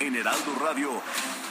[0.00, 1.45] en Heraldo Radio.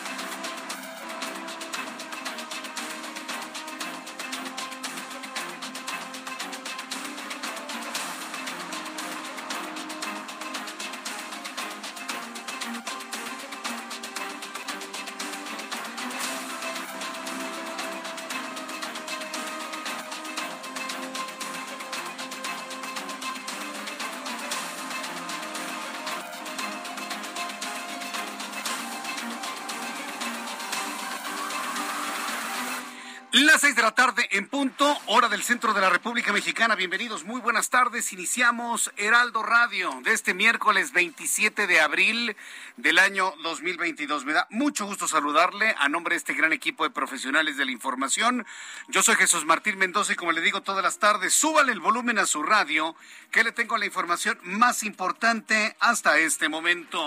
[35.46, 36.74] Centro de la República Mexicana.
[36.74, 38.12] Bienvenidos, muy buenas tardes.
[38.12, 42.36] Iniciamos Heraldo Radio de este miércoles 27 de abril
[42.78, 44.26] del año 2022.
[44.26, 47.72] Me da mucho gusto saludarle a nombre de este gran equipo de profesionales de la
[47.72, 48.44] información.
[48.88, 52.18] Yo soy Jesús Martín Mendoza y como le digo todas las tardes, súbale el volumen
[52.18, 52.96] a su radio
[53.30, 57.06] que le tengo la información más importante hasta este momento.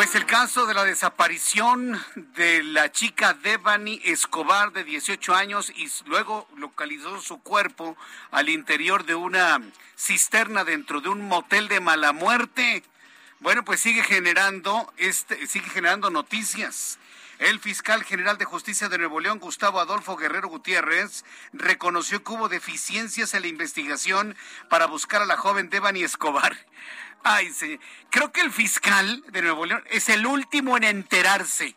[0.00, 2.02] Pues el caso de la desaparición
[2.34, 7.98] de la chica Devani Escobar de 18 años y luego localizó su cuerpo
[8.30, 9.60] al interior de una
[9.98, 12.82] cisterna dentro de un motel de mala muerte.
[13.40, 16.98] Bueno, pues sigue generando este sigue generando noticias.
[17.38, 22.48] El fiscal general de justicia de Nuevo León, Gustavo Adolfo Guerrero Gutiérrez, reconoció que hubo
[22.48, 24.34] deficiencias en la investigación
[24.70, 26.56] para buscar a la joven Devani Escobar.
[27.22, 27.78] Ay, sí.
[28.10, 31.76] Creo que el fiscal de Nuevo León es el último en enterarse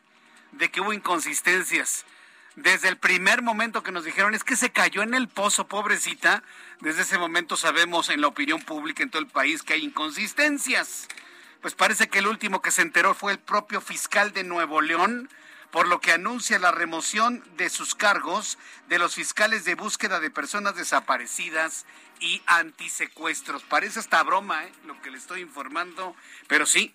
[0.54, 2.06] de que hubo inconsistencias.
[2.56, 6.44] Desde el primer momento que nos dijeron es que se cayó en el pozo, pobrecita,
[6.82, 11.08] desde ese momento sabemos en la opinión pública en todo el país que hay inconsistencias.
[11.62, 15.30] Pues parece que el último que se enteró fue el propio fiscal de Nuevo León,
[15.72, 20.30] por lo que anuncia la remoción de sus cargos de los fiscales de búsqueda de
[20.30, 21.88] personas desaparecidas
[22.20, 23.64] y antisecuestros.
[23.64, 24.72] Parece esta broma, ¿eh?
[24.86, 26.16] lo que le estoy informando,
[26.48, 26.94] pero sí,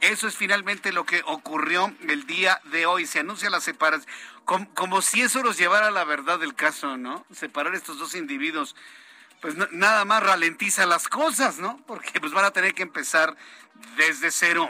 [0.00, 3.06] eso es finalmente lo que ocurrió el día de hoy.
[3.06, 4.10] Se anuncia la separación,
[4.74, 7.26] como, si eso nos llevara a la verdad del caso, ¿no?
[7.32, 8.74] Separar estos dos individuos
[9.40, 11.78] pues nada más ralentiza las cosas, ¿no?
[11.86, 13.36] Porque pues van a tener que empezar
[13.96, 14.68] desde cero.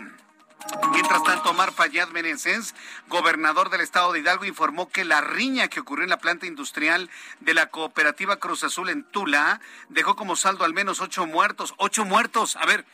[0.92, 2.74] Mientras tanto, Omar Fayad Meneses,
[3.08, 7.10] gobernador del estado de Hidalgo, informó que la riña que ocurrió en la planta industrial
[7.40, 11.74] de la cooperativa Cruz Azul en Tula dejó como saldo al menos ocho muertos.
[11.78, 12.56] Ocho muertos.
[12.56, 12.84] A ver,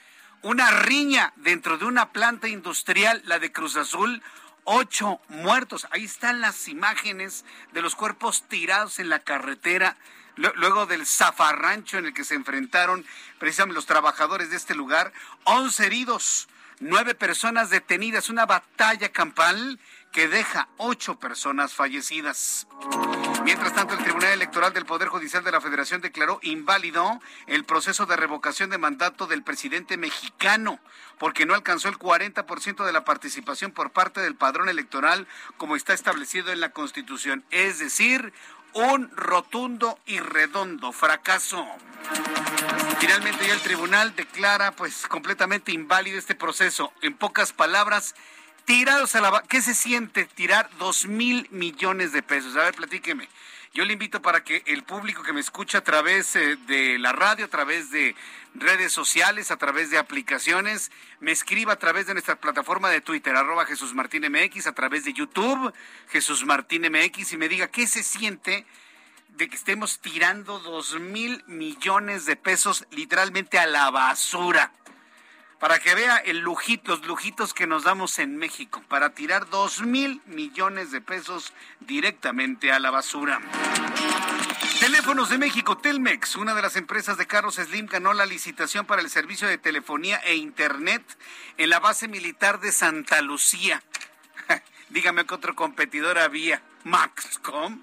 [0.43, 4.23] una riña dentro de una planta industrial, la de Cruz Azul,
[4.65, 5.87] ocho muertos.
[5.91, 9.97] Ahí están las imágenes de los cuerpos tirados en la carretera
[10.37, 13.07] luego del zafarrancho en el que se enfrentaron
[13.39, 15.13] precisamente los trabajadores de este lugar,
[15.45, 16.47] once heridos,
[16.81, 19.79] nueve personas detenidas, una batalla campal
[20.13, 22.67] que deja ocho personas fallecidas.
[23.45, 28.07] Mientras tanto, el Tribunal Electoral del Poder Judicial de la Federación declaró inválido el proceso
[28.07, 30.81] de revocación de mandato del presidente mexicano,
[31.19, 35.93] porque no alcanzó el 40% de la participación por parte del padrón electoral como está
[35.93, 37.45] establecido en la Constitución.
[37.51, 38.33] Es decir,
[38.77, 41.67] un rotundo y redondo fracaso.
[43.01, 46.93] Finalmente ya el tribunal declara pues completamente inválido este proceso.
[47.01, 48.15] En pocas palabras,
[48.67, 49.43] tirados a la...
[49.49, 52.55] ¿Qué se siente tirar dos mil millones de pesos?
[52.57, 53.29] A ver, platíqueme.
[53.77, 57.13] Yo le invito para que el público que me escucha a través eh, de la
[57.13, 58.17] radio, a través de
[58.55, 63.37] redes sociales, a través de aplicaciones, me escriba a través de nuestra plataforma de Twitter,
[63.37, 65.75] arroba Jesús Martín MX, a través de YouTube,
[66.09, 68.65] Jesús Martín MX, y me diga qué se siente
[69.29, 74.73] de que estemos tirando dos mil millones de pesos literalmente a la basura.
[75.59, 79.81] Para que vea el lujito, los lujitos que nos damos en México, para tirar dos
[79.81, 83.41] mil millones de pesos directamente a la basura.
[84.81, 89.01] Teléfonos de México, Telmex, una de las empresas de Carlos Slim, ganó la licitación para
[89.01, 91.03] el servicio de telefonía e internet
[91.57, 93.83] en la base militar de Santa Lucía.
[94.91, 96.61] Dígame qué otro competidor había.
[96.85, 97.83] Maxcom.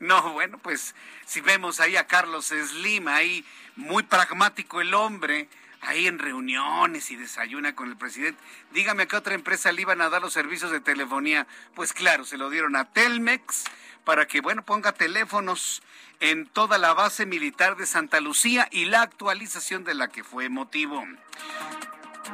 [0.00, 0.94] No, bueno, pues
[1.26, 3.44] si vemos ahí a Carlos Slim, ahí
[3.76, 5.48] muy pragmático el hombre,
[5.80, 8.40] ahí en reuniones y desayuna con el presidente.
[8.72, 11.46] Dígame a qué otra empresa le iban a dar los servicios de telefonía.
[11.74, 13.64] Pues claro, se lo dieron a Telmex
[14.04, 15.82] para que, bueno, ponga teléfonos
[16.20, 20.48] en toda la base militar de Santa Lucía y la actualización de la que fue
[20.48, 21.04] motivo.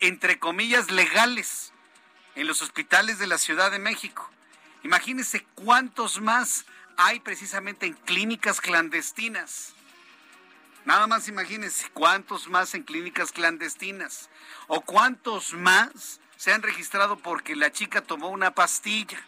[0.00, 1.72] entre comillas legales,
[2.34, 4.30] en los hospitales de la Ciudad de México.
[4.82, 6.66] Imagínense cuántos más
[6.98, 9.72] hay precisamente en clínicas clandestinas.
[10.84, 14.28] Nada más imagínense cuántos más en clínicas clandestinas
[14.68, 19.18] o cuántos más se han registrado porque la chica tomó una pastilla.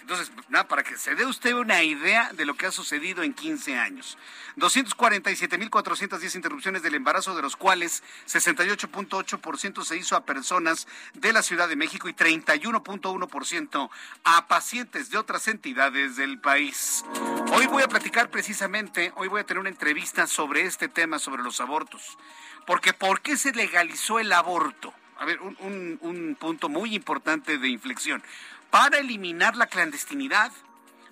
[0.00, 3.32] Entonces, nada, para que se dé usted una idea de lo que ha sucedido en
[3.32, 4.18] 15 años.
[4.56, 11.68] 247.410 interrupciones del embarazo, de los cuales 68.8% se hizo a personas de la Ciudad
[11.68, 13.90] de México y 31.1%
[14.24, 17.04] a pacientes de otras entidades del país.
[17.52, 21.42] Hoy voy a platicar precisamente, hoy voy a tener una entrevista sobre este tema, sobre
[21.42, 22.18] los abortos.
[22.66, 24.92] Porque ¿por qué se legalizó el aborto?
[25.18, 28.22] A ver, un, un punto muy importante de inflexión
[28.70, 30.52] para eliminar la clandestinidad,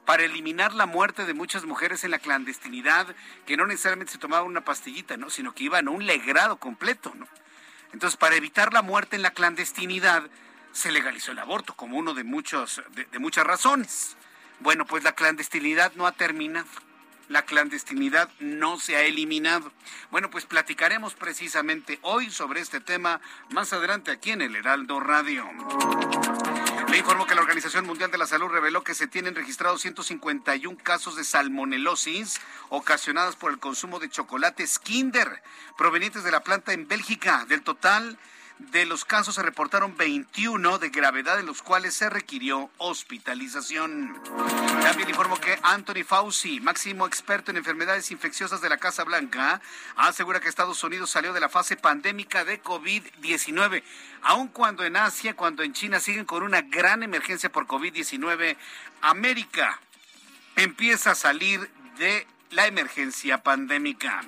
[0.04, 3.14] para eliminar la muerte de muchas mujeres en la clandestinidad,
[3.46, 5.28] que no necesariamente se tomaban una pastillita, ¿no?
[5.28, 7.12] sino que iban a un legrado completo.
[7.14, 7.26] ¿no?
[7.92, 10.22] Entonces, para evitar la muerte en la clandestinidad,
[10.72, 14.16] se legalizó el aborto como uno de, muchos, de, de muchas razones.
[14.60, 16.66] Bueno, pues la clandestinidad no ha terminado.
[17.28, 19.70] La clandestinidad no se ha eliminado.
[20.10, 23.20] Bueno, pues platicaremos precisamente hoy sobre este tema
[23.50, 25.44] más adelante aquí en el Heraldo Radio.
[26.90, 30.78] Le informo que la Organización Mundial de la Salud reveló que se tienen registrados 151
[30.82, 32.40] casos de salmonelosis
[32.70, 35.42] ocasionadas por el consumo de chocolates Kinder
[35.76, 37.44] provenientes de la planta en Bélgica.
[37.46, 38.18] Del total,
[38.58, 44.20] de los casos se reportaron 21 de gravedad, de los cuales se requirió hospitalización.
[44.82, 49.60] También informo que Anthony Fauci, máximo experto en enfermedades infecciosas de la Casa Blanca,
[49.96, 53.82] asegura que Estados Unidos salió de la fase pandémica de COVID-19,
[54.22, 58.56] aun cuando en Asia, cuando en China siguen con una gran emergencia por COVID-19,
[59.02, 59.80] América
[60.56, 64.22] empieza a salir de la emergencia pandémica.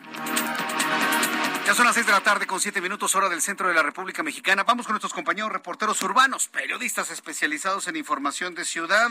[1.71, 3.85] Ya son las seis de la tarde con siete minutos hora del centro de la
[3.85, 4.65] República Mexicana.
[4.65, 9.09] Vamos con nuestros compañeros reporteros urbanos, periodistas especializados en información de ciudad.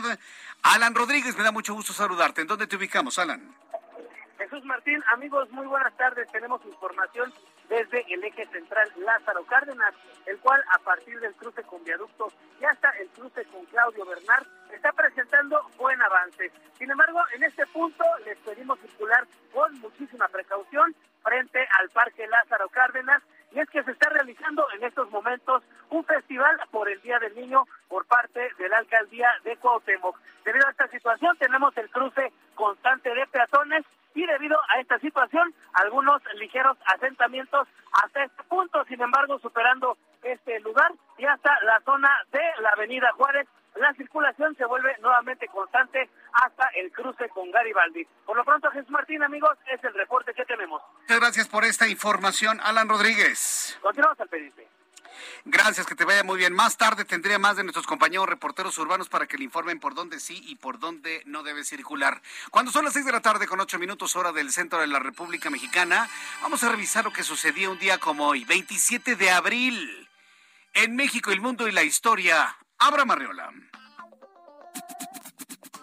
[0.62, 2.42] Alan Rodríguez, me da mucho gusto saludarte.
[2.42, 3.56] ¿En dónde te ubicamos, Alan?
[4.36, 6.30] Jesús Martín, amigos, muy buenas tardes.
[6.32, 7.32] Tenemos información
[7.70, 9.94] desde el eje central Lázaro Cárdenas,
[10.26, 12.26] el cual a partir del cruce con viaducto
[12.60, 16.50] y hasta el cruce con Claudio Bernard está presentando buen avance.
[16.76, 22.68] Sin embargo, en este punto les pedimos circular con muchísima precaución frente al Parque Lázaro
[22.70, 23.22] Cárdenas
[23.52, 27.34] y es que se está realizando en estos momentos un festival por el Día del
[27.34, 30.18] Niño por parte de la alcaldía de Cuauhtémoc.
[30.44, 35.54] Debido a esta situación tenemos el cruce constante de peatones y debido a esta situación
[35.74, 42.10] algunos ligeros asentamientos hasta este punto, sin embargo superando este lugar y hasta la zona
[42.32, 48.04] de la avenida Juárez la circulación se vuelve nuevamente constante hasta el cruce con Garibaldi.
[48.26, 50.82] Por lo pronto, Jesús Martín, amigos, es el reporte que tenemos.
[51.02, 53.78] Muchas gracias por esta información, Alan Rodríguez.
[53.80, 54.79] Continuamos al pendiente.
[55.44, 56.52] Gracias, que te vaya muy bien.
[56.52, 60.20] Más tarde tendría más de nuestros compañeros reporteros urbanos para que le informen por dónde
[60.20, 62.20] sí y por dónde no debe circular.
[62.50, 64.98] Cuando son las seis de la tarde con ocho minutos hora del centro de la
[64.98, 66.08] República Mexicana,
[66.42, 70.08] vamos a revisar lo que sucedía un día como hoy, 27 de abril.
[70.74, 72.56] En México, el mundo y la historia.
[72.78, 73.50] Abra Marriola.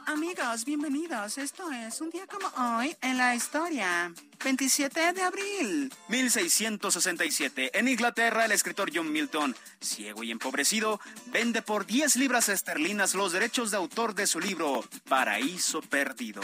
[0.08, 1.38] Amigos, bienvenidos.
[1.38, 2.48] Esto es un día como
[2.78, 4.14] hoy en la historia.
[4.42, 5.94] 27 de abril.
[6.08, 7.78] 1667.
[7.78, 13.34] En Inglaterra, el escritor John Milton, ciego y empobrecido, vende por 10 libras esterlinas los
[13.34, 16.42] derechos de autor de su libro Paraíso Perdido.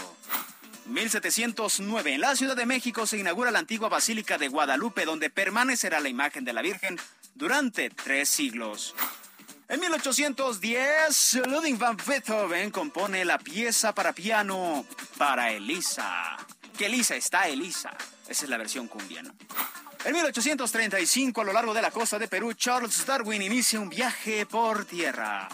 [0.87, 2.15] 1709.
[2.15, 6.09] En la Ciudad de México se inaugura la antigua Basílica de Guadalupe, donde permanecerá la
[6.09, 6.99] imagen de la Virgen
[7.33, 8.93] durante tres siglos.
[9.69, 14.85] En 1810, Ludwig van Beethoven compone la pieza para piano
[15.17, 16.37] para Elisa.
[16.77, 17.91] Que Elisa está Elisa.
[18.27, 19.33] Esa es la versión cumbia, ¿no?
[20.05, 24.45] En 1835, a lo largo de la costa de Perú, Charles Darwin inicia un viaje
[24.45, 25.47] por tierra.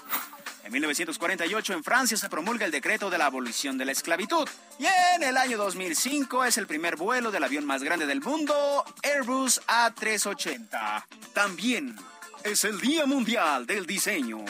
[0.63, 4.47] En 1948 en Francia se promulga el decreto de la abolición de la esclavitud.
[4.79, 8.83] Y en el año 2005 es el primer vuelo del avión más grande del mundo,
[9.03, 11.05] Airbus A380.
[11.33, 11.95] También
[12.43, 14.43] es el Día Mundial del Diseño.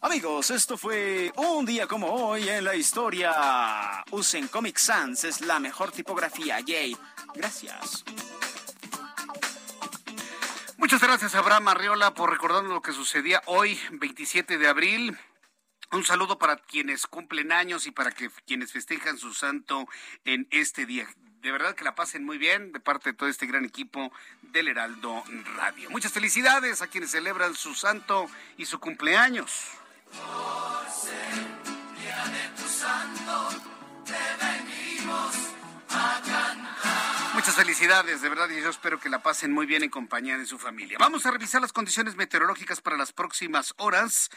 [0.00, 4.04] Amigos, esto fue un día como hoy en la historia.
[4.10, 6.60] Usen Comic Sans, es la mejor tipografía.
[6.60, 6.96] Yay.
[7.34, 8.04] Gracias.
[10.76, 15.18] Muchas gracias, Abraham Arriola, por recordarnos lo que sucedía hoy, 27 de abril.
[15.92, 19.86] Un saludo para quienes cumplen años y para que, quienes festejan su santo
[20.24, 21.08] en este día.
[21.40, 24.12] De verdad que la pasen muy bien de parte de todo este gran equipo
[24.54, 25.24] del Heraldo
[25.56, 25.90] Radio.
[25.90, 29.52] Muchas felicidades a quienes celebran su santo y su cumpleaños.
[37.34, 40.46] Muchas felicidades, de verdad, y yo espero que la pasen muy bien en compañía de
[40.46, 40.98] su familia.
[41.00, 44.30] Vamos a revisar las condiciones meteorológicas para las próximas horas.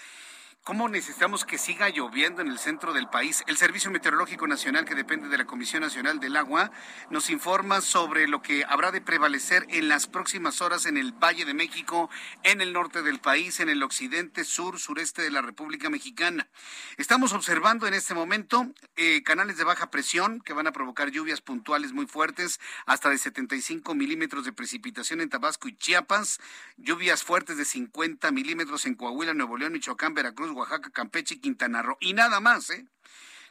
[0.67, 3.41] ¿Cómo necesitamos que siga lloviendo en el centro del país?
[3.47, 6.71] El Servicio Meteorológico Nacional, que depende de la Comisión Nacional del Agua,
[7.09, 11.45] nos informa sobre lo que habrá de prevalecer en las próximas horas en el Valle
[11.45, 12.09] de México,
[12.43, 16.50] en el norte del país, en el occidente, sur, sureste de la República Mexicana.
[16.97, 21.39] Estamos observando en este momento eh, canales de baja presión que van a provocar lluvias
[21.39, 26.41] puntuales muy fuertes, hasta de 75 milímetros de precipitación en Tabasco y Chiapas,
[26.75, 31.81] lluvias fuertes de 50 milímetros en Coahuila, Nuevo León, Michoacán, Veracruz, Oaxaca, Campeche y Quintana
[31.81, 31.97] Roo.
[31.99, 32.85] Y nada más, ¿eh?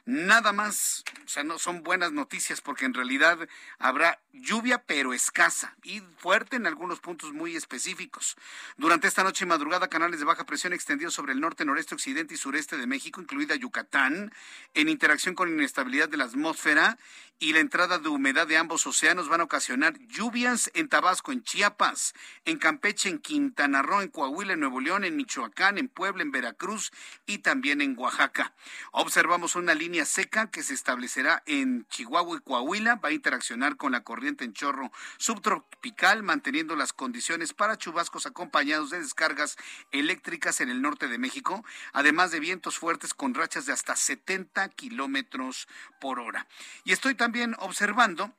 [0.08, 3.48] Nada más, o sea, no son buenas noticias porque en realidad
[3.80, 8.36] habrá lluvia pero escasa y fuerte en algunos puntos muy específicos.
[8.76, 12.34] Durante esta noche y madrugada, canales de baja presión extendidos sobre el norte, noreste, occidente
[12.34, 14.32] y sureste de México, incluida Yucatán,
[14.74, 16.98] en interacción con inestabilidad de la atmósfera
[17.38, 21.42] y la entrada de humedad de ambos océanos van a ocasionar lluvias en Tabasco, en
[21.42, 26.22] Chiapas, en Campeche, en Quintana Roo, en Coahuila, en Nuevo León, en Michoacán, en Puebla,
[26.22, 26.92] en Veracruz
[27.26, 28.54] y también en Oaxaca.
[28.92, 33.92] Observamos una línea seca que se establecerá en Chihuahua y Coahuila, va a interaccionar con
[33.92, 39.56] la corriente en chorro subtropical, manteniendo las condiciones para chubascos acompañados de descargas
[39.92, 44.68] eléctricas en el norte de México, además de vientos fuertes con rachas de hasta 70
[44.70, 45.68] kilómetros
[46.00, 46.46] por hora.
[46.84, 48.34] Y estoy también observando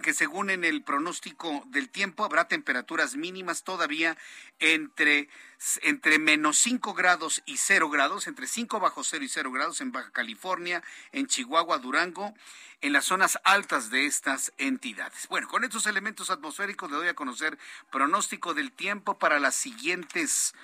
[0.00, 4.16] que según en el pronóstico del tiempo habrá temperaturas mínimas todavía
[4.58, 5.28] entre,
[5.82, 9.92] entre menos 5 grados y 0 grados, entre 5 bajo 0 y 0 grados en
[9.92, 12.34] Baja California, en Chihuahua, Durango,
[12.80, 15.28] en las zonas altas de estas entidades.
[15.28, 17.58] Bueno, con estos elementos atmosféricos le doy a conocer
[17.90, 20.54] pronóstico del tiempo para las siguientes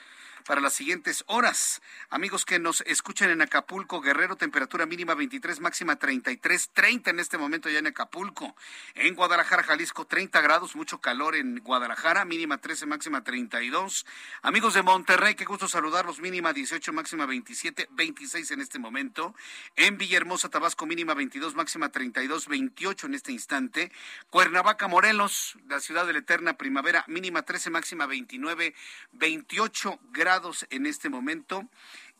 [0.46, 1.82] para las siguientes horas.
[2.08, 7.36] Amigos que nos escuchan en Acapulco, Guerrero, temperatura mínima 23, máxima 33, 30 en este
[7.36, 8.54] momento ya en Acapulco.
[8.94, 14.06] En Guadalajara, Jalisco, 30 grados, mucho calor en Guadalajara, mínima 13, máxima 32.
[14.42, 19.34] Amigos de Monterrey, qué gusto saludarlos, mínima 18, máxima 27, 26 en este momento.
[19.74, 23.90] En Villahermosa, Tabasco, mínima 22, máxima 32, 28 en este instante.
[24.30, 28.74] Cuernavaca, Morelos, la ciudad de la eterna primavera, mínima 13, máxima 29,
[29.12, 30.35] 28 grados
[30.70, 31.68] en este momento.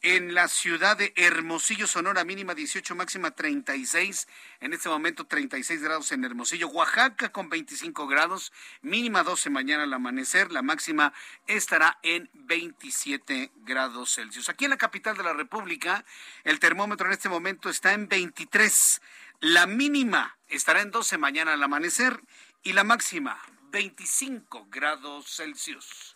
[0.03, 4.29] En la ciudad de Hermosillo, Sonora, mínima 18, máxima 36.
[4.61, 6.69] En este momento 36 grados en Hermosillo.
[6.69, 10.53] Oaxaca con 25 grados, mínima 12 mañana al amanecer.
[10.53, 11.13] La máxima
[11.47, 14.49] estará en 27 grados Celsius.
[14.49, 16.05] Aquí en la capital de la República,
[16.45, 19.01] el termómetro en este momento está en 23.
[19.41, 22.21] La mínima estará en 12 mañana al amanecer
[22.63, 23.39] y la máxima
[23.71, 26.16] 25 grados Celsius.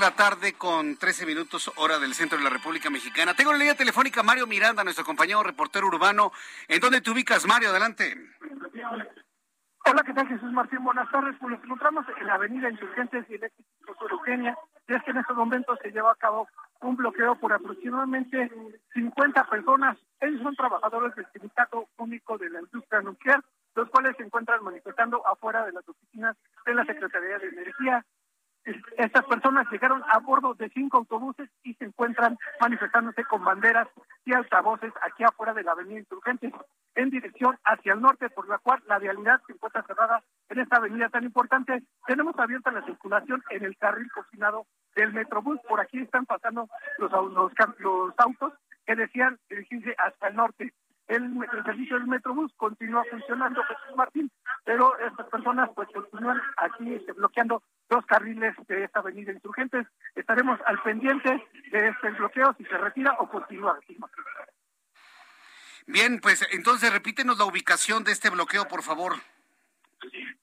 [0.00, 3.34] la tarde con 13 minutos hora del centro de la República Mexicana.
[3.34, 6.32] Tengo la línea telefónica Mario Miranda, nuestro compañero reportero urbano.
[6.68, 7.68] ¿En dónde te ubicas, Mario?
[7.68, 8.16] Adelante.
[9.84, 10.82] Hola, ¿qué tal, Jesús Martín?
[10.84, 11.36] Buenas tardes.
[11.38, 14.56] Pues nos encontramos en la avenida Insurgentes y Eléctricos Eugenia.
[14.88, 16.48] Y es que en estos momentos se lleva a cabo
[16.80, 18.50] un bloqueo por aproximadamente
[18.94, 19.98] 50 personas.
[20.20, 25.26] Ellos son trabajadores del Sindicato Único de la Industria Nuclear, los cuales se encuentran manifestando
[25.26, 28.04] afuera de las oficinas de la Secretaría de Energía
[28.64, 33.88] Estas personas llegaron a bordo de cinco autobuses y se encuentran manifestándose con banderas
[34.24, 36.52] y altavoces aquí afuera de la avenida Insurgentes
[36.94, 40.76] en dirección hacia el norte, por la cual la vialidad se encuentra cerrada en esta
[40.76, 41.82] avenida tan importante.
[42.06, 45.58] Tenemos abierta la circulación en el carril cocinado del Metrobús.
[45.66, 48.52] Por aquí están pasando los, los, los autos
[48.84, 50.74] que decían dirigirse hasta el norte.
[51.10, 54.30] El, el, servicio del Metrobús continúa funcionando, Jesús Martín,
[54.64, 59.88] pero estas personas pues continúan aquí este, bloqueando dos carriles de esta avenida Insurgentes.
[60.14, 63.76] Estaremos al pendiente de este bloqueo, si se retira o continúa.
[65.88, 69.14] Bien, pues entonces repítenos la ubicación de este bloqueo, por favor.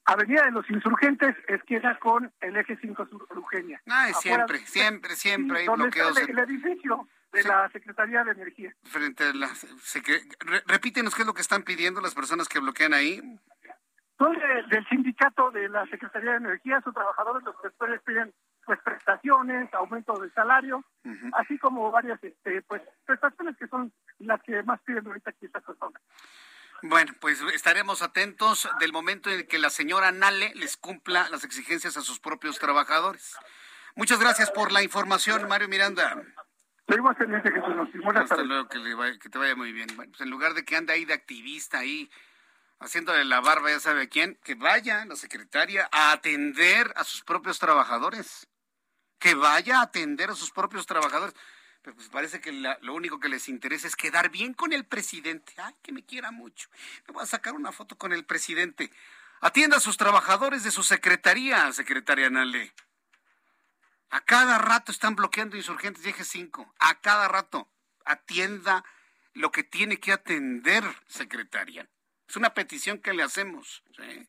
[0.03, 3.81] Avenida de los Insurgentes, esquina con el eje 5 Sur Eugenia.
[3.87, 6.17] Ah, siempre, siempre, siempre hay bloqueos.
[6.17, 8.73] el edificio de la Secretaría de Energía.
[8.83, 9.49] Frente a la
[10.65, 13.21] repítenos qué es lo que están pidiendo las personas que bloquean ahí.
[14.17, 14.35] Son
[14.69, 18.33] del sindicato de la Secretaría de Energía, sus trabajadores, los que les piden
[18.65, 20.83] pues prestaciones, aumento de salario,
[21.33, 25.63] así como varias este pues prestaciones que son las que más piden ahorita aquí estas
[25.63, 26.01] personas.
[26.83, 31.97] Bueno, pues estaremos atentos del momento en que la señora Nale les cumpla las exigencias
[31.97, 33.35] a sus propios trabajadores.
[33.95, 36.21] Muchas gracias por la información, Mario Miranda.
[37.51, 38.05] Jesús.
[38.15, 39.87] Hasta luego, que, que te vaya muy bien.
[39.95, 42.09] Bueno, pues en lugar de que ande ahí de activista ahí
[42.79, 47.23] haciéndole la barba, ya sabe a quién, que vaya la secretaria a atender a sus
[47.23, 48.47] propios trabajadores.
[49.19, 51.35] Que vaya a atender a sus propios trabajadores.
[51.81, 55.53] Pero pues parece que lo único que les interesa es quedar bien con el presidente.
[55.57, 56.69] Ay, que me quiera mucho.
[57.07, 58.91] Me voy a sacar una foto con el presidente.
[59.41, 62.73] Atienda a sus trabajadores de su secretaría, secretaria Nale.
[64.09, 66.73] A cada rato están bloqueando insurgentes de eje 5.
[66.79, 67.69] A cada rato.
[68.05, 68.83] Atienda
[69.33, 71.89] lo que tiene que atender, secretaria.
[72.27, 74.27] Es una petición que le hacemos, ¿sí?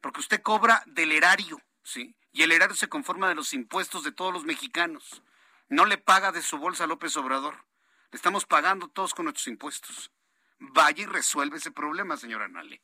[0.00, 2.16] Porque usted cobra del erario, ¿sí?
[2.32, 5.22] Y el erario se conforma de los impuestos de todos los mexicanos.
[5.68, 7.64] No le paga de su bolsa a López Obrador.
[8.10, 10.12] Le estamos pagando todos con nuestros impuestos.
[10.58, 12.80] Vaya y resuelve ese problema, señora Nale.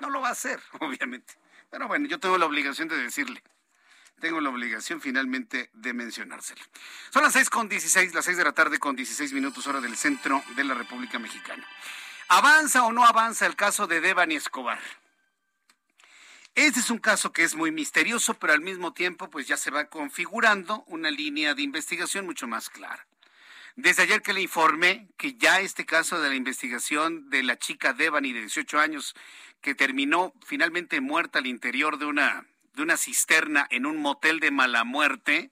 [0.00, 1.34] No lo va a hacer, obviamente.
[1.70, 3.42] Pero bueno, yo tengo la obligación de decirle.
[4.20, 6.62] Tengo la obligación finalmente de mencionárselo.
[7.10, 9.96] Son las seis con dieciséis, las seis de la tarde con dieciséis minutos hora del
[9.96, 11.66] centro de la República Mexicana.
[12.28, 14.80] ¿Avanza o no avanza el caso de Devani Escobar?
[16.54, 19.70] Este es un caso que es muy misterioso, pero al mismo tiempo pues ya se
[19.70, 23.06] va configurando una línea de investigación mucho más clara.
[23.74, 27.94] Desde ayer que le informé que ya este caso de la investigación de la chica
[27.94, 29.14] Devani de 18 años
[29.62, 34.50] que terminó finalmente muerta al interior de una, de una cisterna en un motel de
[34.50, 35.50] mala muerte,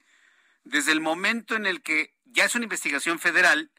[0.65, 3.71] desde el momento en el que ya es una investigación federal,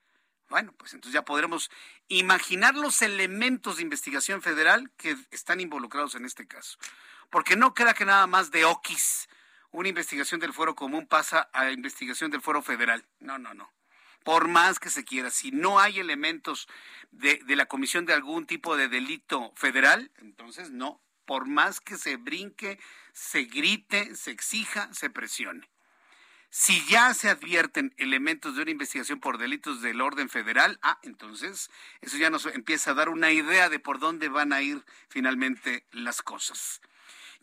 [0.50, 1.72] bueno, pues entonces ya podremos
[2.10, 6.78] imaginar los elementos de investigación federal que están involucrados en este caso.
[7.30, 9.30] Porque no queda que nada más de OKIS,
[9.72, 13.06] una investigación del fuero común pasa a investigación del fuero federal.
[13.20, 13.72] No, no, no.
[14.26, 16.68] Por más que se quiera, si no hay elementos
[17.12, 21.02] de, de la comisión de algún tipo de delito federal, entonces no.
[21.32, 22.78] Por más que se brinque,
[23.14, 25.70] se grite, se exija, se presione.
[26.50, 31.72] Si ya se advierten elementos de una investigación por delitos del orden federal, ah, entonces
[32.02, 35.86] eso ya nos empieza a dar una idea de por dónde van a ir finalmente
[35.94, 36.82] las cosas.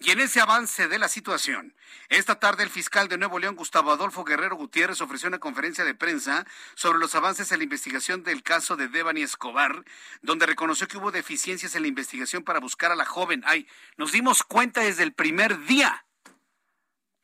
[0.01, 1.75] Y en ese avance de la situación,
[2.09, 5.95] esta tarde el fiscal de Nuevo León, Gustavo Adolfo Guerrero Gutiérrez, ofreció una conferencia de
[5.95, 9.85] prensa sobre los avances en la investigación del caso de Devani Escobar,
[10.23, 13.43] donde reconoció que hubo deficiencias en la investigación para buscar a la joven.
[13.45, 16.05] Ay, nos dimos cuenta desde el primer día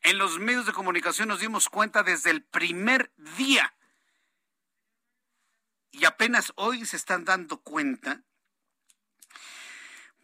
[0.04, 3.74] en los medios de comunicación nos dimos cuenta desde el primer día.
[5.90, 8.22] Y apenas hoy se están dando cuenta.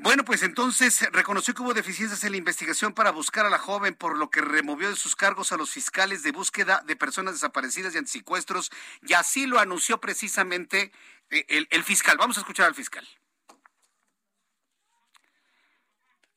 [0.02, 3.94] Bueno, pues entonces reconoció que hubo deficiencias en la investigación para buscar a la joven,
[3.94, 7.94] por lo que removió de sus cargos a los fiscales de búsqueda de personas desaparecidas
[7.94, 8.70] y antisecuestros,
[9.02, 10.90] y así lo anunció precisamente
[11.28, 12.16] eh, el, el fiscal.
[12.16, 13.06] Vamos a escuchar al fiscal.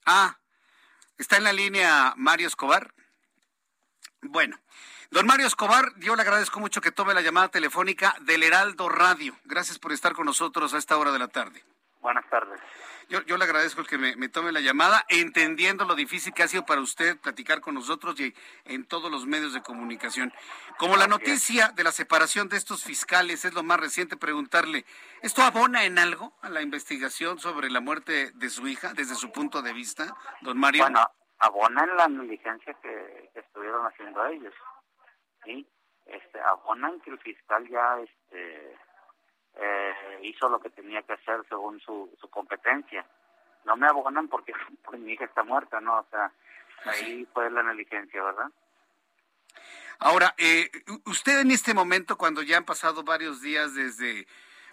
[0.06, 0.38] Ah,
[1.17, 2.93] está en la línea Mario Escobar.
[4.23, 4.60] Bueno,
[5.10, 9.39] don Mario Escobar, yo le agradezco mucho que tome la llamada telefónica del Heraldo Radio.
[9.45, 11.63] Gracias por estar con nosotros a esta hora de la tarde.
[12.02, 12.60] Buenas tardes.
[13.13, 16.65] Yo, yo le agradezco que me, tome la llamada, entendiendo lo difícil que ha sido
[16.65, 18.34] para usted platicar con nosotros y
[18.65, 20.34] en todos los medios de comunicación.
[20.80, 24.84] Como la noticia de la separación de estos fiscales es lo más reciente, preguntarle,
[25.21, 29.32] ¿esto abona en algo a la investigación sobre la muerte de su hija desde su
[29.32, 30.82] punto de vista, don Mario?
[30.82, 34.56] Bueno, abonan la negligencia que, estuvieron haciendo ellos.
[35.45, 35.67] ¿sí?
[36.08, 38.76] Este, abonan que el fiscal ya este,
[39.56, 43.06] eh, hizo lo que tenía que hacer según su, su competencia.
[43.66, 44.54] No me abonan porque
[44.86, 46.00] pues, mi hija está muerta, ¿no?
[46.00, 46.32] O sea,
[46.86, 48.52] ahí fue la negligencia, ¿verdad?
[50.00, 50.70] Ahora, eh,
[51.06, 54.28] usted en este momento, cuando ya han pasado varios días desde,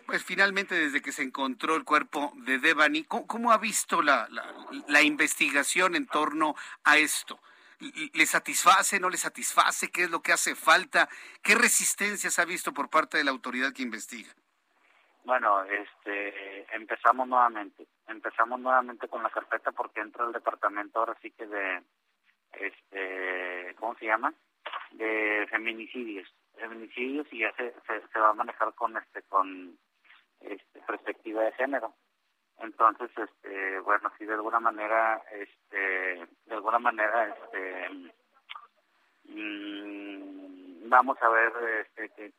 [0.06, 4.28] pues finalmente desde que se encontró el cuerpo de Devani, ¿cómo, ha visto la,
[4.88, 7.38] la, investigación en torno a esto?
[7.78, 9.90] ¿Le satisface, no le satisface?
[9.90, 11.08] ¿Qué es lo que hace falta?
[11.42, 14.34] ¿Qué resistencias ha visto por parte de la autoridad que investiga?
[15.24, 21.30] Bueno, este, empezamos nuevamente, empezamos nuevamente con la carpeta porque entra el departamento ahora sí
[21.30, 21.82] que de,
[22.52, 24.32] este, ¿cómo se llama?
[24.92, 27.72] De feminicidios, feminicidios y ya se,
[28.12, 29.78] se, va a manejar con este, con
[30.40, 31.94] este, perspectiva de género.
[32.58, 38.12] Entonces, este, bueno, sí de alguna manera, este, de alguna manera, este,
[39.24, 42.32] mm, vamos a ver, este, que,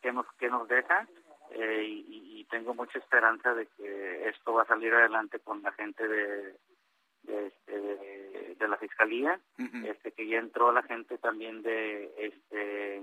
[0.00, 1.06] que, nos, que nos deja
[1.50, 6.06] eh, y, tengo mucha esperanza de que esto va a salir adelante con la gente
[6.06, 6.54] de
[7.24, 9.40] de, este, de, la fiscalía
[9.84, 13.02] este que ya entró la gente también de este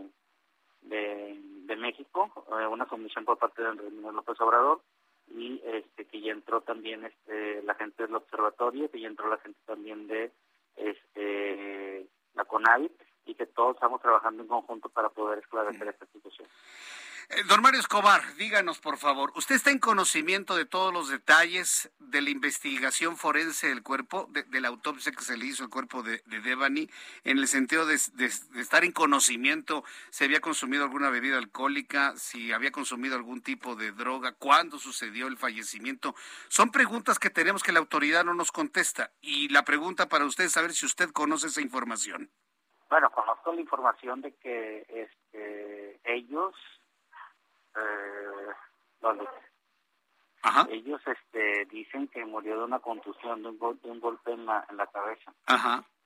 [0.82, 4.82] de, de México eh, una comisión por parte de Andrés López Obrador
[5.28, 9.40] y este que ya entró también este la gente del observatorio que ya entró la
[9.40, 10.32] gente también de
[10.78, 12.94] este la CONAVIT
[13.26, 16.48] y que todos estamos trabajando en conjunto para poder esclarecer esta situación.
[17.30, 21.90] Eh, don Mario Escobar, díganos por favor, ¿usted está en conocimiento de todos los detalles
[22.00, 26.04] de la investigación forense del cuerpo, de, la autopsia que se le hizo al cuerpo
[26.04, 26.90] de, Devani,
[27.24, 32.72] en el sentido de, estar en conocimiento si había consumido alguna bebida alcohólica, si había
[32.72, 36.16] consumido algún tipo de droga, cuándo sucedió el fallecimiento?
[36.50, 40.46] Son preguntas que tenemos que la autoridad no nos contesta y la pregunta para usted
[40.46, 42.30] es saber si usted conoce esa información.
[42.90, 46.54] Bueno, conozco la información de que este, ellos
[47.76, 48.34] eh,
[50.70, 54.66] ellos este dicen que murió de una contusión de un, golpe, un golpe en la,
[54.70, 55.34] en la cabeza.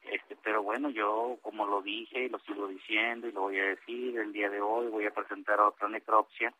[0.04, 3.66] Este pero bueno yo como lo dije y lo sigo diciendo y lo voy a
[3.66, 6.54] decir el día de hoy voy a presentar otra necropsia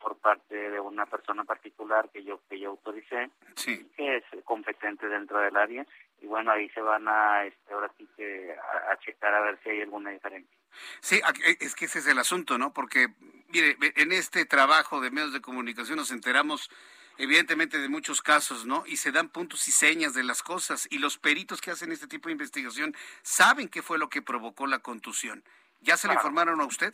[0.00, 3.30] por parte de una persona particular que yo que yo autoricé
[3.64, 5.86] que es competente dentro del área
[6.22, 8.56] y bueno ahí se van a este ahora sí que
[8.90, 10.56] a checar a ver si hay alguna diferencia.
[11.00, 11.20] Sí,
[11.60, 12.72] es que ese es el asunto, ¿no?
[12.72, 13.08] Porque,
[13.54, 16.70] mire, en este trabajo de medios de comunicación nos enteramos
[17.18, 18.84] evidentemente de muchos casos, ¿no?
[18.86, 22.08] Y se dan puntos y señas de las cosas y los peritos que hacen este
[22.08, 25.44] tipo de investigación saben qué fue lo que provocó la contusión.
[25.80, 26.92] ¿Ya se le informaron a usted?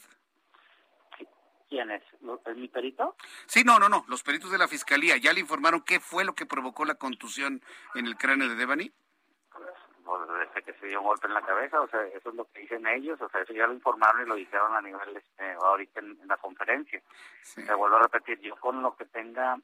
[1.71, 2.03] ¿Quién es?
[2.47, 3.17] ¿Es mi perito?
[3.47, 4.05] Sí, no, no, no.
[4.09, 7.63] Los peritos de la fiscalía ya le informaron qué fue lo que provocó la contusión
[7.95, 8.93] en el cráneo de Devani
[10.19, 12.61] desde que se dio un golpe en la cabeza, o sea, eso es lo que
[12.61, 16.01] dicen ellos, o sea, eso ya lo informaron y lo dijeron a nivel, este, ahorita
[16.01, 17.03] en, la conferencia.
[17.43, 19.59] Se vuelvo a repetir, yo con lo que tenga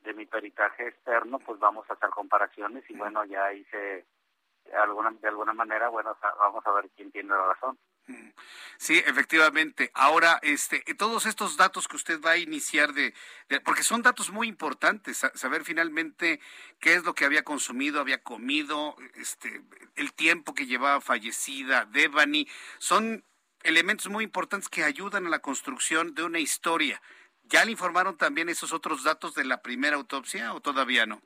[0.00, 4.06] de mi peritaje externo, pues vamos a hacer comparaciones y bueno, ya hice
[4.72, 7.78] alguna, de alguna manera, bueno, vamos a ver quién tiene la razón.
[8.78, 9.92] Sí, efectivamente.
[9.94, 13.14] Ahora, este, todos estos datos que usted va a iniciar de,
[13.64, 16.40] porque son datos muy importantes, saber finalmente
[16.80, 19.62] qué es lo que había consumido, había comido, este,
[19.94, 23.24] el tiempo que llevaba fallecida Devani, son
[23.62, 27.00] elementos muy importantes que ayudan a la construcción de una historia.
[27.44, 31.22] ¿Ya le informaron también esos otros datos de la primera autopsia o todavía no?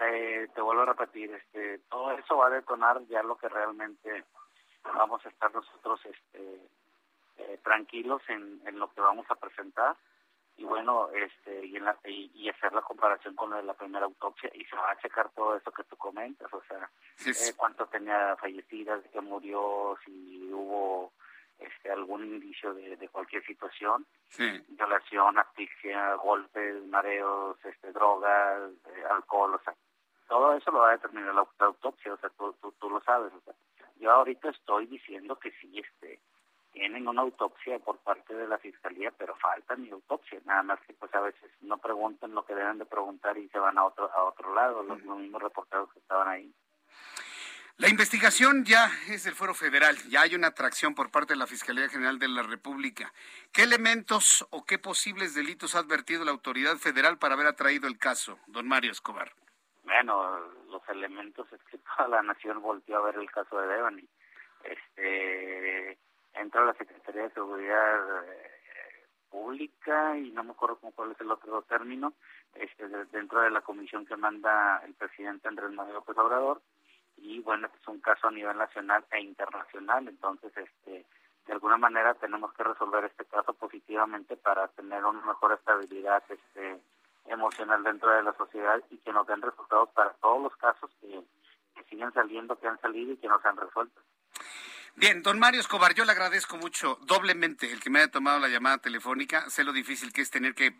[0.00, 4.24] Eh, te vuelvo a repetir, este, todo eso va a detonar ya lo que realmente
[4.92, 6.68] vamos a estar nosotros este,
[7.38, 9.96] eh, tranquilos en, en lo que vamos a presentar.
[10.56, 14.64] Y bueno este y, en la, y, hacer la comparación con la, primera autopsia y
[14.64, 16.90] se va a checar todo eso que tú comentas o sea
[17.26, 21.12] eh, cuánto tenía fallecidas de que murió si hubo
[21.60, 24.04] este algún indicio de, de cualquier situación.
[24.68, 29.74] Violación asfixia golpes mareos este drogas eh, alcohol o sea
[30.26, 33.32] todo eso lo va a determinar la, autopsia o sea tú, tú, tú lo sabes
[33.32, 33.54] o sea
[33.98, 36.20] yo ahorita estoy diciendo que sí, este,
[36.72, 40.94] tienen una autopsia por parte de la fiscalía, pero falta mi autopsia, nada más que
[40.94, 44.10] pues a veces no preguntan lo que deben de preguntar y se van a otro
[44.12, 46.52] a otro lado, los, mismos reporteros que estaban ahí.
[47.78, 51.46] La investigación ya es del Fuero Federal, ya hay una atracción por parte de la
[51.46, 53.12] Fiscalía General de la República.
[53.52, 57.96] ¿Qué elementos o qué posibles delitos ha advertido la autoridad federal para haber atraído el
[57.96, 59.32] caso, don Mario Escobar?
[59.84, 60.40] Bueno,
[60.88, 64.08] elementos es que toda la nación volvió a ver el caso de Devani.
[64.64, 65.98] Este,
[66.34, 68.58] entró la Secretaría de Seguridad eh,
[69.30, 72.14] Pública y no me acuerdo cuál es el otro término,
[72.54, 76.60] este, dentro de la comisión que manda el presidente Andrés Manuel López Obrador
[77.16, 81.04] y bueno, este es un caso a nivel nacional e internacional, entonces este
[81.46, 86.80] de alguna manera tenemos que resolver este caso positivamente para tener una mejor estabilidad este
[87.28, 91.22] emocional dentro de la sociedad y que nos den resultados para todos los casos que,
[91.88, 94.00] siguen saliendo, que han salido y que no se han resuelto.
[94.96, 98.48] Bien, don Mario Escobar, yo le agradezco mucho doblemente el que me haya tomado la
[98.48, 99.48] llamada telefónica.
[99.48, 100.74] Sé lo difícil que es tener que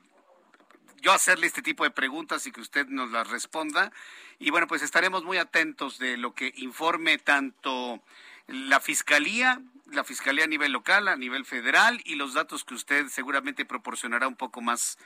[1.00, 3.92] yo hacerle este tipo de preguntas y que usted nos las responda.
[4.38, 8.02] Y bueno, pues estaremos muy atentos de lo que informe tanto
[8.48, 9.60] la Fiscalía,
[9.92, 14.26] la Fiscalía a nivel local, a nivel federal y los datos que usted seguramente proporcionará
[14.26, 14.98] un poco más,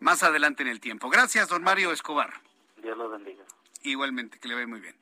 [0.00, 1.08] más adelante en el tiempo.
[1.08, 2.32] Gracias, don Mario Escobar.
[2.82, 3.44] Dios lo bendiga.
[3.82, 4.96] Igualmente, que le vaya muy bien.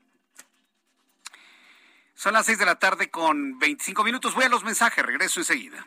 [2.15, 4.35] Son las seis de la tarde con 25 minutos.
[4.35, 5.87] Voy a los mensajes, regreso enseguida.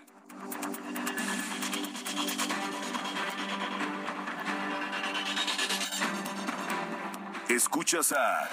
[7.50, 8.50] Escuchas a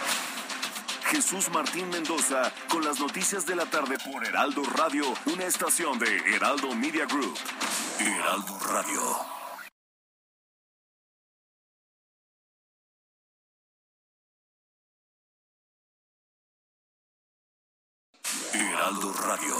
[1.04, 6.16] Jesús Martín Mendoza con las noticias de la tarde por Heraldo Radio, una estación de
[6.34, 7.38] Heraldo Media Group.
[8.00, 9.37] Heraldo Radio.
[19.28, 19.54] Radio.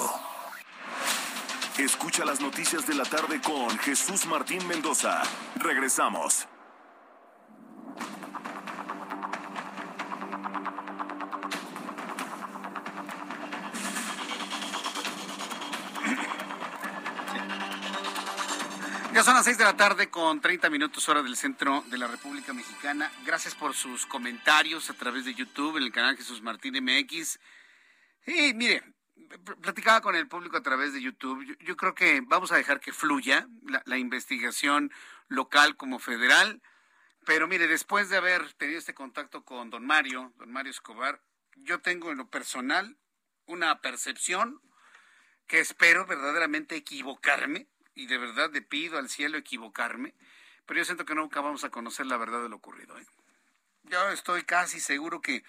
[1.76, 5.22] Escucha las noticias de la tarde con Jesús Martín Mendoza.
[5.57, 6.48] Regresamos.
[19.12, 22.07] Ya son las seis de la tarde con 30 minutos hora del centro de la
[22.07, 23.12] República Mexicana.
[23.26, 27.38] Gracias por sus comentarios a través de YouTube en el canal Jesús Martín MX.
[28.26, 28.83] Y mire,
[29.60, 31.56] platicaba con el público a través de YouTube.
[31.60, 34.92] Yo, creo que vamos a dejar que fluya la, la, investigación
[35.28, 36.62] local como federal.
[37.24, 41.20] Pero mire, después de haber tenido este contacto con don Mario, don Mario Escobar,
[41.56, 42.96] yo tengo en lo personal
[43.46, 44.60] una percepción
[45.46, 50.14] que espero verdaderamente equivocarme y de verdad le pido al cielo equivocarme,
[50.66, 52.96] pero yo siento que nunca vamos a conocer la verdad de lo ocurrido.
[52.98, 53.06] ¿eh?
[53.84, 55.42] Yo estoy casi seguro que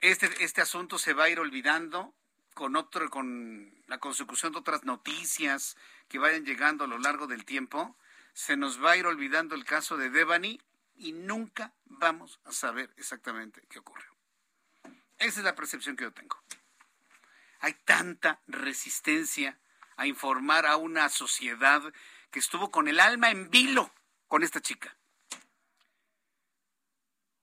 [0.00, 2.14] este, este asunto se va a ir olvidando
[2.58, 5.76] con otro, con la consecución de otras noticias
[6.08, 7.96] que vayan llegando a lo largo del tiempo.
[8.32, 10.60] Se nos va a ir olvidando el caso de Devani
[10.96, 14.12] y nunca vamos a saber exactamente qué ocurrió.
[15.18, 16.36] Esa es la percepción que yo tengo.
[17.60, 19.56] Hay tanta resistencia
[19.96, 21.80] a informar a una sociedad
[22.32, 23.94] que estuvo con el alma en vilo
[24.26, 24.96] con esta chica,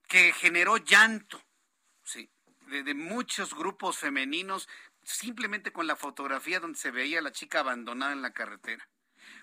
[0.10, 1.42] que generó llanto,
[2.04, 2.30] sí,
[2.68, 4.68] de, de, muchos grupos femeninos,
[5.06, 8.90] simplemente con la fotografía donde se veía a la chica abandonada en la carretera.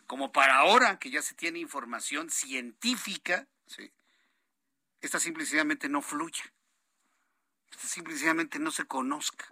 [0.07, 3.90] Como para ahora que ya se tiene información científica, sí,
[5.01, 6.53] esta simplemente no fluya,
[7.70, 9.46] esta simplemente no se conozca.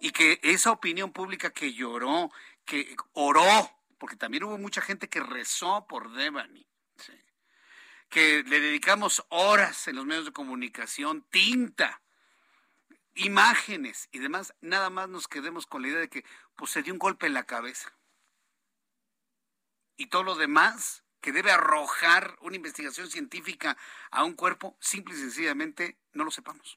[0.00, 2.30] Y que esa opinión pública que lloró,
[2.64, 6.66] que oró, porque también hubo mucha gente que rezó por Devani,
[8.08, 12.01] que le dedicamos horas en los medios de comunicación, tinta,
[13.14, 16.24] imágenes y demás, nada más nos quedemos con la idea de que
[16.56, 17.92] pues se dio un golpe en la cabeza.
[19.96, 23.76] Y todo lo demás que debe arrojar una investigación científica
[24.10, 26.76] a un cuerpo, simple y sencillamente no lo sepamos.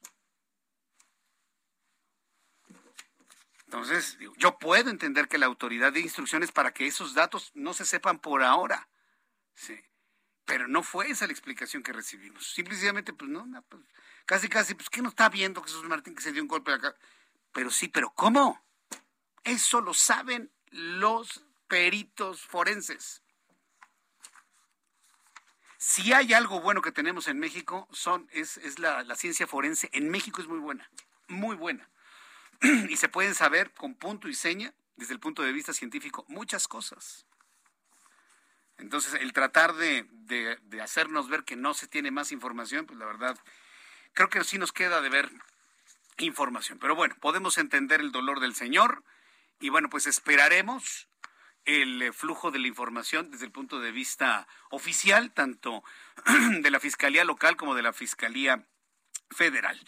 [3.65, 7.83] Entonces, yo puedo entender que la autoridad de instrucciones para que esos datos no se
[7.83, 8.87] sepan por ahora.
[9.55, 9.75] Sí.
[10.45, 12.53] Pero no fue esa la explicación que recibimos.
[12.53, 13.84] Simplemente, pues no, pues,
[14.25, 16.95] casi, casi, pues, ¿qué no está viendo Jesús Martín que se dio un golpe acá?
[17.51, 18.63] Pero sí, pero ¿cómo?
[19.43, 23.21] Eso lo saben los peritos forenses.
[25.77, 29.89] Si hay algo bueno que tenemos en México, son, es, es la, la ciencia forense.
[29.93, 30.89] En México es muy buena,
[31.27, 31.89] muy buena.
[32.89, 36.67] y se pueden saber con punto y seña, desde el punto de vista científico, muchas
[36.67, 37.24] cosas.
[38.77, 42.99] Entonces, el tratar de, de, de, hacernos ver que no se tiene más información, pues
[42.99, 43.38] la verdad,
[44.13, 45.31] creo que sí nos queda de ver
[46.17, 46.77] información.
[46.79, 49.03] Pero bueno, podemos entender el dolor del Señor
[49.59, 51.07] y bueno, pues esperaremos
[51.65, 55.83] el flujo de la información desde el punto de vista oficial, tanto
[56.59, 58.65] de la Fiscalía local como de la Fiscalía
[59.31, 59.79] federal.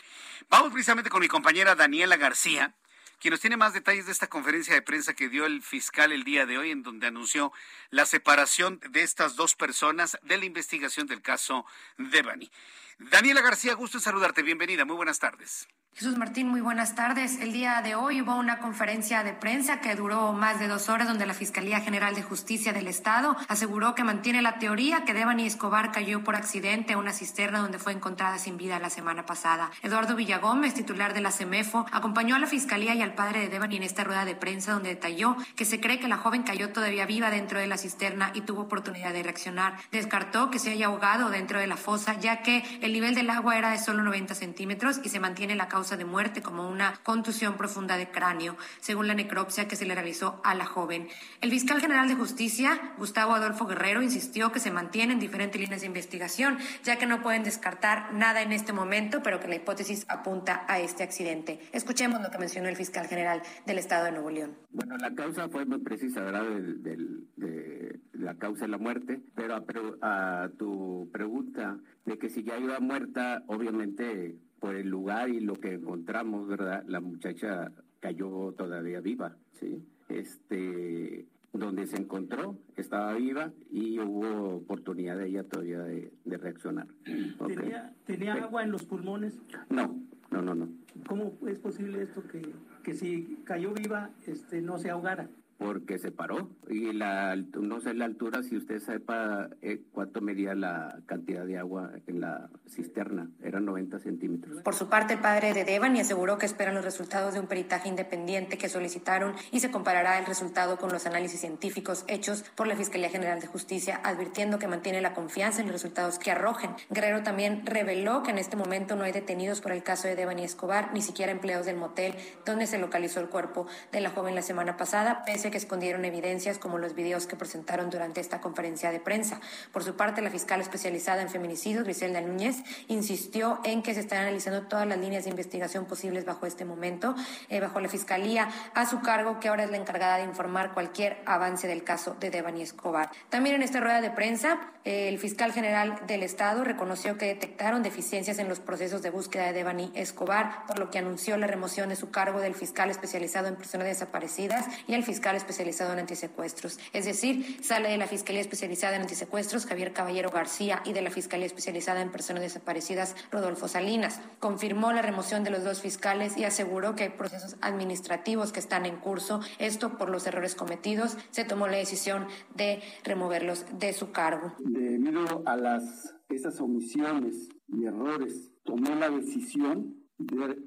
[0.50, 2.74] Vamos precisamente con mi compañera Daniela García,
[3.20, 6.24] quien nos tiene más detalles de esta conferencia de prensa que dio el fiscal el
[6.24, 7.52] día de hoy, en donde anunció
[7.90, 11.66] la separación de estas dos personas de la investigación del caso
[11.98, 12.52] Devani.
[13.00, 14.44] Daniela García, gusto en saludarte.
[14.44, 14.86] Bienvenida.
[14.86, 15.68] Muy buenas tardes.
[15.98, 17.40] Jesús Martín, muy buenas tardes.
[17.42, 21.08] El día de hoy hubo una conferencia de prensa que duró más de dos horas
[21.08, 25.48] donde la Fiscalía General de Justicia del Estado aseguró que mantiene la teoría que Devani
[25.48, 29.72] Escobar cayó por accidente a una cisterna donde fue encontrada sin vida la semana pasada.
[29.82, 33.78] Eduardo Villagómez, titular de la CEMEFO, acompañó a la Fiscalía y al padre de Devani
[33.78, 37.08] en esta rueda de prensa donde detalló que se cree que la joven cayó todavía
[37.08, 39.78] viva dentro de la cisterna y tuvo oportunidad de reaccionar.
[39.92, 43.58] Descartó que se haya ahogado dentro de la fosa ya que el nivel del agua
[43.58, 46.96] era de solo 90 centímetros y se mantiene la causa causa de muerte como una
[47.04, 51.08] contusión profunda de cráneo, según la necropsia que se le realizó a la joven.
[51.40, 55.88] El fiscal general de justicia, Gustavo Adolfo Guerrero, insistió que se mantienen diferentes líneas de
[55.88, 60.66] investigación, ya que no pueden descartar nada en este momento, pero que la hipótesis apunta
[60.68, 61.60] a este accidente.
[61.74, 64.58] Escuchemos lo que mencionó el fiscal general del Estado de Nuevo León.
[64.72, 66.42] Bueno, la causa fue muy precisa, ¿verdad?
[66.42, 69.54] de la causa de la muerte, pero
[70.02, 75.40] a, a tu pregunta de que si ya iba muerta, obviamente por el lugar y
[75.40, 76.84] lo que encontramos, ¿verdad?
[76.88, 79.84] La muchacha cayó todavía viva, ¿sí?
[80.10, 86.88] Este, donde se encontró, estaba viva y hubo oportunidad de ella todavía de, reaccionar.
[87.48, 89.40] ¿Tenía, ¿Tenía, agua en los pulmones?
[89.70, 90.00] No,
[90.32, 90.70] no, no, no.
[91.08, 92.42] ¿Cómo es posible esto que,
[92.84, 95.30] que si cayó viva este, no se ahogara?
[95.58, 96.50] Porque se paró.
[96.70, 101.58] Y la no sé la altura si usted sepa eh, cuánto medía la cantidad de
[101.58, 103.30] agua en la cisterna.
[103.42, 104.62] Eran 90 centímetros.
[104.62, 107.90] Por su parte el padre de Devani aseguró que esperan los resultados de un peritaje
[107.90, 112.76] independiente que solicitaron y se comparará el resultado con los análisis científicos hechos por la
[112.76, 116.72] Fiscalía General de Justicia advirtiendo que mantiene la confianza en los resultados que arrojen.
[116.90, 120.44] Guerrero también reveló que en este momento no hay detenidos por el caso de Devani
[120.44, 122.16] Escobar ni siquiera empleados del motel
[122.46, 126.58] donde se localizó el cuerpo de la joven la semana pasada pese que escondieron evidencias
[126.58, 129.40] como los videos que presentaron durante esta conferencia de prensa.
[129.72, 132.58] Por su parte, la fiscal especializada en feminicidios, Griselda Núñez,
[132.88, 137.16] insistió en que se están analizando todas las líneas de investigación posibles bajo este momento,
[137.50, 141.22] eh, bajo la fiscalía a su cargo, que ahora es la encargada de informar cualquier
[141.26, 143.10] avance del caso de Devani Escobar.
[143.30, 147.84] También en esta rueda de prensa, eh, el fiscal general del Estado reconoció que detectaron
[147.84, 151.90] deficiencias en los procesos de búsqueda de Devani Escobar, por lo que anunció la remoción
[151.90, 156.80] de su cargo del fiscal especializado en personas desaparecidas y el fiscal especializado en antisecuestros.
[156.94, 161.12] Es decir, sale de la Fiscalía Especializada en Antisecuestros Javier Caballero García y de la
[161.12, 164.20] Fiscalía Especializada en Personas Desaparecidas Rodolfo Salinas.
[164.40, 168.86] Confirmó la remoción de los dos fiscales y aseguró que hay procesos administrativos que están
[168.86, 169.42] en curso.
[169.60, 171.18] Esto por los errores cometidos.
[171.32, 174.54] Se tomó la decisión de removerlos de su cargo.
[174.60, 180.58] Debido a las esas omisiones y errores, tomó la decisión de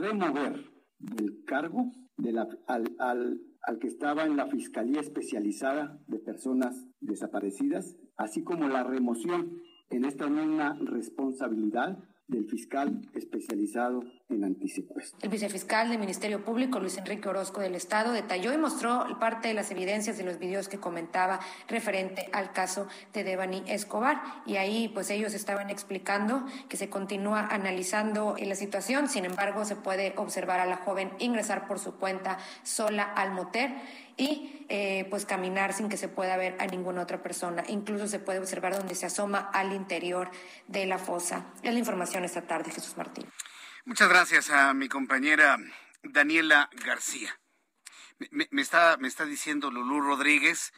[0.00, 0.69] remover
[1.00, 6.86] del cargo de la, al, al al que estaba en la Fiscalía Especializada de Personas
[7.00, 9.60] Desaparecidas, así como la remoción
[9.90, 17.60] en esta misma responsabilidad del fiscal especializado El vicefiscal del Ministerio Público, Luis Enrique Orozco
[17.60, 22.28] del Estado, detalló y mostró parte de las evidencias de los videos que comentaba referente
[22.32, 24.22] al caso de Devani Escobar.
[24.46, 29.08] Y ahí, pues ellos estaban explicando que se continúa analizando la situación.
[29.08, 33.74] Sin embargo, se puede observar a la joven ingresar por su cuenta sola al motel
[34.16, 37.64] y eh, pues caminar sin que se pueda ver a ninguna otra persona.
[37.66, 40.30] Incluso se puede observar donde se asoma al interior
[40.68, 41.46] de la fosa.
[41.64, 43.26] Es la información esta tarde, Jesús Martín.
[43.86, 45.56] Muchas gracias a mi compañera
[46.02, 47.40] Daniela García.
[48.30, 50.74] Me, está, me está diciendo Lulú Rodríguez,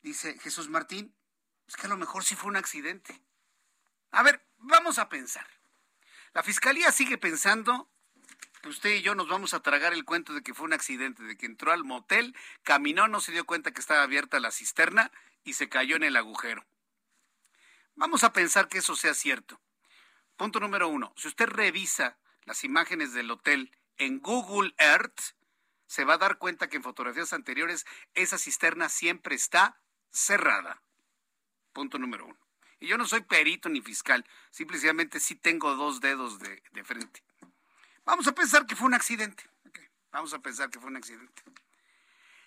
[0.00, 1.14] dice Jesús Martín,
[1.68, 3.20] es que a lo mejor sí fue un accidente.
[4.10, 5.46] A ver, vamos a pensar.
[6.32, 7.90] La fiscalía sigue pensando
[8.64, 11.36] usted y yo nos vamos a tragar el cuento de que fue un accidente, de
[11.36, 15.12] que entró al motel, caminó, no se dio cuenta que estaba abierta la cisterna
[15.44, 16.64] y se cayó en el agujero.
[17.96, 19.60] Vamos a pensar que eso sea cierto.
[20.38, 21.12] Punto número uno.
[21.16, 22.16] Si usted revisa
[22.46, 25.20] las imágenes del hotel en Google Earth,
[25.86, 29.80] se va a dar cuenta que en fotografías anteriores esa cisterna siempre está
[30.10, 30.82] cerrada.
[31.72, 32.38] Punto número uno.
[32.80, 37.22] Y yo no soy perito ni fiscal, simplemente sí tengo dos dedos de, de frente.
[38.04, 39.44] Vamos a pensar que fue un accidente.
[40.12, 41.42] Vamos a pensar que fue un accidente.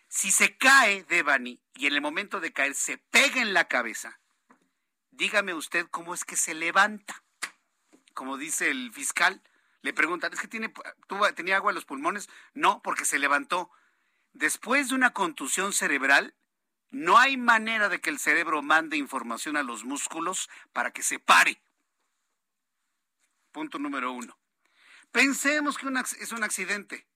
[0.07, 4.19] Si se cae Devani y en el momento de caer se pega en la cabeza,
[5.11, 7.23] dígame usted cómo es que se levanta.
[8.13, 9.41] Como dice el fiscal,
[9.81, 10.73] le preguntan, ¿es que tiene,
[11.35, 12.29] tenía agua en los pulmones?
[12.53, 13.71] No, porque se levantó.
[14.33, 16.35] Después de una contusión cerebral,
[16.91, 21.19] no hay manera de que el cerebro mande información a los músculos para que se
[21.19, 21.61] pare.
[23.51, 24.37] Punto número uno.
[25.11, 25.87] Pensemos que
[26.19, 27.07] es un accidente.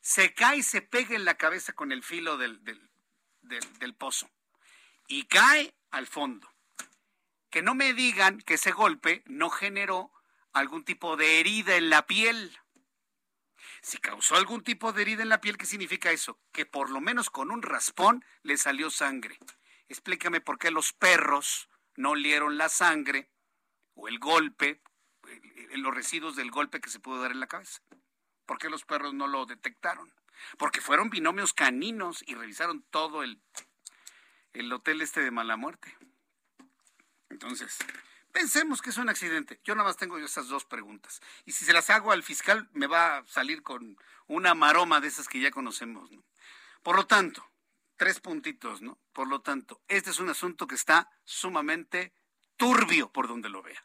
[0.00, 2.64] Se cae y se pega en la cabeza con el filo del,
[3.42, 4.30] del pozo.
[5.06, 6.50] Y cae al fondo.
[7.50, 10.12] Que no me digan que ese golpe no generó
[10.56, 12.58] algún tipo de herida en la piel.
[13.82, 16.40] Si causó algún tipo de herida en la piel, ¿qué significa eso?
[16.50, 19.38] Que por lo menos con un raspón le salió sangre.
[19.88, 23.30] Explícame por qué los perros no olieron la sangre
[23.94, 24.80] o el golpe
[25.76, 27.82] los residuos del golpe que se pudo dar en la cabeza.
[28.46, 30.12] ¿Por qué los perros no lo detectaron?
[30.58, 33.40] Porque fueron binomios caninos y revisaron todo el,
[34.54, 35.94] el hotel este de mala muerte.
[37.28, 37.78] Entonces,
[38.36, 39.62] Pensemos que es un accidente.
[39.64, 41.22] Yo nada más tengo esas dos preguntas.
[41.46, 45.08] Y si se las hago al fiscal, me va a salir con una maroma de
[45.08, 46.10] esas que ya conocemos.
[46.82, 47.50] Por lo tanto,
[47.96, 48.98] tres puntitos, ¿no?
[49.14, 52.12] Por lo tanto, este es un asunto que está sumamente
[52.58, 53.82] turbio por donde lo vea.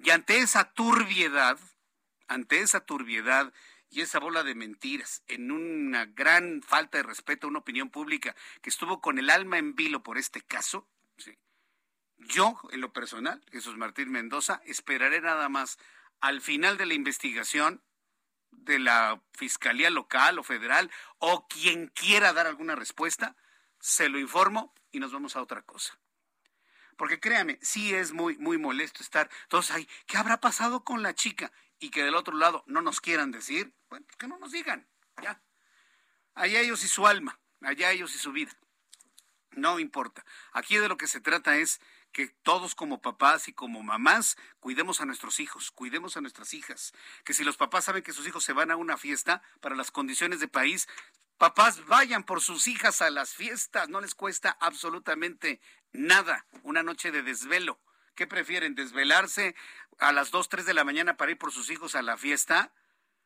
[0.00, 1.58] Y ante esa turbiedad,
[2.28, 3.54] ante esa turbiedad
[3.88, 8.36] y esa bola de mentiras, en una gran falta de respeto a una opinión pública
[8.60, 10.86] que estuvo con el alma en vilo por este caso,
[12.18, 15.78] yo, en lo personal, Jesús Martín Mendoza, esperaré nada más
[16.20, 17.82] al final de la investigación
[18.50, 23.36] de la Fiscalía local o federal o quien quiera dar alguna respuesta,
[23.80, 25.98] se lo informo y nos vamos a otra cosa.
[26.96, 29.86] Porque créame, sí es muy, muy molesto estar todos ahí.
[30.06, 31.52] ¿Qué habrá pasado con la chica?
[31.78, 33.74] Y que del otro lado no nos quieran decir.
[33.90, 34.88] Bueno, pues que no nos digan.
[35.22, 35.42] Ya.
[36.34, 37.38] Allá ellos y su alma.
[37.60, 38.56] Allá ellos y su vida.
[39.50, 40.24] No importa.
[40.52, 41.80] Aquí de lo que se trata es
[42.16, 46.94] que todos como papás y como mamás cuidemos a nuestros hijos, cuidemos a nuestras hijas,
[47.26, 49.90] que si los papás saben que sus hijos se van a una fiesta para las
[49.90, 50.88] condiciones de país,
[51.36, 55.60] papás vayan por sus hijas a las fiestas, no les cuesta absolutamente
[55.92, 57.82] nada una noche de desvelo.
[58.14, 58.74] ¿Qué prefieren?
[58.74, 59.54] ¿Desvelarse
[59.98, 62.72] a las 2, 3 de la mañana para ir por sus hijos a la fiesta?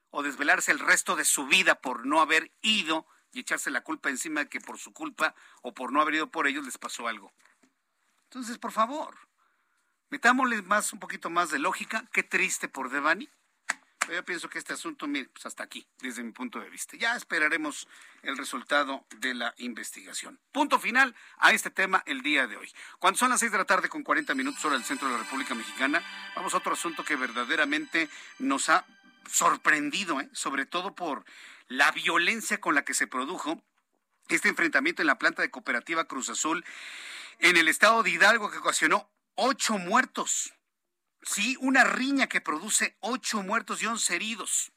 [0.09, 4.09] ¿O desvelarse el resto de su vida por no haber ido y echarse la culpa
[4.11, 7.07] encima de que por su culpa o por no haber ido por ellos les pasó
[7.07, 7.33] algo?
[8.31, 9.17] Entonces, por favor,
[10.09, 12.05] metámosle más, un poquito más de lógica.
[12.13, 13.29] Qué triste por Devani.
[13.99, 16.97] Pero yo pienso que este asunto, mire, pues hasta aquí, desde mi punto de vista.
[16.97, 17.89] Ya esperaremos
[18.23, 20.39] el resultado de la investigación.
[20.53, 22.73] Punto final a este tema el día de hoy.
[23.01, 25.25] Cuando son las seis de la tarde con 40 minutos hora del centro de la
[25.25, 26.01] República Mexicana,
[26.37, 28.09] vamos a otro asunto que verdaderamente
[28.39, 28.87] nos ha
[29.29, 30.31] sorprendido, ¿eh?
[30.33, 31.25] sobre todo por
[31.67, 33.61] la violencia con la que se produjo
[34.29, 36.65] este enfrentamiento en la planta de cooperativa Cruz Azul
[37.41, 40.53] en el estado de Hidalgo que ocasionó ocho muertos.
[41.23, 44.73] Sí, una riña que produce ocho muertos y once heridos.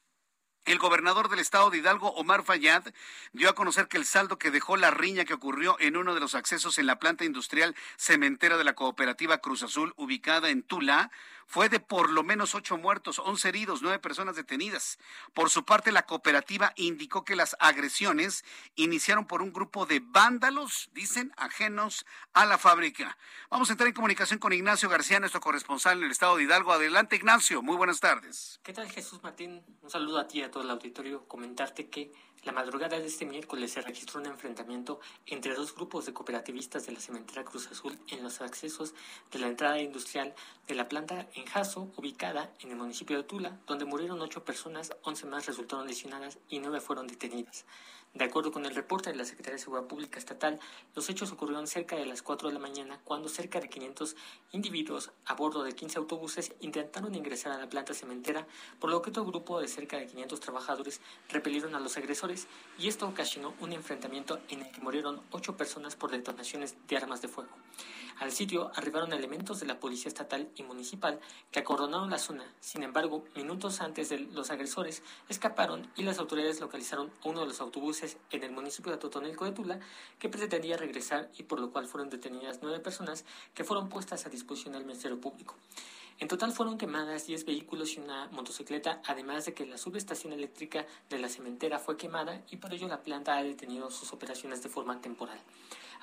[0.66, 2.86] El gobernador del estado de Hidalgo, Omar Fayad,
[3.34, 6.22] dio a conocer que el saldo que dejó la riña que ocurrió en uno de
[6.22, 11.12] los accesos en la planta industrial cementera de la cooperativa Cruz Azul, ubicada en Tula,
[11.48, 15.00] fue de por lo menos ocho muertos, once heridos, nueve personas detenidas.
[15.34, 18.44] Por su parte, la cooperativa indicó que las agresiones
[18.76, 23.18] iniciaron por un grupo de vándalos, dicen, ajenos a la fábrica.
[23.50, 26.74] Vamos a entrar en comunicación con Ignacio García, nuestro corresponsal en el estado de Hidalgo.
[26.74, 27.62] Adelante, Ignacio.
[27.62, 28.60] Muy buenas tardes.
[28.64, 29.64] ¿Qué tal, Jesús Martín?
[29.82, 31.28] Un saludo a ti y a todo el auditorio.
[31.28, 32.12] Comentarte que
[32.44, 36.92] la madrugada de este miércoles se registró un enfrentamiento entre dos grupos de cooperativistas de
[36.92, 38.94] la cementera Cruz Azul en los accesos
[39.32, 40.34] de la entrada industrial
[40.68, 44.92] de la planta en Jaso, ubicada en el municipio de Tula, donde murieron ocho personas,
[45.04, 47.66] once más resultaron lesionadas y nueve fueron detenidas.
[48.14, 50.60] De acuerdo con el reporte de la Secretaría de Seguridad Pública Estatal,
[50.94, 54.16] los hechos ocurrieron cerca de las 4 de la mañana cuando cerca de 500
[54.52, 58.46] individuos a bordo de 15 autobuses intentaron ingresar a la planta cementera,
[58.80, 62.88] por lo que otro grupo de cerca de 500 trabajadores repelieron a los agresores y
[62.88, 67.30] esto ocasionó un enfrentamiento en el que murieron 8 personas por detonaciones de armas de
[67.30, 67.50] fuego.
[68.20, 71.20] Al sitio arribaron elementos de la Policía Estatal y Municipal
[71.52, 72.44] que acordonaron la zona.
[72.60, 77.62] Sin embargo, minutos antes de los agresores escaparon y las autoridades localizaron uno de los
[77.62, 79.80] autobuses en el municipio de Totonilco de Tula
[80.20, 84.30] que pretendía regresar y por lo cual fueron detenidas nueve personas que fueron puestas a
[84.30, 85.56] disposición del Ministerio Público.
[86.20, 90.86] En total fueron quemadas 10 vehículos y una motocicleta, además de que la subestación eléctrica
[91.10, 94.70] de la cementera fue quemada y por ello la planta ha detenido sus operaciones de
[94.70, 95.40] forma temporal.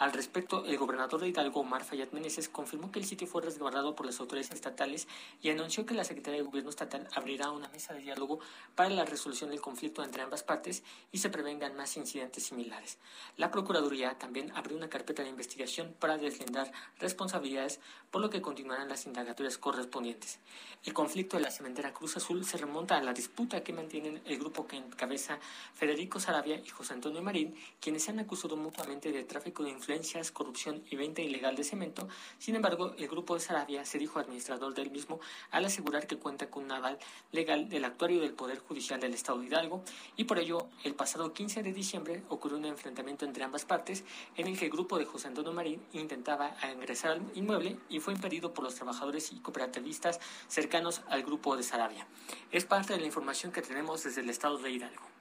[0.01, 3.95] Al respecto, el gobernador de Hidalgo, Omar Fayad Meneses, confirmó que el sitio fue resguardado
[3.95, 5.07] por las autoridades estatales
[5.43, 8.41] y anunció que la Secretaría de Gobierno Estatal abrirá una mesa de diálogo
[8.75, 12.97] para la resolución del conflicto entre ambas partes y se prevengan más incidentes similares.
[13.37, 17.79] La Procuraduría también abrió una carpeta de investigación para deslindar responsabilidades,
[18.11, 20.39] por lo que continuarán las indagatorias correspondientes.
[20.83, 24.39] El conflicto de la cementera Cruz Azul se remonta a la disputa que mantienen el
[24.39, 25.39] grupo que encabeza
[25.75, 29.90] Federico Sarabia y José Antonio Marín, quienes se han acusado mutuamente de tráfico de influencia
[30.33, 32.09] corrupción y venta ilegal de cemento.
[32.39, 35.21] Sin embargo, el grupo de Sarabia se dijo administrador del mismo
[35.51, 36.99] al asegurar que cuenta con un aval
[37.33, 39.83] legal del actuario del Poder Judicial del Estado de Hidalgo
[40.17, 44.05] y por ello el pasado 15 de diciembre ocurrió un enfrentamiento entre ambas partes
[44.37, 48.15] en el que el grupo de José Antonio Marín intentaba ingresar al inmueble y fue
[48.15, 52.07] impedido por los trabajadores y cooperativistas cercanos al grupo de Sarabia.
[52.51, 55.20] Es parte de la información que tenemos desde el Estado de Hidalgo.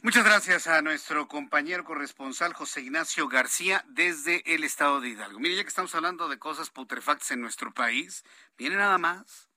[0.00, 5.40] Muchas gracias a nuestro compañero corresponsal José Ignacio García desde el estado de Hidalgo.
[5.40, 8.24] Mire, ya que estamos hablando de cosas putrefactas en nuestro país,
[8.56, 9.48] viene nada más.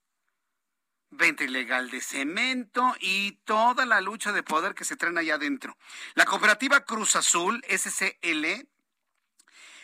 [1.12, 5.78] Venta ilegal de cemento y toda la lucha de poder que se traen allá adentro.
[6.16, 8.68] La cooperativa Cruz Azul, SCL,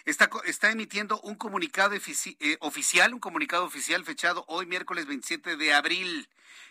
[0.06, 5.74] está, está emitiendo un comunicado eh, oficial, un comunicado oficial fechado hoy miércoles 27 de
[5.76, 6.28] abril,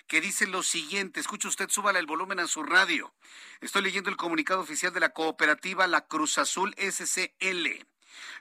[0.06, 3.14] que dice lo siguiente, escucha usted, súbala el volumen a su radio.
[3.60, 7.86] Estoy leyendo el comunicado oficial de la cooperativa La Cruz Azul SCL.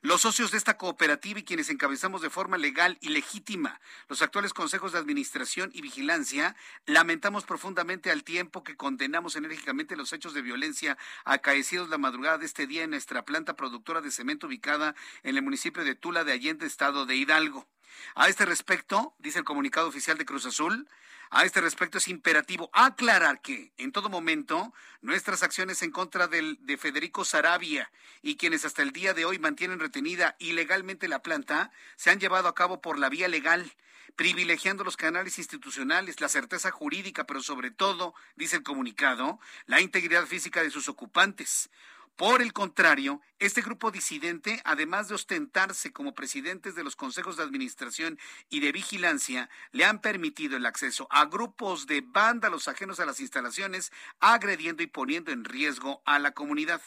[0.01, 4.53] Los socios de esta cooperativa y quienes encabezamos de forma legal y legítima los actuales
[4.53, 6.55] consejos de administración y vigilancia,
[6.85, 12.45] lamentamos profundamente al tiempo que condenamos enérgicamente los hechos de violencia acaecidos la madrugada de
[12.45, 16.33] este día en nuestra planta productora de cemento ubicada en el municipio de Tula de
[16.33, 17.67] Allende, estado de Hidalgo.
[18.15, 20.87] A este respecto, dice el comunicado oficial de Cruz Azul,
[21.31, 26.77] a este respecto es imperativo aclarar que en todo momento nuestras acciones en contra de
[26.77, 32.11] Federico Sarabia y quienes hasta el día de hoy mantienen retenida ilegalmente la planta se
[32.11, 33.73] han llevado a cabo por la vía legal,
[34.15, 40.25] privilegiando los canales institucionales, la certeza jurídica, pero sobre todo, dice el comunicado, la integridad
[40.25, 41.69] física de sus ocupantes.
[42.15, 47.43] Por el contrario, este grupo disidente, además de ostentarse como presidentes de los consejos de
[47.43, 48.17] administración
[48.49, 53.19] y de vigilancia, le han permitido el acceso a grupos de vándalos ajenos a las
[53.19, 53.91] instalaciones,
[54.21, 56.81] agrediendo y poniendo en riesgo a la comunidad.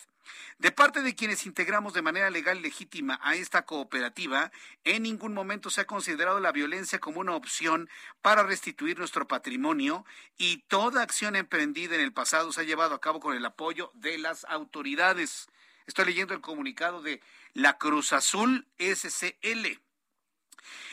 [0.59, 4.51] De parte de quienes integramos de manera legal y legítima a esta cooperativa,
[4.85, 7.89] en ningún momento se ha considerado la violencia como una opción
[8.23, 10.05] para restituir nuestro patrimonio
[10.37, 13.91] y toda acción emprendida en el pasado se ha llevado a cabo con el apoyo
[13.95, 15.49] de las autoridades.
[15.87, 17.23] Estoy leyendo el comunicado de
[17.55, 19.81] la Cruz Azul SCL.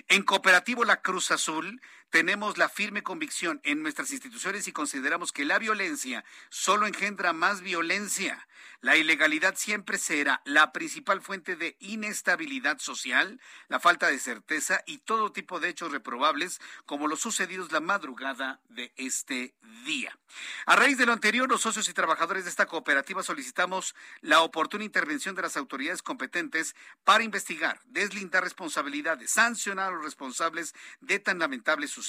[0.07, 5.45] En Cooperativo La Cruz Azul tenemos la firme convicción en nuestras instituciones y consideramos que
[5.45, 8.47] la violencia solo engendra más violencia.
[8.81, 14.99] La ilegalidad siempre será la principal fuente de inestabilidad social, la falta de certeza y
[14.99, 20.17] todo tipo de hechos reprobables como los sucedidos la madrugada de este día.
[20.65, 24.83] A raíz de lo anterior, los socios y trabajadores de esta cooperativa solicitamos la oportuna
[24.83, 31.39] intervención de las autoridades competentes para investigar, deslindar responsabilidades, sancionar a los responsables de tan
[31.39, 32.04] lamentables sucesos,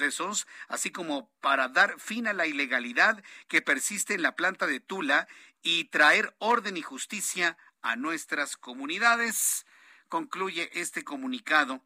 [0.68, 5.28] así como para dar fin a la ilegalidad que persiste en la planta de Tula
[5.62, 9.66] y traer orden y justicia a nuestras comunidades.
[10.08, 11.82] Concluye este comunicado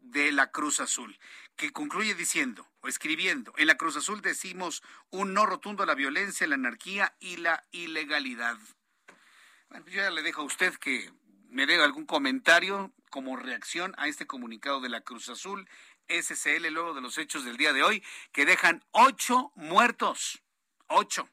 [0.00, 1.18] de la Cruz Azul,
[1.56, 5.94] que concluye diciendo o escribiendo, en la Cruz Azul decimos un no rotundo a la
[5.94, 8.58] violencia, la anarquía y la ilegalidad.
[9.68, 11.10] Bueno, yo ya le dejo a usted que
[11.48, 15.68] me dé algún comentario como reacción a este comunicado de la Cruz Azul
[16.08, 20.42] SCL luego de los hechos del día de hoy que dejan ocho muertos.
[20.88, 21.28] Ocho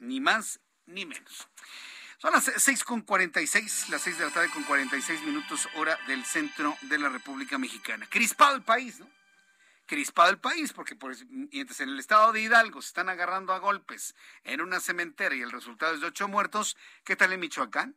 [0.00, 1.48] ni más ni menos.
[2.18, 5.02] Son las seis con cuarenta y seis, las seis de la tarde con cuarenta y
[5.02, 8.06] seis minutos, hora del centro de la República Mexicana.
[8.10, 9.08] Crispado el país, ¿no?
[9.86, 10.96] Crispado el país, porque
[11.50, 15.40] mientras en el estado de Hidalgo se están agarrando a golpes en una cementera y
[15.40, 17.96] el resultado es de ocho muertos, ¿qué tal en Michoacán?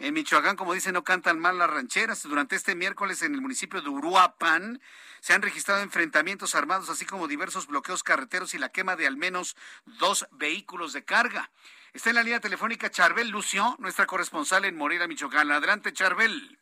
[0.00, 2.22] En Michoacán, como dicen, no cantan mal las rancheras.
[2.22, 4.80] Durante este miércoles en el municipio de Uruapan
[5.20, 9.18] se han registrado enfrentamientos armados, así como diversos bloqueos carreteros y la quema de al
[9.18, 11.50] menos dos vehículos de carga.
[11.92, 15.52] Está en la línea telefónica Charbel Lucio, nuestra corresponsal en Moreira, Michoacán.
[15.52, 16.58] Adelante, Charbel.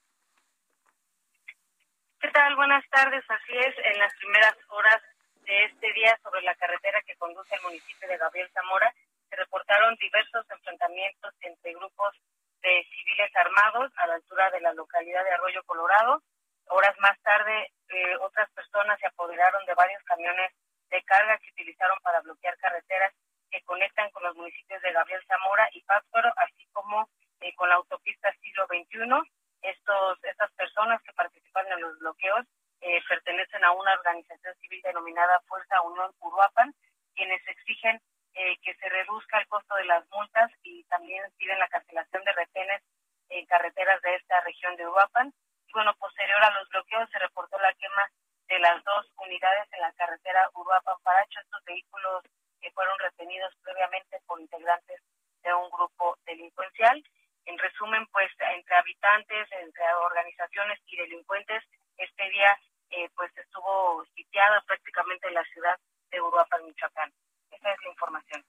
[2.20, 2.56] ¿Qué tal?
[2.56, 3.24] Buenas tardes.
[3.28, 5.00] Así es, en las primeras horas
[5.46, 8.92] de este día sobre la carretera que conduce al municipio de Gabriel Zamora
[9.30, 12.16] se reportaron diversos enfrentamientos entre grupos
[12.62, 16.22] de civiles armados a la altura de la localidad de Arroyo Colorado.
[16.66, 20.52] Horas más tarde, eh, otras personas se apoderaron de varios camiones
[20.90, 23.12] de carga que utilizaron para bloquear carreteras
[23.50, 27.08] que conectan con los municipios de Gabriel Zamora y Pátzcuaro, así como
[27.40, 29.30] eh, con la autopista siglo XXI.
[29.62, 32.46] Estos, estas personas que participaron en los bloqueos
[32.80, 36.72] eh, pertenecen a una organización civil denominada Fuerza Unión Uruapan,
[37.14, 38.00] quienes exigen
[38.38, 42.32] eh, que se reduzca el costo de las multas y también piden la cancelación de
[42.32, 42.82] retenes
[43.30, 45.34] en carreteras de esta región de Uruapan.
[45.66, 48.08] Y bueno, posterior a los bloqueos se reportó la quema
[48.46, 52.22] de las dos unidades en la carretera Uruapan-Paracho, estos vehículos
[52.60, 55.02] que fueron retenidos previamente por integrantes
[55.42, 57.02] de un grupo delincuencial.
[57.44, 61.64] En resumen, pues entre habitantes, entre organizaciones y delincuentes,
[61.96, 62.56] este día
[62.90, 65.76] eh, pues estuvo sitiada prácticamente la ciudad
[66.12, 67.12] de Uruapan, Michoacán.
[67.58, 68.44] Esa es la información.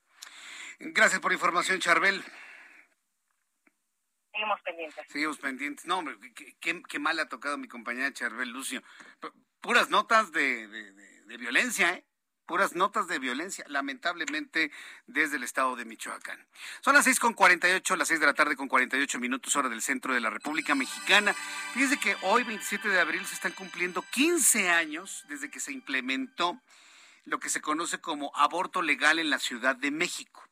[0.80, 2.24] Gracias por la información, Charbel.
[4.32, 5.06] Seguimos pendientes.
[5.10, 5.86] Seguimos pendientes.
[5.86, 6.16] No, hombre,
[6.62, 8.82] qué, mal ha tocado mi compañera Charbel Lucio.
[9.60, 12.06] puras notas de, de, violencia, ¿eh?
[12.46, 14.72] puras notas de violencia, lamentablemente,
[15.08, 16.48] desde el estado de Michoacán.
[16.82, 19.56] Son las seis con ocho, las seis de la tarde con cuarenta y ocho minutos,
[19.56, 21.34] hora del centro de la República Mexicana.
[21.74, 26.62] Fíjense que hoy, 27 de abril, se están cumpliendo 15 años desde que se implementó
[27.26, 30.44] lo que se conoce como aborto legal en la Ciudad de México.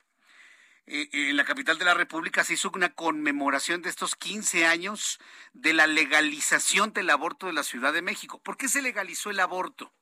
[0.87, 5.19] eh, en la capital de la República se hizo una conmemoración de estos 15 años
[5.53, 8.41] de la legalización del aborto de la Ciudad de México.
[8.41, 9.93] ¿Por qué se legalizó el aborto?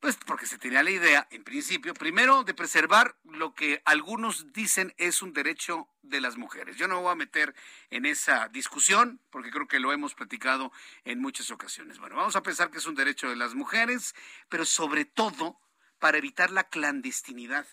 [0.00, 4.94] Pues porque se tenía la idea, en principio, primero de preservar lo que algunos dicen
[4.96, 6.76] es un derecho de las mujeres.
[6.76, 7.52] Yo no me voy a meter
[7.90, 10.70] en esa discusión porque creo que lo hemos platicado
[11.04, 11.98] en muchas ocasiones.
[11.98, 14.14] Bueno, vamos a pensar que es un derecho de las mujeres,
[14.48, 15.58] pero sobre todo
[15.98, 17.66] para evitar la clandestinidad.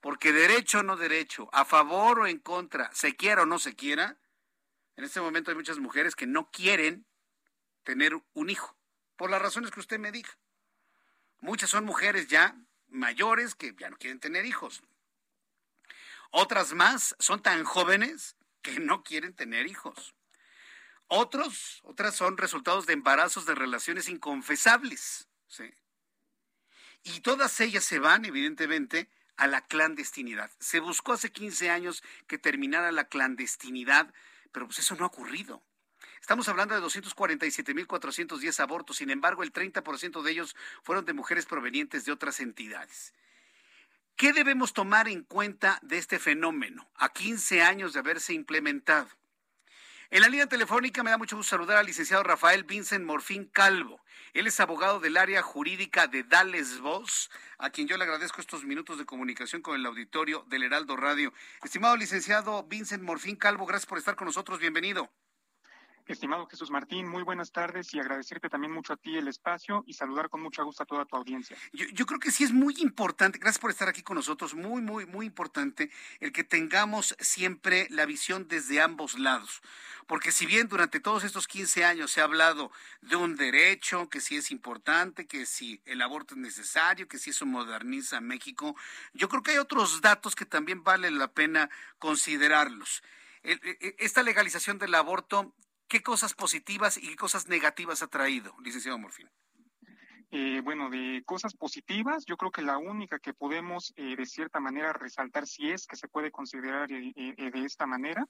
[0.00, 3.74] Porque derecho o no derecho, a favor o en contra, se quiera o no se
[3.76, 4.16] quiera,
[4.96, 7.06] en este momento hay muchas mujeres que no quieren
[7.84, 8.76] tener un hijo,
[9.16, 10.30] por las razones que usted me diga.
[11.40, 12.56] Muchas son mujeres ya
[12.88, 14.82] mayores que ya no quieren tener hijos.
[16.30, 20.14] Otras más son tan jóvenes que no quieren tener hijos.
[21.08, 25.28] Otros, otras son resultados de embarazos de relaciones inconfesables.
[27.04, 30.50] Y todas ellas se van, evidentemente, a la clandestinidad.
[30.58, 34.12] Se buscó hace 15 años que terminara la clandestinidad,
[34.52, 35.62] pero pues eso no ha ocurrido.
[36.20, 42.04] Estamos hablando de 247.410 abortos, sin embargo, el 30% de ellos fueron de mujeres provenientes
[42.04, 43.12] de otras entidades.
[44.14, 49.08] ¿Qué debemos tomar en cuenta de este fenómeno a 15 años de haberse implementado?
[50.10, 54.01] En la línea telefónica me da mucho gusto saludar al licenciado Rafael Vincent Morfín Calvo.
[54.34, 58.64] Él es abogado del área jurídica de Dales Voz, a quien yo le agradezco estos
[58.64, 61.34] minutos de comunicación con el auditorio del Heraldo Radio.
[61.62, 64.58] Estimado licenciado Vincent Morfín Calvo, gracias por estar con nosotros.
[64.58, 65.10] Bienvenido.
[66.06, 69.94] Estimado Jesús Martín, muy buenas tardes y agradecerte también mucho a ti el espacio y
[69.94, 71.56] saludar con mucho gusto a toda tu audiencia.
[71.72, 75.06] Yo, creo que sí es muy importante, gracias por estar aquí con nosotros, muy, muy,
[75.06, 75.90] muy importante
[76.20, 79.62] el que tengamos siempre la visión desde ambos lados.
[80.06, 84.20] Porque si bien durante todos estos 15 años se ha hablado de un derecho, que
[84.20, 88.76] sí es importante, que si el aborto es necesario, que si eso moderniza México,
[89.14, 93.02] yo creo que hay otros datos que también vale la pena considerarlos.
[93.44, 95.54] E, e, esta legalización del aborto
[95.92, 99.28] ¿Qué cosas positivas y qué cosas negativas ha traído, licenciado Morfín?
[100.30, 104.58] Eh, bueno, de cosas positivas, yo creo que la única que podemos eh, de cierta
[104.58, 108.26] manera resaltar, si es que se puede considerar eh, de esta manera,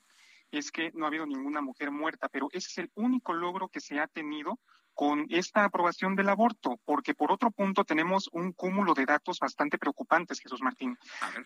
[0.51, 3.79] es que no ha habido ninguna mujer muerta, pero ese es el único logro que
[3.79, 4.59] se ha tenido
[4.93, 9.79] con esta aprobación del aborto, porque por otro punto tenemos un cúmulo de datos bastante
[9.79, 10.99] preocupantes, Jesús Martín.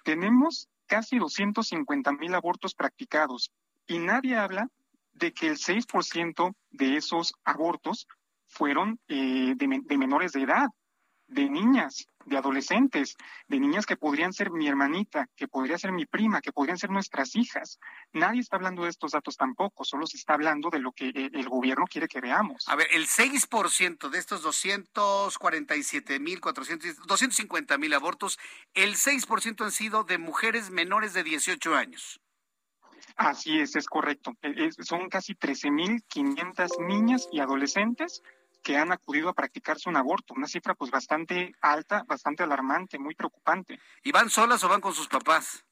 [0.02, 3.52] Tenemos casi 250 mil abortos practicados
[3.86, 4.70] y nadie habla
[5.18, 8.06] de que el 6% de esos abortos
[8.48, 10.68] fueron eh, de, menores de edad,
[11.26, 13.16] de niñas, de adolescentes,
[13.48, 16.90] de niñas que podrían ser mi hermanita, que podría ser mi prima, que podrían ser
[16.90, 17.78] nuestras hijas.
[18.12, 21.30] Nadie está hablando de estos datos tampoco, solo se está hablando de lo que eh,
[21.32, 22.68] el gobierno quiere que veamos.
[22.68, 28.38] A ver, el 6% de estos 247 mil, 250 mil abortos,
[28.74, 32.20] el 6% han sido de mujeres menores de 18 años.
[33.16, 34.32] Así es, es correcto.
[34.42, 38.22] E, son casi 13.500 niñas y adolescentes
[38.62, 43.14] que han acudido a practicarse un aborto, una cifra pues bastante alta, bastante alarmante, muy
[43.14, 43.78] preocupante.
[44.02, 45.64] ¿Y van solas o van con sus papás,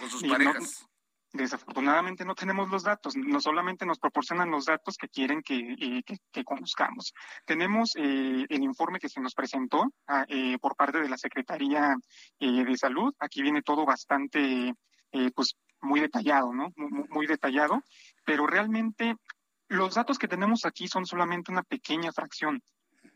[0.00, 0.86] con sus parejas?
[1.34, 6.44] desafortunadamente no tenemos los datos, no solamente nos proporcionan los datos que quieren que, eh,
[6.44, 7.12] conozcamos.
[7.44, 11.96] Tenemos eh, el informe que se nos presentó ah, eh, por parte de la Secretaría
[12.38, 14.72] de Salud, aquí viene todo bastante
[15.34, 15.54] pues
[15.84, 16.72] muy detallado, ¿no?
[16.76, 17.82] Muy, detallado,
[18.24, 19.16] pero realmente
[19.68, 22.62] los datos que tenemos aquí son solamente una pequeña fracción.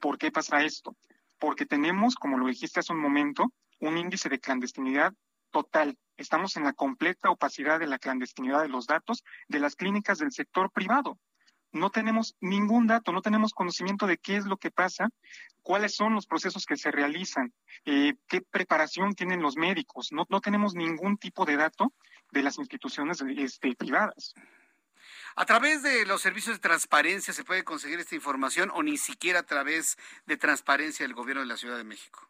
[0.01, 0.97] ¿Por qué pasa esto?
[1.39, 5.13] Porque tenemos, como lo dijiste hace un momento, un índice de clandestinidad
[5.51, 5.97] total.
[6.17, 10.33] Estamos en la completa opacidad de la clandestinidad de los datos de las clínicas del
[10.33, 11.19] sector privado.
[11.73, 15.09] No tenemos ningún dato, no tenemos conocimiento de qué es lo que pasa,
[15.63, 17.53] cuáles son los procesos que se realizan,
[17.85, 20.13] eh, qué preparación tienen los médicos.
[20.13, 21.93] No, no tenemos ningún tipo de dato
[22.31, 24.35] de las instituciones este, privadas.
[25.37, 29.41] ¿A través de los servicios de transparencia se puede conseguir esta información o ni siquiera
[29.41, 29.97] a través
[30.27, 32.29] de transparencia del gobierno de la Ciudad de México?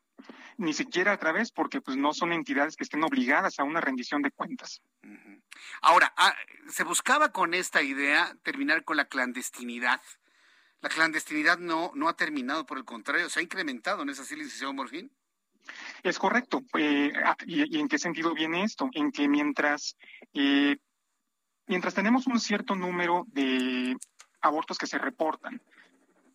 [0.57, 4.23] Ni siquiera a través porque pues no son entidades que estén obligadas a una rendición
[4.23, 4.83] de cuentas.
[5.81, 6.35] Ahora, ah,
[6.69, 10.01] se buscaba con esta idea terminar con la clandestinidad.
[10.81, 14.37] La clandestinidad no, no ha terminado, por el contrario, se ha incrementado, ¿no es así,
[14.37, 15.11] licenciado Morfín?
[16.03, 16.63] Es correcto.
[16.79, 18.89] Eh, ah, y, en qué sentido viene esto?
[18.93, 19.97] En que mientras,
[20.35, 20.77] eh,
[21.67, 23.97] mientras tenemos un cierto número de
[24.41, 25.61] abortos que se reportan,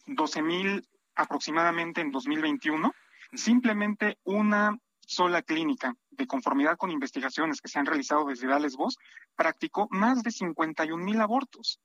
[0.07, 2.93] 12 mil aproximadamente en 2021,
[3.33, 8.97] simplemente una sola clínica, de conformidad con investigaciones que se han realizado desde Dales Voz,
[9.35, 11.79] practicó más de 51 mil abortos.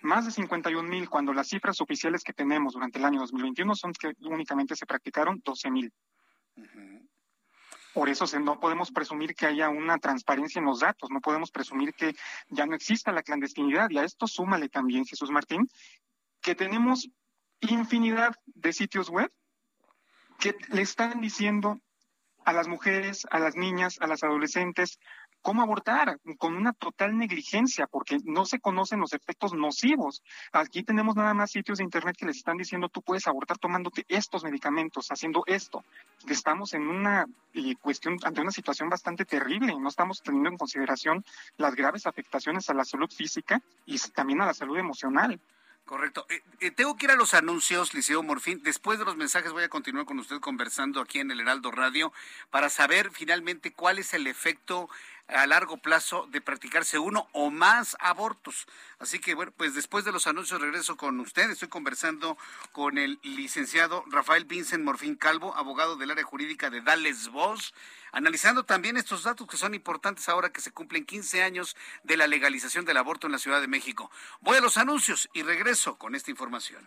[0.00, 3.92] Más de 51 mil, cuando las cifras oficiales que tenemos durante el año 2021 son
[3.92, 5.92] que únicamente se practicaron 12 mil.
[7.92, 11.92] Por eso no podemos presumir que haya una transparencia en los datos, no podemos presumir
[11.94, 12.14] que
[12.48, 13.90] ya no exista la clandestinidad.
[13.90, 15.68] Y a esto súmale también, Jesús Martín,
[16.40, 17.08] que tenemos
[17.60, 19.30] infinidad de sitios web
[20.42, 21.78] que le están diciendo
[22.44, 24.98] a las mujeres, a las niñas, a las adolescentes,
[25.40, 30.20] cómo abortar con una total negligencia, porque no se conocen los efectos nocivos.
[30.50, 34.04] Aquí tenemos nada más sitios de internet que les están diciendo tú puedes abortar tomándote
[34.08, 35.84] estos medicamentos, haciendo esto.
[36.26, 37.24] Estamos en una
[37.54, 41.24] eh, cuestión, ante una situación bastante terrible, no estamos teniendo en consideración
[41.56, 45.40] las graves afectaciones a la salud física y también a la salud emocional.
[45.84, 46.26] Correcto.
[46.30, 48.62] Eh, eh, tengo que ir a los anuncios, Liceo Morfín.
[48.62, 52.12] Después de los mensajes voy a continuar con usted conversando aquí en el Heraldo Radio
[52.50, 54.88] para saber finalmente cuál es el efecto
[55.32, 58.66] a largo plazo de practicarse uno o más abortos.
[58.98, 61.50] Así que bueno, pues después de los anuncios regreso con usted.
[61.50, 62.38] Estoy conversando
[62.72, 67.74] con el licenciado Rafael Vincent Morfín Calvo, abogado del área jurídica de Dales Voz,
[68.12, 72.26] analizando también estos datos que son importantes ahora que se cumplen 15 años de la
[72.26, 74.10] legalización del aborto en la Ciudad de México.
[74.40, 76.86] Voy a los anuncios y regreso con esta información.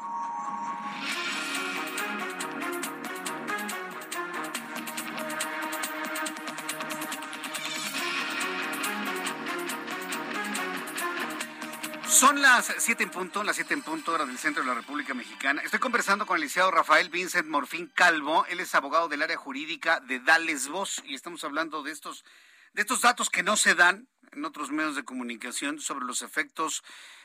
[12.21, 15.15] Son las siete en punto, las siete en punto, hora del centro de la República
[15.15, 15.63] Mexicana.
[15.63, 18.45] Estoy conversando con el licenciado Rafael Vincent Morfín Calvo.
[18.45, 22.23] Él es abogado del área jurídica de Dales Voz y estamos hablando de estos,
[22.73, 26.83] de estos datos que no se dan en otros medios de comunicación sobre los efectos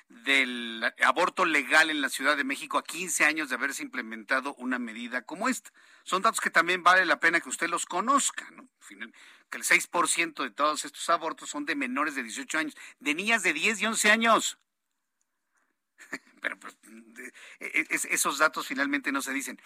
[0.08, 4.78] del aborto legal en la Ciudad de México a 15 años de haberse implementado una
[4.78, 5.72] medida como esta.
[6.04, 8.66] Son datos que también vale la pena que usted los conozca, ¿no?
[9.50, 13.42] Que el 6% de todos estos abortos son de menores de 18 años, de niñas
[13.42, 14.58] de 10 y 11 años.
[16.40, 16.76] pero pues,
[17.60, 19.60] e, esos datos finalmente no se dicen.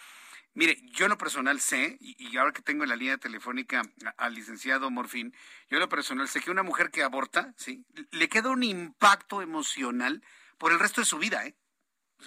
[0.53, 3.83] Mire, yo lo personal sé, y, ahora que tengo en la línea telefónica
[4.17, 5.33] al licenciado Morfín,
[5.69, 7.85] yo lo personal sé que una mujer que aborta, ¿sí?
[8.11, 10.21] Le queda un impacto emocional
[10.57, 11.55] por el resto de su vida, ¿eh?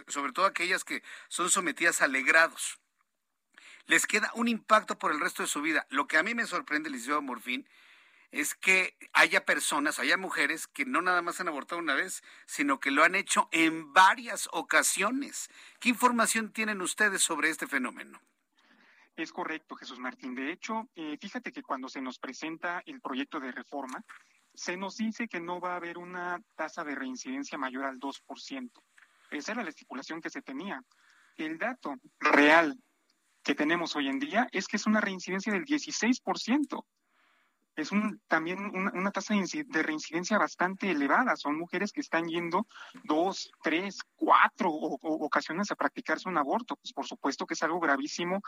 [0.08, 2.80] Sobre todo aquellas que son sometidas a legrados.
[3.86, 5.86] Les queda un impacto por el resto de su vida.
[5.90, 7.68] Lo que a mí me sorprende, licenciado Morfín,
[8.34, 12.80] es que haya personas, haya mujeres que no nada más han abortado una vez, sino
[12.80, 15.48] que lo han hecho en varias ocasiones.
[15.78, 18.20] ¿Qué información tienen ustedes sobre este fenómeno?
[19.14, 20.34] Es correcto, Jesús Martín.
[20.34, 24.04] De hecho, eh, fíjate que cuando se nos presenta el proyecto de reforma,
[24.52, 28.82] se nos dice que no va a haber una tasa de reincidencia mayor al 2%.
[29.30, 30.82] Esa era la estipulación que se tenía.
[31.36, 32.76] El dato real
[33.44, 36.84] que tenemos hoy en día es que es una reincidencia del 16%
[37.76, 41.36] es un, también una, tasa de reincidencia bastante elevada.
[41.36, 42.66] Son mujeres que están yendo
[43.04, 46.76] dos, tres, cuatro ocasiones a practicarse un aborto.
[46.76, 48.40] Pues por supuesto que es algo gravísimo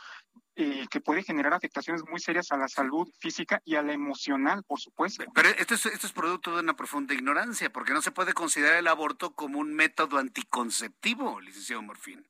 [0.55, 4.63] eh, que puede generar afectaciones muy serias a la salud física y a la emocional,
[4.65, 5.25] por supuesto.
[5.35, 8.77] Pero esto es, esto es producto de una profunda ignorancia, porque no se puede considerar
[8.77, 12.27] el aborto como un método anticonceptivo, licenciado Morfín.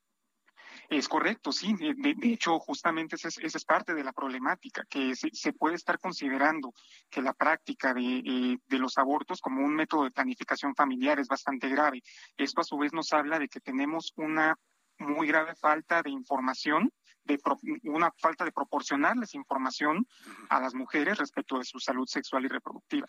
[0.89, 1.75] Es correcto, sí.
[1.75, 6.73] De, hecho, justamente esa es, parte de la problemática, que se, puede estar considerando
[7.11, 11.69] que la práctica eh, de, los abortos como un método de planificación familiar es bastante
[11.69, 12.03] grave.
[12.37, 14.57] Esto a su vez nos habla de que tenemos una
[14.99, 16.93] muy grave falta de información,
[17.25, 17.39] de
[17.85, 20.07] una falta de proporcionarles información
[20.49, 23.09] a las mujeres respecto de su salud sexual y reproductiva.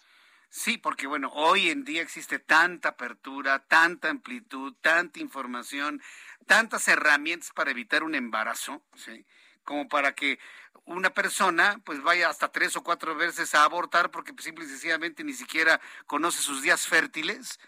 [0.49, 6.01] Sí, porque bueno, hoy en día existe tanta apertura, tanta amplitud, tanta información,
[6.45, 9.25] tantas herramientas para evitar un embarazo, ¿sí?
[9.63, 10.39] como para que
[10.85, 14.69] una persona pues vaya hasta tres o cuatro veces a abortar porque pues, simple y
[14.69, 17.59] sencillamente ni siquiera conoce sus días fértiles.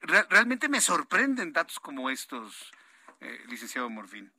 [0.00, 2.72] realmente me sorprenden datos como estos,
[3.20, 4.32] eh, licenciado Morfín.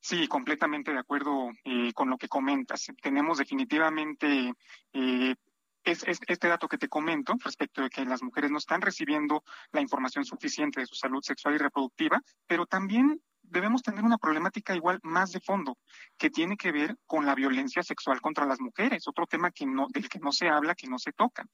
[0.00, 2.86] Sí, completamente de acuerdo eh, con lo que comentas.
[3.02, 4.54] Tenemos definitivamente
[4.92, 5.34] eh,
[5.84, 9.80] es, este dato que te comento respecto de que las mujeres no están recibiendo la
[9.80, 15.00] información suficiente de su salud sexual y reproductiva, pero también debemos tener una problemática igual
[15.02, 15.78] más de fondo,
[16.16, 19.88] que tiene que ver con la violencia sexual contra las mujeres, otro tema que no,
[19.88, 21.44] del que no se habla, que no se toca.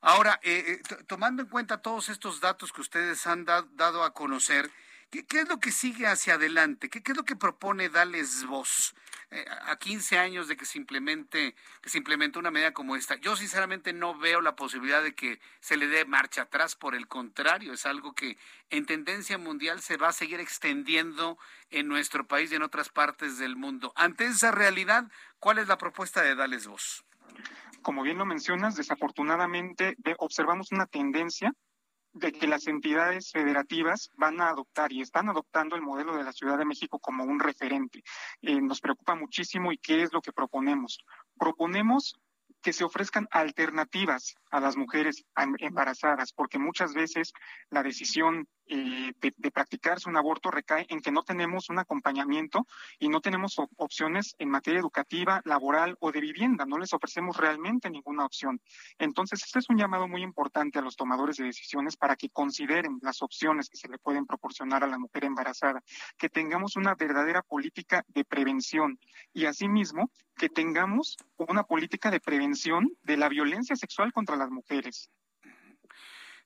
[0.00, 4.70] Ahora, eh, eh tomando en cuenta todos estos datos que ustedes han dado a conocer,
[5.10, 6.88] ¿qué, ¿qué, es lo que sigue hacia adelante?
[6.88, 8.94] ¿Qué, qué es lo que propone Dales Voz
[9.30, 13.16] eh, a 15 años de que se implemente que se implemente una medida como esta?
[13.16, 17.08] Yo sinceramente no veo la posibilidad de que se le dé marcha atrás, por el
[17.08, 18.38] contrario, es algo que
[18.70, 21.38] en tendencia mundial se va a seguir extendiendo
[21.70, 23.92] en nuestro país y en otras partes del mundo.
[23.96, 27.04] Ante esa realidad, ¿cuál es la propuesta de Dales Voz?
[27.84, 31.52] como bien lo mencionas, desafortunadamente observamos una tendencia
[32.14, 36.32] de que las entidades federativas van a adoptar y están adoptando el modelo de la
[36.32, 38.02] Ciudad de México como un referente.
[38.40, 40.98] Eh, nos preocupa muchísimo y qué es lo que proponemos.
[41.36, 42.14] Proponemos
[42.62, 45.24] que se ofrezcan alternativas a las mujeres
[45.58, 47.32] embarazadas, porque muchas veces
[47.68, 52.66] la decisión eh, de, practicarse un aborto recae en que no tenemos un acompañamiento
[52.98, 57.90] y no tenemos opciones en materia educativa, laboral o de vivienda, no les ofrecemos realmente
[57.90, 58.60] ninguna opción.
[58.98, 62.98] Entonces, este es un llamado muy importante a los tomadores de decisiones para que consideren
[63.02, 65.82] las opciones que se le pueden proporcionar a la mujer embarazada,
[66.16, 68.98] que tengamos una verdadera política de prevención
[69.32, 75.10] y asimismo que tengamos una política de prevención de la violencia sexual contra las mujeres.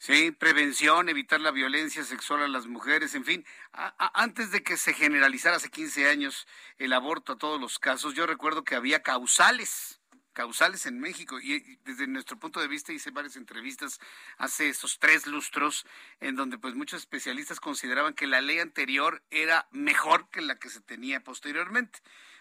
[0.01, 3.45] Sí, prevención, evitar la violencia sexual a las mujeres, en fin.
[3.73, 6.47] antes de que se generalizara hace 15 años
[6.79, 10.01] el aborto a todos los casos, yo recuerdo que había causales,
[10.33, 11.41] causales en México.
[11.41, 13.99] Y desde nuestro punto de vista hice varias entrevistas
[14.37, 15.85] hace esos tres lustros
[16.21, 20.71] en donde pues muchos especialistas consideraban que la ley anterior era mejor que la que
[20.71, 21.99] se tenía posteriormente.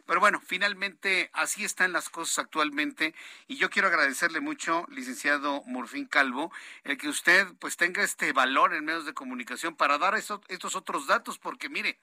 [0.07, 3.13] Pero bueno, finalmente así están las cosas actualmente
[3.45, 6.49] y yo quiero agradecerle mucho, licenciado Morfín Calvo,
[6.85, 11.07] el que usted pues tenga este valor en medios de comunicación para dar estos otros
[11.07, 11.99] datos, porque mire,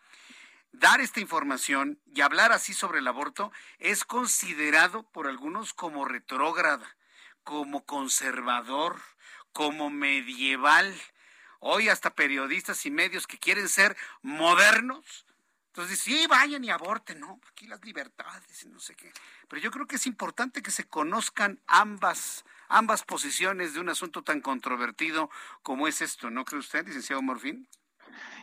[0.71, 6.99] dar esta información y hablar así sobre el aborto es considerado por algunos como retrógrada,
[7.43, 9.01] como conservador,
[9.55, 10.95] como medieval.
[11.59, 15.25] Hoy hasta periodistas y medios que quieren ser modernos
[15.75, 17.41] entonces, sí, vayan y aborten, ¿no?
[17.51, 19.13] Aquí las libertades y no sé qué.
[19.49, 24.23] Pero yo creo que es importante que se conozcan ambas, ambas posiciones de un asunto
[24.23, 25.31] tan controvertido
[25.65, 27.67] como es esto, ¿no cree usted, licenciado Morfín?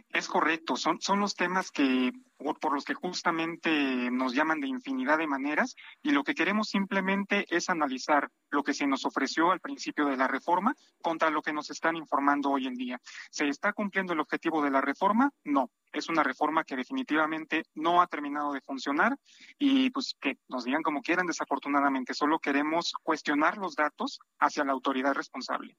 [0.10, 2.12] Es correcto, son, son los temas que
[2.60, 3.70] por los que justamente
[4.12, 8.74] nos llaman de infinidad de maneras y lo que queremos simplemente es analizar lo que
[8.74, 12.68] se nos ofreció al principio de la reforma contra lo que nos están informando hoy
[12.68, 13.00] en día.
[13.30, 15.32] ¿Se está cumpliendo el objetivo de la reforma?
[15.44, 15.72] No.
[15.94, 19.18] Es una reforma que definitivamente no ha terminado de funcionar
[19.60, 22.14] y pues que nos digan como quieran desafortunadamente.
[22.14, 25.76] Solo queremos cuestionar los datos hacia la autoridad responsable.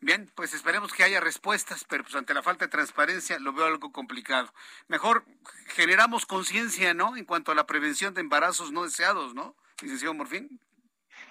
[0.00, 3.66] Bien, pues esperemos que haya respuestas, pero pues ante la falta de transparencia lo veo
[3.66, 4.52] algo complicado.
[4.88, 5.26] Mejor
[5.66, 7.16] generamos conciencia, ¿no?
[7.16, 9.56] En cuanto a la prevención de embarazos no deseados, ¿no?
[9.82, 10.60] Licenciado Morfín.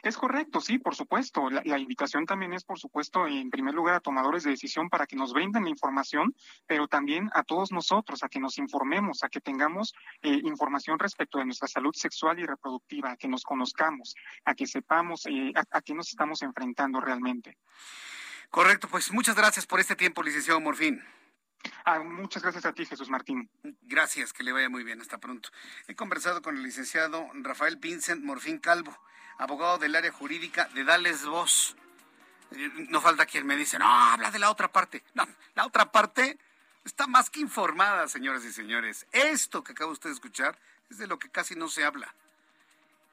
[0.04, 1.50] Es correcto, sí, por supuesto.
[1.50, 5.16] La, invitación también es, por supuesto, en primer lugar a tomadores de decisión para que
[5.16, 6.36] nos brinden la información,
[6.68, 11.38] pero también a todos nosotros, a que nos informemos, a que tengamos eh, información respecto
[11.38, 15.64] de nuestra salud sexual y reproductiva, a que nos conozcamos, a que sepamos eh, a,
[15.78, 17.58] a qué nos estamos enfrentando realmente.
[18.50, 21.02] Correcto, pues muchas gracias por este tiempo, licenciado Morfín.
[21.86, 23.50] Ah, muchas gracias a ti, Jesús Martín.
[23.84, 25.02] Gracias, que le vaya muy bien.
[25.02, 25.50] Hasta pronto.
[25.88, 28.98] He conversado con el licenciado Rafael Vincent Morfín Calvo,
[29.38, 31.76] abogado del área jurídica de Dales Voz.
[32.52, 35.04] Eh, no falta quien me dice, no, habla de la otra parte.
[35.14, 36.38] No, la otra parte
[36.84, 39.06] está más que informada, señoras y señores.
[39.12, 40.58] Esto que acaba usted de escuchar
[40.90, 42.14] es de lo que casi no se habla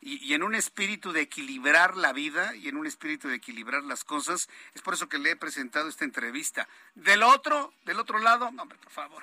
[0.00, 4.04] y, en un espíritu de equilibrar la vida y en un espíritu de equilibrar las
[4.04, 4.48] cosas.
[4.74, 6.68] Es por eso que le he presentado esta entrevista.
[6.94, 9.22] Del otro, del otro lado, hombre, por favor.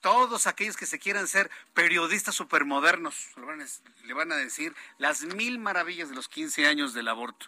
[0.00, 3.30] Todos aquellos que se quieran ser periodistas supermodernos
[4.04, 7.46] le van a decir las mil maravillas de los 15 años del aborto.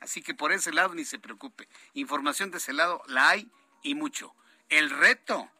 [0.00, 1.66] Así que por ese lado ni se preocupe.
[1.94, 3.48] Información de ese lado la hay
[3.82, 4.34] y mucho.
[4.68, 5.50] El reto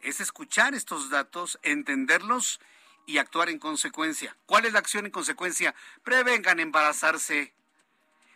[0.00, 2.60] es escuchar estos datos, entenderlos
[3.06, 4.36] y actuar en consecuencia.
[4.46, 5.74] ¿Cuál es la acción en consecuencia?
[6.04, 7.52] Prevengan embarazarse.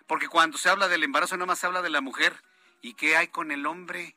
[0.07, 2.43] Porque cuando se habla del embarazo nada más se habla de la mujer.
[2.83, 4.17] ¿Y qué hay con el hombre?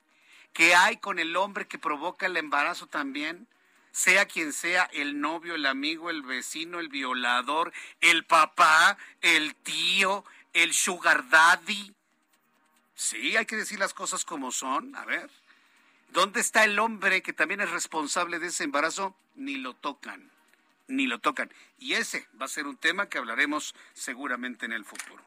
[0.53, 3.47] ¿Qué hay con el hombre que provoca el embarazo también?
[3.91, 10.25] Sea quien sea, el novio, el amigo, el vecino, el violador, el papá, el tío,
[10.53, 11.93] el sugar daddy.
[12.95, 14.95] Sí, hay que decir las cosas como son.
[14.95, 15.29] A ver,
[16.09, 19.15] ¿dónde está el hombre que también es responsable de ese embarazo?
[19.35, 20.29] Ni lo tocan
[20.89, 21.51] ni lo tocan.
[21.77, 25.23] Y ese va a ser un tema que hablaremos seguramente en el futuro.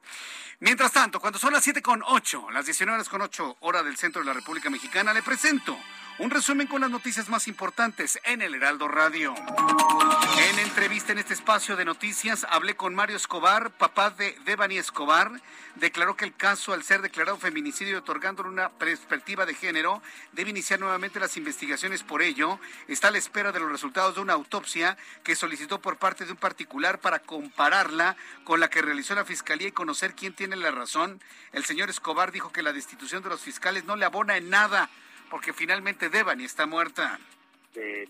[0.61, 3.97] Mientras tanto, cuando son las 7 con 8, las 19 horas con 8 hora del
[3.97, 5.79] centro de la República Mexicana, le presento
[6.23, 9.35] Un resumen con las noticias más importantes en el Heraldo Radio.
[10.39, 15.33] En entrevista en este espacio de noticias hablé con Mario Escobar, papá de Devani Escobar.
[15.75, 20.01] Declaró que el caso, al ser declarado feminicidio y otorgándole una perspectiva de género,
[20.31, 22.61] debe iniciar nuevamente las investigaciones por ello.
[22.87, 26.31] Está a la espera de los resultados de una autopsia que solicitó por parte de
[26.31, 30.71] un particular para compararla con la que realizó la fiscalía y conocer quién tiene la
[30.71, 31.21] razón.
[31.51, 34.89] El señor Escobar dijo que la destitución de los fiscales no le abona en nada
[35.33, 37.19] porque finalmente Devani está muerta.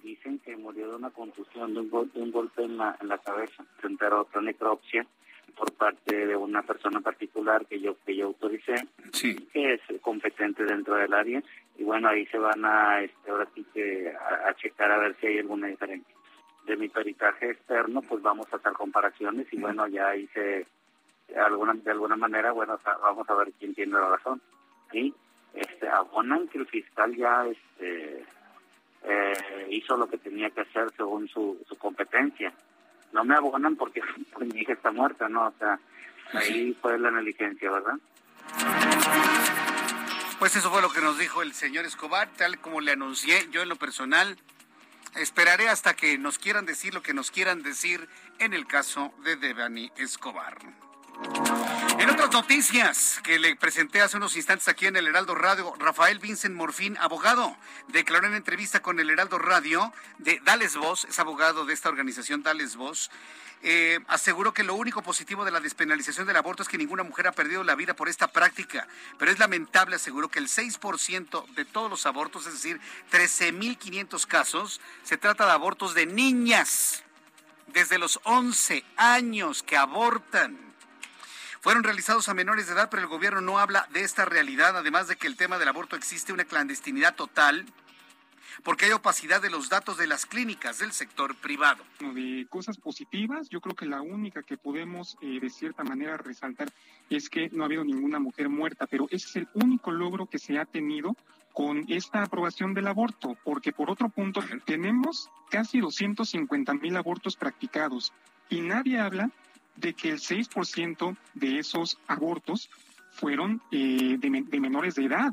[0.02, 1.88] dicen que murió de una contusión, de un,
[2.32, 5.06] golpe en la, en la cabeza, a otra necropsia
[5.56, 8.74] por parte de una persona particular que yo que yo autoricé,
[9.52, 11.40] que es competente dentro del área.
[11.78, 15.28] Y bueno ahí se van a este, ahora sí que a, checar a ver si
[15.28, 16.16] hay alguna diferencia.
[16.66, 20.66] De mi peritaje externo pues vamos a hacer comparaciones y bueno ya hice
[21.36, 24.42] alguna de alguna manera bueno vamos a ver quién tiene la razón.
[24.92, 25.14] Y
[25.54, 28.24] este, abonan que el fiscal ya este,
[29.04, 32.52] eh, hizo lo que tenía que hacer según su, su competencia.
[33.12, 34.00] No me abonan porque
[34.40, 35.48] mi hija está muerta, ¿no?
[35.48, 35.78] O sea,
[36.32, 37.98] ahí fue la negligencia, ¿verdad?
[40.38, 43.62] Pues eso fue lo que nos dijo el señor Escobar, tal como le anuncié yo
[43.62, 44.36] en lo personal.
[45.14, 49.36] Esperaré hasta que nos quieran decir lo que nos quieran decir en el caso de
[49.36, 50.56] Devani Escobar.
[51.98, 56.18] En otras noticias que le presenté hace unos instantes aquí en el Heraldo Radio, Rafael
[56.18, 57.56] Vincent Morfín, abogado,
[57.88, 62.42] declaró en entrevista con el Heraldo Radio de Dales Voz, es abogado de esta organización
[62.42, 63.10] Dales Voz,
[63.64, 67.28] eh, aseguró que lo único positivo de la despenalización del aborto es que ninguna mujer
[67.28, 68.88] ha perdido la vida por esta práctica,
[69.18, 72.80] pero es lamentable, aseguró que el 6% de todos los abortos, es decir,
[73.12, 77.04] 13.500 casos, se trata de abortos de niñas
[77.68, 80.71] desde los 11 años que abortan
[81.62, 85.06] fueron realizados a menores de edad, pero el gobierno no habla de esta realidad, además
[85.06, 87.64] de que el tema del aborto existe una clandestinidad total
[88.64, 91.84] porque hay opacidad de los datos de las clínicas del sector privado.
[92.00, 96.68] De cosas positivas, yo creo que la única que podemos eh, de cierta manera resaltar
[97.08, 100.40] es que no ha habido ninguna mujer muerta, pero ese es el único logro que
[100.40, 101.16] se ha tenido
[101.52, 108.12] con esta aprobación del aborto, porque por otro punto tenemos casi 250 mil abortos practicados
[108.48, 109.30] y nadie habla
[109.82, 112.70] de que el 6% de esos abortos
[113.10, 115.32] fueron eh, de, menores de edad,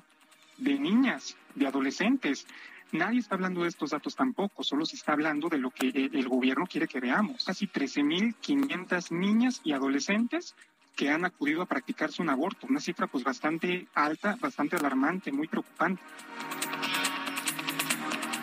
[0.58, 2.46] de niñas, de adolescentes.
[2.92, 6.10] Nadie está hablando de estos datos tampoco, solo se está hablando de lo que eh,
[6.12, 7.46] el gobierno quiere que veamos.
[7.46, 10.56] Casi 13.500 niñas y adolescentes
[10.96, 15.48] que han acudido a practicarse un aborto, una cifra pues bastante alta, bastante alarmante, muy
[15.48, 16.02] preocupante.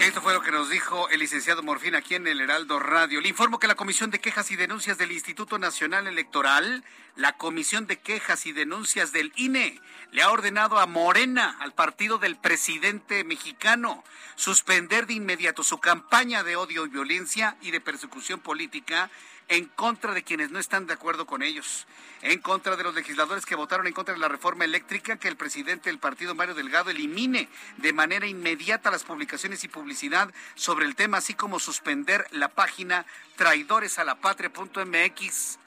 [0.01, 3.20] Esto fue lo que nos dijo el licenciado Morfín aquí en el Heraldo Radio.
[3.20, 6.84] Le informo que la Comisión de Quejas y Denuncias del Instituto Nacional Electoral,
[7.16, 9.80] la Comisión de Quejas y Denuncias del INE,
[10.12, 16.44] le ha ordenado a Morena, al partido del presidente mexicano, suspender de inmediato su campaña
[16.44, 19.11] de odio y violencia y de persecución política
[19.49, 21.86] en contra de quienes no están de acuerdo con ellos,
[22.22, 25.36] en contra de los legisladores que votaron en contra de la reforma eléctrica, que el
[25.36, 30.97] presidente del partido, Mario Delgado, elimine de manera inmediata las publicaciones y publicidad sobre el
[30.97, 33.05] tema, así como suspender la página
[33.36, 35.59] traidoresalapatria.mx.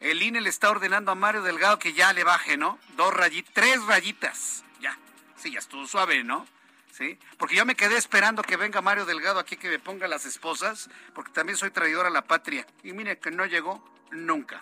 [0.00, 2.80] El INE le está ordenando a Mario Delgado que ya le baje, ¿no?
[2.96, 4.64] Dos rayitas, tres rayitas.
[4.80, 4.98] Ya,
[5.36, 6.44] sí, ya estuvo suave, ¿no?
[6.92, 7.18] ¿Sí?
[7.38, 10.88] Porque yo me quedé esperando que venga Mario Delgado aquí que me ponga las esposas,
[11.14, 12.66] porque también soy traidor a la patria.
[12.84, 13.82] Y mire que no llegó
[14.12, 14.60] nunca.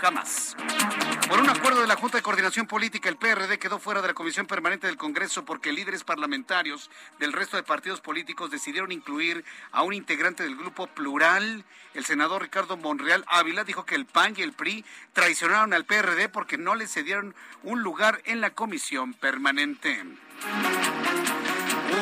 [0.00, 0.56] Jamás.
[1.28, 4.14] Por un acuerdo de la Junta de Coordinación Política, el PRD quedó fuera de la
[4.14, 9.82] Comisión Permanente del Congreso porque líderes parlamentarios del resto de partidos políticos decidieron incluir a
[9.82, 11.66] un integrante del grupo plural.
[11.92, 16.30] El senador Ricardo Monreal Ávila dijo que el PAN y el PRI traicionaron al PRD
[16.30, 20.02] porque no le cedieron un lugar en la Comisión Permanente.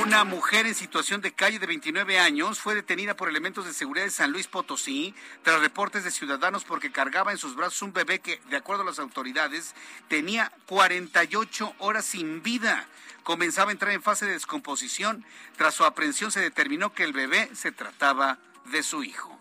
[0.00, 4.06] Una mujer en situación de calle de 29 años fue detenida por elementos de seguridad
[4.06, 8.18] de San Luis Potosí tras reportes de ciudadanos porque cargaba en sus brazos un bebé
[8.18, 9.74] que, de acuerdo a las autoridades,
[10.08, 12.86] tenía 48 horas sin vida.
[13.24, 15.22] Comenzaba a entrar en fase de descomposición.
[15.58, 18.38] Tras su aprehensión se determinó que el bebé se trataba
[18.72, 19.39] de su hijo.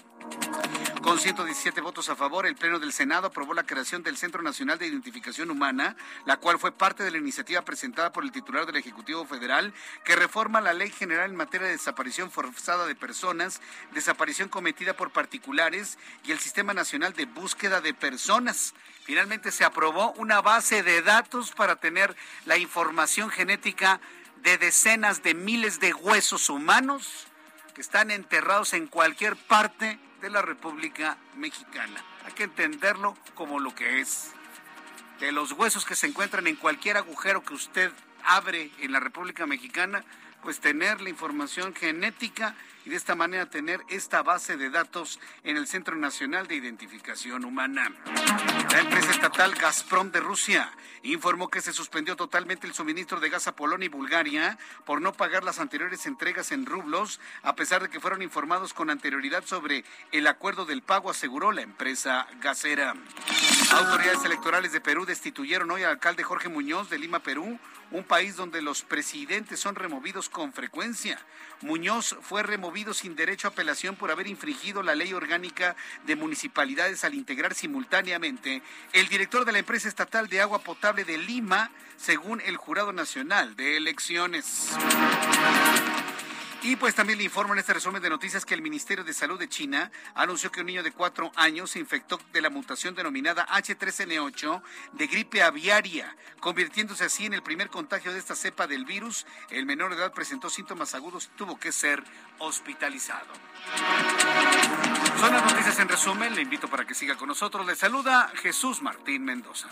[1.02, 4.78] Con 117 votos a favor, el Pleno del Senado aprobó la creación del Centro Nacional
[4.78, 5.96] de Identificación Humana,
[6.26, 10.16] la cual fue parte de la iniciativa presentada por el titular del Ejecutivo Federal, que
[10.16, 13.62] reforma la Ley General en materia de desaparición forzada de personas,
[13.94, 18.74] desaparición cometida por particulares y el Sistema Nacional de Búsqueda de Personas.
[19.04, 22.16] Finalmente se aprobó una base de datos para tener
[22.46, 24.00] la información genética
[24.44, 27.26] de decenas de miles de huesos humanos
[27.74, 32.04] que están enterrados en cualquier parte de la República Mexicana.
[32.26, 34.32] Hay que entenderlo como lo que es.
[35.20, 37.92] De los huesos que se encuentran en cualquier agujero que usted
[38.24, 40.04] abre en la República Mexicana,
[40.42, 45.58] pues tener la información genética y de esta manera tener esta base de datos en
[45.58, 47.92] el Centro Nacional de Identificación Humana.
[48.72, 50.72] La empresa estatal Gazprom de Rusia
[51.04, 55.14] informó que se suspendió totalmente el suministro de gas a Polonia y Bulgaria por no
[55.14, 59.84] pagar las anteriores entregas en rublos, a pesar de que fueron informados con anterioridad sobre
[60.12, 62.96] el acuerdo del pago, aseguró la empresa gasera.
[63.72, 67.60] Autoridades electorales de Perú destituyeron hoy al alcalde Jorge Muñoz de Lima, Perú,
[67.92, 71.20] un país donde los presidentes son removidos con frecuencia.
[71.62, 75.76] Muñoz fue removido sin derecho a apelación por haber infringido la ley orgánica
[76.06, 78.62] de municipalidades al integrar simultáneamente
[78.94, 83.56] el director de la empresa estatal de agua potable de Lima, según el Jurado Nacional
[83.56, 84.70] de Elecciones.
[86.62, 89.39] Y pues también le informo en este resumen de noticias que el Ministerio de Salud
[89.39, 93.47] de China anunció que un niño de cuatro años se infectó de la mutación denominada
[93.47, 99.26] H3N8 de gripe aviaria, convirtiéndose así en el primer contagio de esta cepa del virus.
[99.49, 102.03] El menor de edad presentó síntomas agudos y tuvo que ser
[102.39, 103.28] hospitalizado.
[105.18, 106.36] Son las noticias en resumen.
[106.36, 107.66] Le invito para que siga con nosotros.
[107.66, 109.70] Le saluda Jesús Martín Mendoza.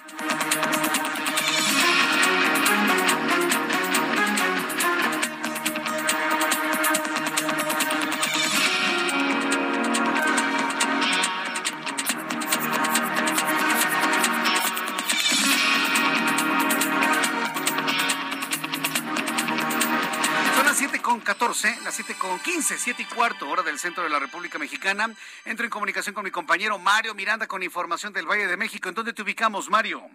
[21.28, 25.14] 14, las 7 con 15, 7 y cuarto, hora del centro de la República Mexicana.
[25.44, 28.88] Entro en comunicación con mi compañero Mario Miranda con información del Valle de México.
[28.88, 30.10] ¿En dónde te ubicamos, Mario?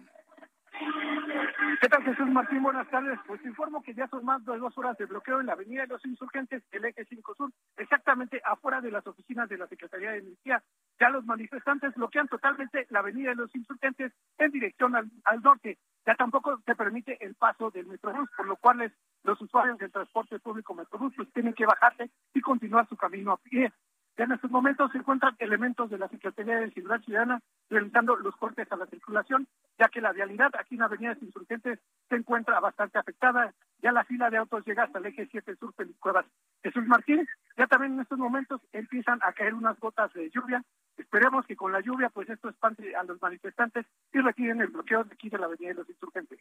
[1.83, 2.63] ¿Qué tal, Jesús Martín?
[2.63, 3.19] Buenas tardes.
[3.27, 5.89] Pues informo que ya son más de dos horas de bloqueo en la Avenida de
[5.89, 10.19] los Insurgentes, el eje 5 Sur, exactamente afuera de las oficinas de la Secretaría de
[10.19, 10.63] Energía.
[10.97, 15.77] Ya los manifestantes bloquean totalmente la Avenida de los Insurgentes en dirección al, al norte.
[16.05, 18.89] Ya tampoco se permite el paso del Metrobús, por lo cual
[19.25, 23.37] los usuarios del transporte público Metrobús pues, tienen que bajarse y continuar su camino a
[23.37, 23.73] pie.
[24.17, 28.35] Ya en estos momentos se encuentran elementos de la Secretaría de Seguridad Ciudadana realizando los
[28.35, 29.47] cortes a la circulación,
[29.79, 33.53] ya que la vialidad aquí en la Avenida de Insurgentes se encuentra bastante afectada.
[33.81, 36.25] Ya la fila de autos llega hasta el eje 7 Sur Cuevas.
[36.61, 40.63] Jesús Martínez, ya también en estos momentos empiezan a caer unas gotas de lluvia.
[40.95, 45.03] Esperemos que con la lluvia, pues esto espante a los manifestantes y retiren el bloqueo
[45.03, 46.39] de aquí de la Avenida de los Insurgentes.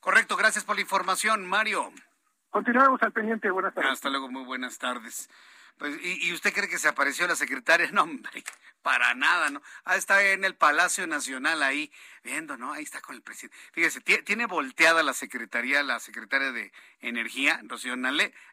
[0.00, 1.92] Correcto, gracias por la información, Mario.
[2.50, 3.92] Continuamos al pendiente, buenas tardes.
[3.92, 5.28] Hasta luego, muy buenas tardes.
[5.78, 7.88] Pues, ¿y, ¿y, usted cree que se apareció la secretaria?
[7.92, 8.44] No, hombre,
[8.82, 9.62] para nada, ¿no?
[9.84, 12.72] Ah, está en el Palacio Nacional ahí, viendo, ¿no?
[12.72, 13.56] Ahí está con el presidente.
[13.72, 17.94] Fíjese, tiene volteada la secretaría, la secretaria de Energía, Rocío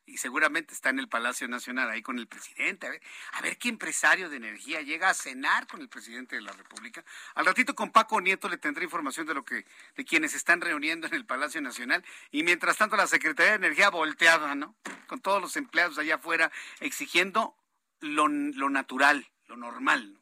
[0.05, 2.87] y seguramente está en el Palacio Nacional ahí con el presidente.
[2.87, 3.01] A ver,
[3.33, 7.03] a ver qué empresario de energía llega a cenar con el presidente de la República.
[7.35, 9.65] Al ratito con Paco Nieto le tendré información de lo que,
[9.95, 12.03] de quienes están reuniendo en el Palacio Nacional.
[12.31, 14.75] Y mientras tanto la Secretaría de Energía volteada, ¿no?
[15.07, 17.55] Con todos los empleados allá afuera exigiendo
[17.99, 20.15] lo, lo natural, lo normal.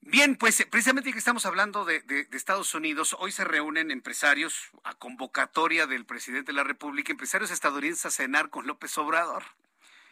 [0.00, 5.86] Bien, pues precisamente que estamos hablando de, Estados Unidos, hoy se reúnen empresarios a convocatoria
[5.86, 9.44] del presidente de la República, empresarios estadounidenses a cenar con López Obrador.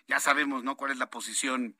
[0.06, 0.76] Ya sabemos, ¿no?
[0.76, 1.76] Cuál es la posición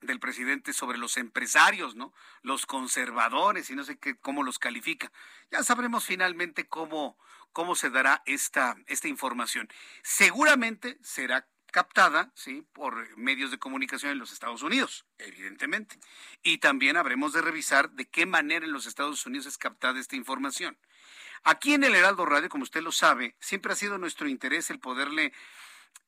[0.00, 2.12] del presidente sobre los empresarios, ¿no?
[2.42, 5.10] Los conservadores y no sé qué, cómo los califica.
[5.50, 7.16] Ya sabremos finalmente cómo,
[7.52, 9.68] cómo se dará esta, esta información.
[10.02, 12.64] Seguramente será captada ¿sí?
[12.72, 15.98] por medios de comunicación en los Estados Unidos, evidentemente.
[16.44, 20.14] Y también habremos de revisar de qué manera en los Estados Unidos es captada esta
[20.14, 20.78] información.
[21.42, 24.78] Aquí en el Heraldo Radio, como usted lo sabe, siempre ha sido nuestro interés el
[24.78, 25.32] poderle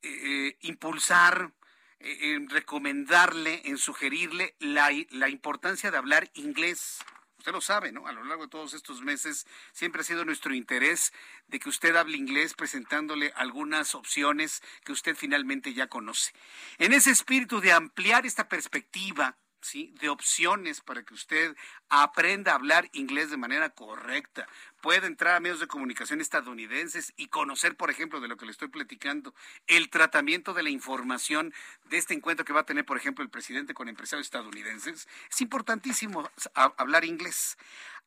[0.02, 1.52] eh, impulsar,
[1.98, 7.00] eh, en recomendarle, en sugerirle la, la importancia de hablar inglés
[7.46, 8.08] usted lo sabe, ¿no?
[8.08, 11.12] A lo largo de todos estos meses siempre ha sido nuestro interés
[11.46, 16.32] de que usted hable inglés presentándole algunas opciones que usted finalmente ya conoce.
[16.78, 19.36] En ese espíritu de ampliar esta perspectiva,
[19.74, 21.56] de opciones para que usted
[21.88, 24.46] aprenda a hablar inglés de manera correcta,
[24.80, 28.52] pueda entrar a medios de comunicación estadounidenses y conocer, por ejemplo, de lo que le
[28.52, 29.34] estoy platicando,
[29.66, 31.52] el tratamiento de la información
[31.84, 35.40] de este encuentro que va a tener, por ejemplo, el presidente con empresarios estadounidenses, es
[35.40, 37.56] importantísimo hablar inglés.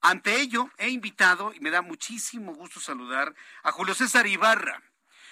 [0.01, 4.81] Ante ello, he invitado, y me da muchísimo gusto saludar, a Julio César Ibarra.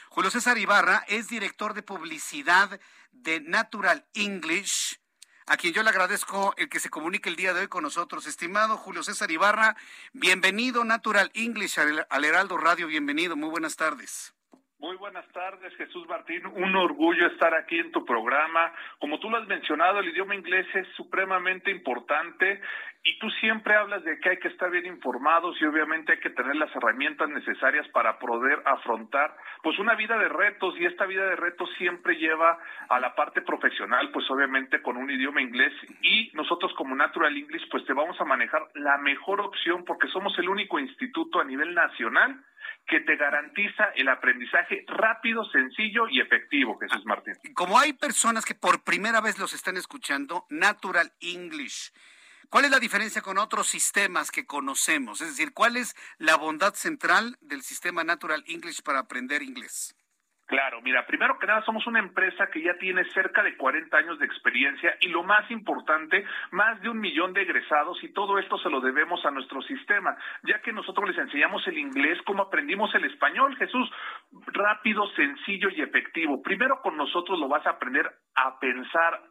[0.09, 2.79] Julio César Ibarra es director de publicidad
[3.11, 4.99] de Natural English,
[5.47, 8.27] a quien yo le agradezco el que se comunique el día de hoy con nosotros.
[8.27, 9.75] Estimado Julio César Ibarra,
[10.13, 14.33] bienvenido Natural English al Heraldo Radio, bienvenido, muy buenas tardes.
[14.79, 16.45] Muy buenas tardes, Jesús Martín.
[16.45, 18.71] Un orgullo estar aquí en tu programa.
[18.99, 22.61] Como tú lo has mencionado, el idioma inglés es supremamente importante
[23.07, 26.29] y tú siempre hablas de que hay que estar bien informados y obviamente hay que
[26.29, 31.23] tener las herramientas necesarias para poder afrontar pues una vida de retos y esta vida
[31.23, 32.59] de retos siempre lleva
[32.89, 35.71] a la parte profesional pues obviamente con un idioma inglés
[36.01, 40.37] y nosotros como Natural English pues te vamos a manejar la mejor opción porque somos
[40.37, 42.43] el único instituto a nivel nacional
[42.85, 47.35] que te garantiza el aprendizaje rápido, sencillo y efectivo, Jesús Martín.
[47.53, 51.91] Como hay personas que por primera vez los están escuchando, Natural English.
[52.49, 55.19] ¿Cuál es la diferencia con otros sistemas que conocemos?
[55.19, 59.93] Es decir, ¿cuál es la bondad central del sistema Natural English para aprender inglés?
[60.47, 64.17] Claro, mira, primero que nada somos una empresa que ya tiene cerca de 40 años
[64.17, 68.57] de experiencia y lo más importante, más de un millón de egresados y todo esto
[68.59, 72.95] se lo debemos a nuestro sistema, ya que nosotros les enseñamos el inglés como aprendimos
[72.95, 73.91] el español, Jesús,
[74.45, 76.41] rápido, sencillo y efectivo.
[76.41, 79.21] Primero con nosotros lo vas a aprender a pensar,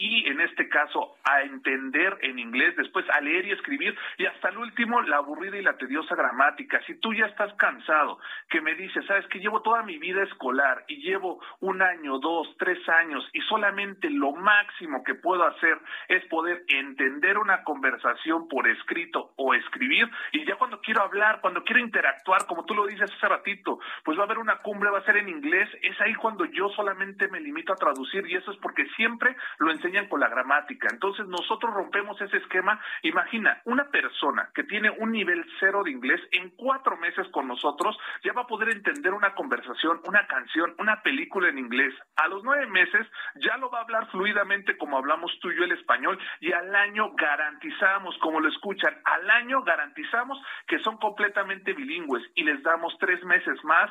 [0.00, 4.48] y en este caso a entender en inglés, después a leer y escribir y hasta
[4.48, 6.80] el último la aburrida y la tediosa gramática.
[6.86, 8.18] Si tú ya estás cansado,
[8.48, 12.48] que me dices, sabes que llevo toda mi vida escolar y llevo un año, dos,
[12.58, 15.78] tres años y solamente lo máximo que puedo hacer
[16.08, 21.62] es poder entender una conversación por escrito o escribir y ya cuando quiero hablar, cuando
[21.62, 25.00] quiero interactuar, como tú lo dices hace ratito, pues va a haber una cumbre, va
[25.00, 28.50] a ser en inglés, es ahí cuando yo solamente me limito a traducir y eso
[28.50, 30.88] es porque siempre lo enseño con la gramática.
[30.90, 32.80] Entonces nosotros rompemos ese esquema.
[33.02, 37.96] Imagina, una persona que tiene un nivel cero de inglés, en cuatro meses con nosotros
[38.22, 41.94] ya va a poder entender una conversación, una canción, una película en inglés.
[42.16, 43.06] A los nueve meses
[43.36, 46.74] ya lo va a hablar fluidamente como hablamos tú y yo el español y al
[46.74, 52.96] año garantizamos, como lo escuchan, al año garantizamos que son completamente bilingües y les damos
[52.98, 53.90] tres meses más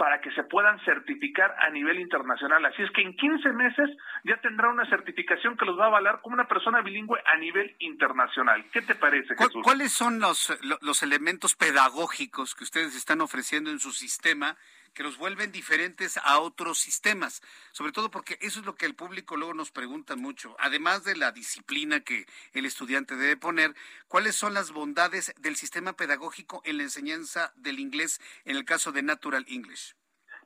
[0.00, 2.64] para que se puedan certificar a nivel internacional.
[2.64, 3.90] Así es que en 15 meses
[4.24, 7.76] ya tendrá una certificación que los va a avalar como una persona bilingüe a nivel
[7.80, 8.64] internacional.
[8.72, 9.62] ¿Qué te parece, Jesús?
[9.62, 14.56] ¿Cuáles son los, los elementos pedagógicos que ustedes están ofreciendo en su sistema
[14.94, 17.42] que los vuelven diferentes a otros sistemas,
[17.72, 21.16] sobre todo porque eso es lo que el público luego nos pregunta mucho, además de
[21.16, 23.74] la disciplina que el estudiante debe poner,
[24.08, 28.92] ¿cuáles son las bondades del sistema pedagógico en la enseñanza del inglés en el caso
[28.92, 29.94] de Natural English?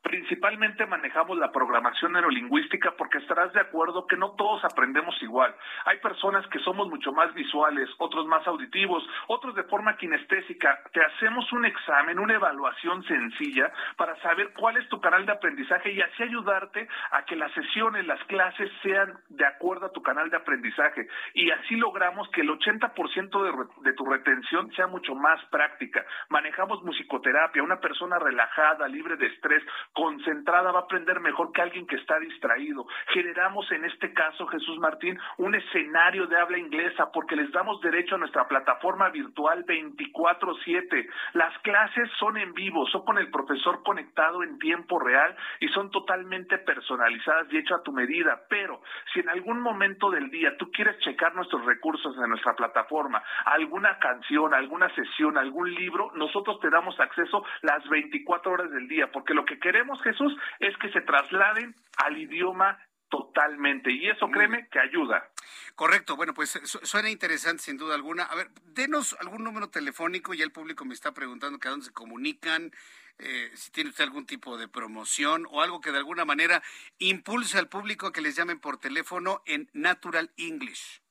[0.04, 5.54] Principalmente manejamos la programación neurolingüística porque estarás de acuerdo que no todos aprendemos igual.
[5.86, 10.78] Hay personas que somos mucho más visuales, otros más auditivos, otros de forma kinestésica.
[10.92, 15.92] Te hacemos un examen, una evaluación sencilla para saber cuál es tu canal de aprendizaje
[15.92, 20.28] y así ayudarte a que las sesiones, las clases sean de acuerdo a tu canal
[20.28, 21.08] de aprendizaje.
[21.32, 26.04] Y así logramos que el 80% de, de tu retención sea mucho más práctica.
[26.28, 29.62] Manejamos musicoterapia, una persona relajada, libre de estrés,
[29.94, 32.86] concentrada va a aprender mejor que alguien que está distraído.
[33.12, 38.16] Generamos en este caso, Jesús Martín, un escenario de habla inglesa porque les damos derecho
[38.16, 41.08] a nuestra plataforma virtual 24/7.
[41.34, 45.90] Las clases son en vivo, son con el profesor conectado en tiempo real y son
[45.90, 48.42] totalmente personalizadas y hechas a tu medida.
[48.48, 53.22] Pero si en algún momento del día tú quieres checar nuestros recursos en nuestra plataforma,
[53.44, 59.10] alguna canción, alguna sesión, algún libro, nosotros te damos acceso las 24 horas del día
[59.12, 62.78] porque lo que queremos Jesús, es que se trasladen al idioma
[63.08, 63.92] totalmente.
[63.92, 65.30] Y eso, créeme, que ayuda.
[65.74, 66.16] Correcto.
[66.16, 68.24] Bueno, pues suena interesante sin duda alguna.
[68.24, 70.34] A ver, denos algún número telefónico.
[70.34, 72.72] Ya el público me está preguntando que a dónde se comunican.
[73.18, 76.62] Eh, si tiene usted algún tipo de promoción o algo que de alguna manera
[76.98, 81.03] impulse al público a que les llamen por teléfono en Natural English.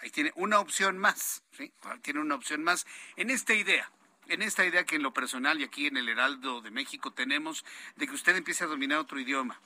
[0.00, 1.72] Ahí tiene una opción más, ¿sí?
[2.02, 3.90] Tiene una opción más en esta idea.
[4.28, 7.64] En esta idea que en lo personal y aquí en el Heraldo de México tenemos
[7.94, 9.60] de que usted empiece a dominar otro idioma.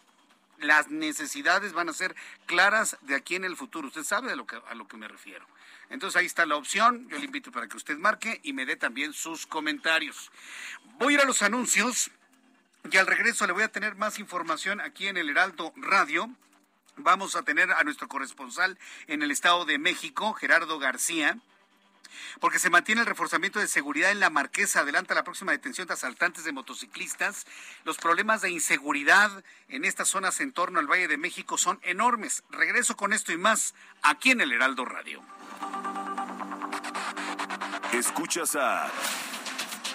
[0.59, 2.15] Las necesidades van a ser
[2.45, 3.89] claras de aquí en el futuro.
[3.89, 5.47] Usted sabe a lo que, a lo que me refiero.
[5.89, 7.09] Entonces ahí está la opción.
[7.09, 10.31] Yo le invito para que usted marque y me dé también sus comentarios.
[10.99, 12.11] Voy a ir a los anuncios
[12.89, 16.31] y al regreso le voy a tener más información aquí en el Heraldo Radio.
[16.97, 21.39] Vamos a tener a nuestro corresponsal en el Estado de México, Gerardo García,
[22.41, 24.81] porque se mantiene el reforzamiento de seguridad en la Marquesa.
[24.81, 27.47] Adelanta la próxima detención de asaltantes de motociclistas.
[27.85, 32.43] Los problemas de inseguridad en estas zonas en torno al Valle de México son enormes.
[32.51, 35.23] Regreso con esto y más aquí en el Heraldo Radio.
[37.93, 38.91] Escuchas a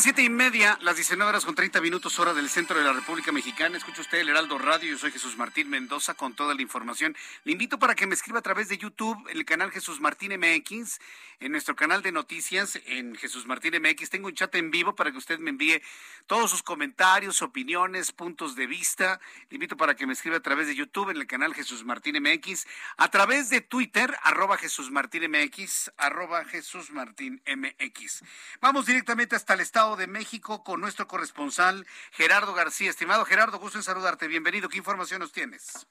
[0.00, 3.32] Siete y media, las 19 horas con 30 minutos, hora del centro de la República
[3.32, 3.78] Mexicana.
[3.78, 4.90] Escucha usted el Heraldo Radio.
[4.90, 7.16] Yo soy Jesús Martín Mendoza con toda la información.
[7.44, 11.00] Le invito para que me escriba a través de YouTube el canal Jesús Martín MX,
[11.40, 14.10] en nuestro canal de noticias en Jesús Martín MX.
[14.10, 15.82] Tengo un chat en vivo para que usted me envíe
[16.26, 19.20] todos sus comentarios, opiniones, puntos de vista.
[19.50, 22.16] Le invito para que me escriba a través de YouTube en el canal Jesús Martín
[22.22, 28.22] MX, a través de Twitter, arroba Jesús Martín MX, arroba Jesús Martín MX.
[28.60, 32.90] Vamos directamente hasta el estado de México con nuestro corresponsal Gerardo García.
[32.90, 34.28] Estimado Gerardo, gusto en saludarte.
[34.28, 34.68] Bienvenido.
[34.68, 35.86] ¿Qué información nos tienes?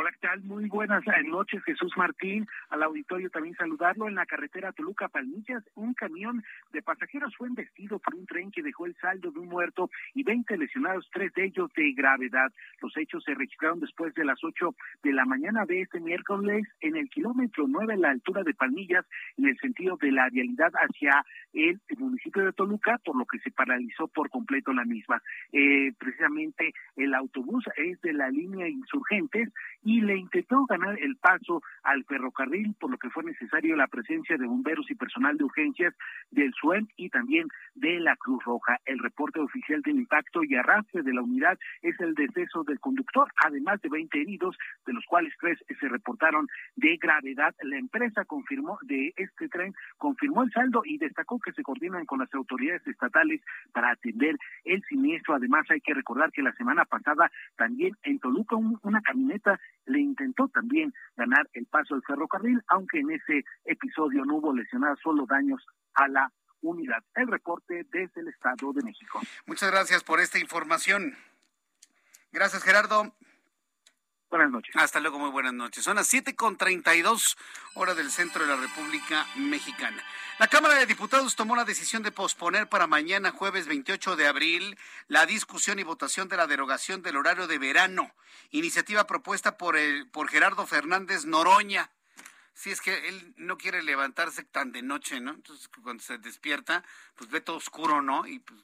[0.00, 0.40] Hola, ¿qué tal?
[0.44, 2.46] Muy buenas eh, noches, Jesús Martín.
[2.68, 4.06] Al auditorio también saludarlo.
[4.06, 8.86] En la carretera Toluca-Palmillas, un camión de pasajeros fue embestido por un tren que dejó
[8.86, 12.52] el saldo de un muerto y 20 lesionados, tres de ellos de gravedad.
[12.80, 14.72] Los hechos se registraron después de las 8
[15.02, 19.04] de la mañana de este miércoles en el kilómetro 9 a la altura de Palmillas,
[19.36, 23.50] en el sentido de la vialidad hacia el municipio de Toluca, por lo que se
[23.50, 25.20] paralizó por completo la misma.
[25.50, 29.52] Eh, precisamente el autobús es de la línea Insurgentes
[29.88, 34.36] y le intentó ganar el paso al ferrocarril, por lo que fue necesario la presencia
[34.36, 35.94] de bomberos y personal de urgencias
[36.30, 38.76] del SUEM y también de la Cruz Roja.
[38.84, 43.32] El reporte oficial del impacto y arrastre de la unidad es el deceso del conductor,
[43.42, 46.46] además de 20 heridos, de los cuales tres se reportaron
[46.76, 47.54] de gravedad.
[47.62, 52.18] La empresa confirmó de este tren, confirmó el saldo y destacó que se coordinan con
[52.18, 53.40] las autoridades estatales
[53.72, 54.36] para atender
[54.66, 55.34] el siniestro.
[55.34, 59.58] Además, hay que recordar que la semana pasada también en Toluca una camioneta
[59.88, 64.98] le intentó también ganar el paso del ferrocarril, aunque en ese episodio no hubo lesionadas,
[65.02, 67.02] solo daños a la unidad.
[67.14, 69.20] El reporte desde el Estado de México.
[69.46, 71.16] Muchas gracias por esta información.
[72.32, 73.14] Gracias, Gerardo.
[74.30, 74.76] Buenas noches.
[74.76, 75.82] Hasta luego, muy buenas noches.
[75.82, 77.38] Son las siete con treinta y dos
[77.72, 80.04] hora del centro de la República Mexicana.
[80.38, 84.78] La Cámara de Diputados tomó la decisión de posponer para mañana, jueves 28 de abril,
[85.06, 88.12] la discusión y votación de la derogación del horario de verano,
[88.50, 91.90] iniciativa propuesta por, el, por Gerardo Fernández Noroña.
[92.52, 95.30] Si es que él no quiere levantarse tan de noche, ¿no?
[95.30, 96.84] Entonces, cuando se despierta,
[97.14, 98.26] pues ve todo oscuro, ¿no?
[98.26, 98.60] Y pues,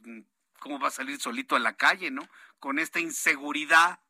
[0.58, 2.28] ¿cómo va a salir solito a la calle, ¿no?
[2.58, 4.00] Con esta inseguridad.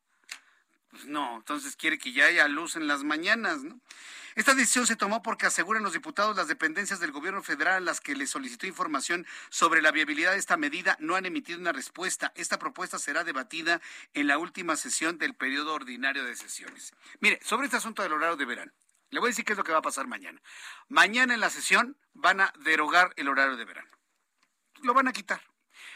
[0.94, 3.80] Pues no, entonces quiere que ya haya luz en las mañanas, ¿no?
[4.36, 8.00] Esta decisión se tomó porque aseguran los diputados las dependencias del gobierno federal a las
[8.00, 12.32] que le solicitó información sobre la viabilidad de esta medida no han emitido una respuesta.
[12.36, 13.80] Esta propuesta será debatida
[14.12, 16.94] en la última sesión del periodo ordinario de sesiones.
[17.18, 18.72] Mire, sobre este asunto del horario de verano,
[19.10, 20.40] le voy a decir qué es lo que va a pasar mañana.
[20.88, 23.90] Mañana en la sesión van a derogar el horario de verano.
[24.82, 25.42] Lo van a quitar.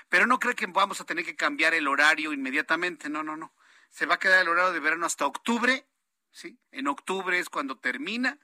[0.08, 3.08] Pero no cree que vamos a tener que cambiar el horario inmediatamente.
[3.08, 3.52] No, no, no.
[3.90, 5.86] Se va a quedar el horario de verano hasta octubre
[6.32, 6.58] ¿sí?
[6.70, 8.38] En octubre es cuando termina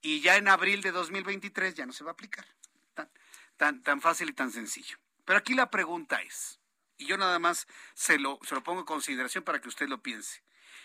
[0.00, 2.46] y ya en abril de 2023 ya no se va a aplicar.
[2.94, 3.10] Tan,
[3.56, 4.98] tan, tan fácil y tan sencillo.
[5.24, 6.60] Pero aquí la pregunta es,
[6.96, 10.02] y yo nada más se lo, se lo pongo en consideración para que usted lo
[10.02, 10.42] piense.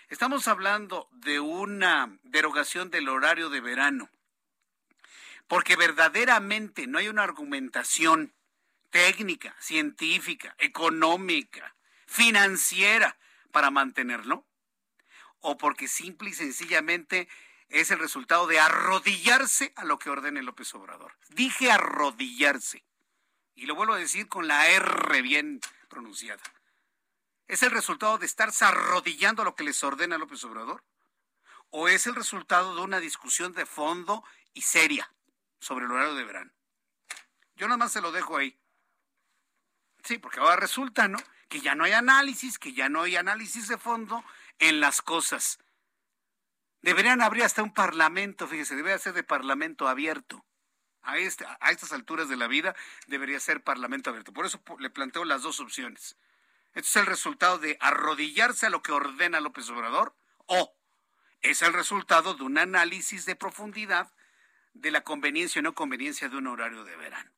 [0.09, 4.09] Estamos hablando de una derogación del horario de verano,
[5.47, 8.33] porque verdaderamente no hay una argumentación
[8.89, 11.75] técnica, científica, económica,
[12.07, 13.17] financiera
[13.51, 14.45] para mantenerlo
[15.41, 17.27] o porque simple y sencillamente
[17.69, 21.13] es el resultado de arrodillarse a lo que ordene López Obrador.
[21.29, 22.83] Dije arrodillarse.
[23.55, 26.41] Y lo vuelvo a decir con la R bien pronunciada.
[27.47, 30.83] ¿Es el resultado de estarse arrodillando a lo que les ordena López Obrador?
[31.69, 34.23] ¿O es el resultado de una discusión de fondo
[34.53, 35.11] y seria
[35.59, 36.51] sobre el horario de verano?
[37.55, 38.57] Yo nada más se lo dejo ahí.
[40.03, 41.19] Sí, porque ahora resulta, ¿no?
[41.51, 44.23] Que ya no hay análisis, que ya no hay análisis de fondo,
[44.59, 45.59] en las cosas.
[46.81, 50.45] Deberían abrir hasta un parlamento, fíjese, debería ser de parlamento abierto.
[51.01, 52.73] A, este, a estas alturas de la vida
[53.07, 54.31] debería ser parlamento abierto.
[54.31, 56.15] Por eso le planteo las dos opciones.
[56.73, 60.15] ¿Esto es el resultado de arrodillarse a lo que ordena López Obrador?
[60.45, 60.73] ¿O
[61.41, 64.09] es el resultado de un análisis de profundidad
[64.73, 67.29] de la conveniencia o no conveniencia de un horario de verano?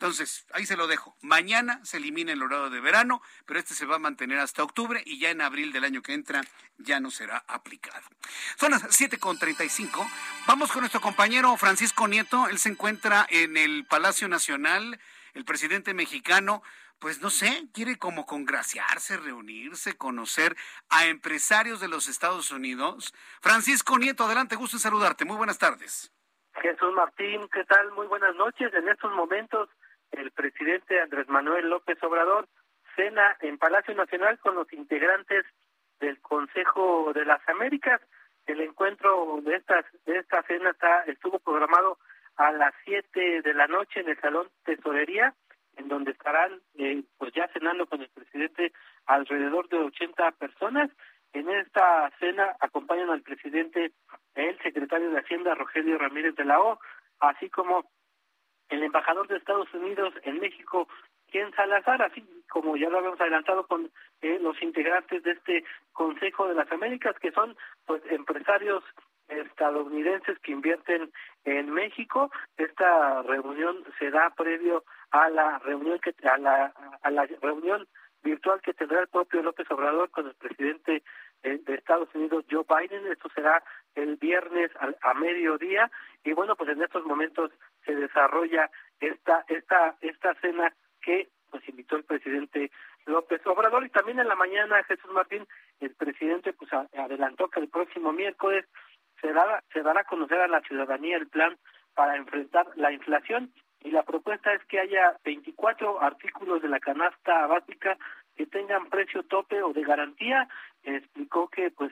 [0.00, 1.14] Entonces, ahí se lo dejo.
[1.20, 5.02] Mañana se elimina el horario de verano, pero este se va a mantener hasta octubre
[5.04, 6.40] y ya en abril del año que entra
[6.78, 8.08] ya no será aplicado.
[8.56, 10.10] Son las 7.35.
[10.46, 12.48] Vamos con nuestro compañero Francisco Nieto.
[12.48, 14.98] Él se encuentra en el Palacio Nacional.
[15.34, 16.62] El presidente mexicano,
[16.98, 20.56] pues no sé, quiere como congraciarse, reunirse, conocer
[20.88, 23.12] a empresarios de los Estados Unidos.
[23.42, 25.26] Francisco Nieto, adelante, gusto en saludarte.
[25.26, 26.10] Muy buenas tardes.
[26.54, 27.92] Jesús Martín, ¿qué tal?
[27.92, 28.72] Muy buenas noches.
[28.72, 29.68] En estos momentos
[30.12, 32.48] el presidente Andrés Manuel López Obrador
[32.96, 35.44] cena en Palacio Nacional con los integrantes
[36.00, 38.00] del Consejo de las Américas.
[38.46, 41.98] El encuentro de estas de esta cena está, estuvo programado
[42.36, 45.34] a las 7 de la noche en el Salón Tesorería,
[45.76, 48.72] en donde estarán eh, pues ya cenando con el presidente
[49.06, 50.90] alrededor de 80 personas.
[51.32, 53.92] En esta cena acompañan al presidente
[54.34, 56.80] el secretario de Hacienda Rogelio Ramírez de la O,
[57.20, 57.84] así como
[58.70, 60.88] el embajador de Estados Unidos en México,
[61.30, 63.90] Ken Salazar, así como ya lo habíamos adelantado con
[64.22, 67.56] eh, los integrantes de este Consejo de las Américas, que son
[67.86, 68.82] pues empresarios
[69.28, 71.12] estadounidenses que invierten
[71.44, 72.30] en México.
[72.56, 76.72] Esta reunión se da previo a la reunión que a la
[77.02, 77.86] a la reunión
[78.22, 81.02] virtual que tendrá el propio López Obrador con el presidente
[81.42, 83.06] de Estados Unidos, Joe Biden.
[83.06, 83.62] Esto será
[83.94, 84.70] el viernes
[85.02, 85.90] a, mediodía
[86.24, 87.50] y bueno, pues en estos momentos
[87.84, 88.70] se desarrolla
[89.00, 92.70] esta esta esta cena que pues invitó el presidente
[93.06, 95.46] López Obrador y también en la mañana Jesús Martín
[95.80, 98.66] el presidente pues adelantó que el próximo miércoles
[99.20, 101.56] se dará se dará a conocer a la ciudadanía el plan
[101.94, 103.52] para enfrentar la inflación
[103.82, 107.96] y la propuesta es que haya 24 artículos de la canasta básica
[108.36, 110.48] que tengan precio tope o de garantía.
[110.82, 111.90] Explicó que pues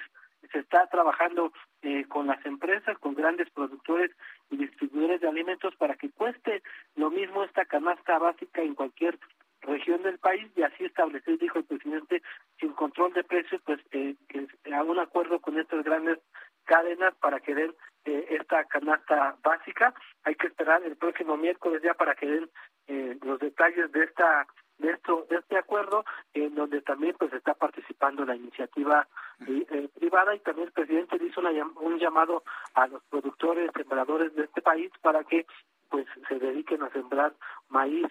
[0.52, 1.52] se está trabajando
[1.82, 4.10] eh, con las empresas, con grandes productores
[4.50, 6.62] y distribuidores de alimentos para que cueste
[6.96, 9.18] lo mismo esta canasta básica en cualquier
[9.62, 12.22] región del país y así establecer, dijo el presidente,
[12.60, 16.18] sin control de precios, pues eh, que haga un acuerdo con estas grandes
[16.64, 19.94] cadenas para que den eh, esta canasta básica.
[20.24, 22.50] Hay que esperar el próximo miércoles ya para que den
[22.86, 24.46] eh, los detalles de esta
[24.78, 29.06] de esto de este acuerdo en donde también pues está participando la iniciativa
[29.46, 32.42] eh, privada y también el presidente hizo un llamado
[32.74, 35.46] a los productores sembradores de este país para que
[35.88, 37.34] pues se dediquen a sembrar
[37.68, 38.06] maíz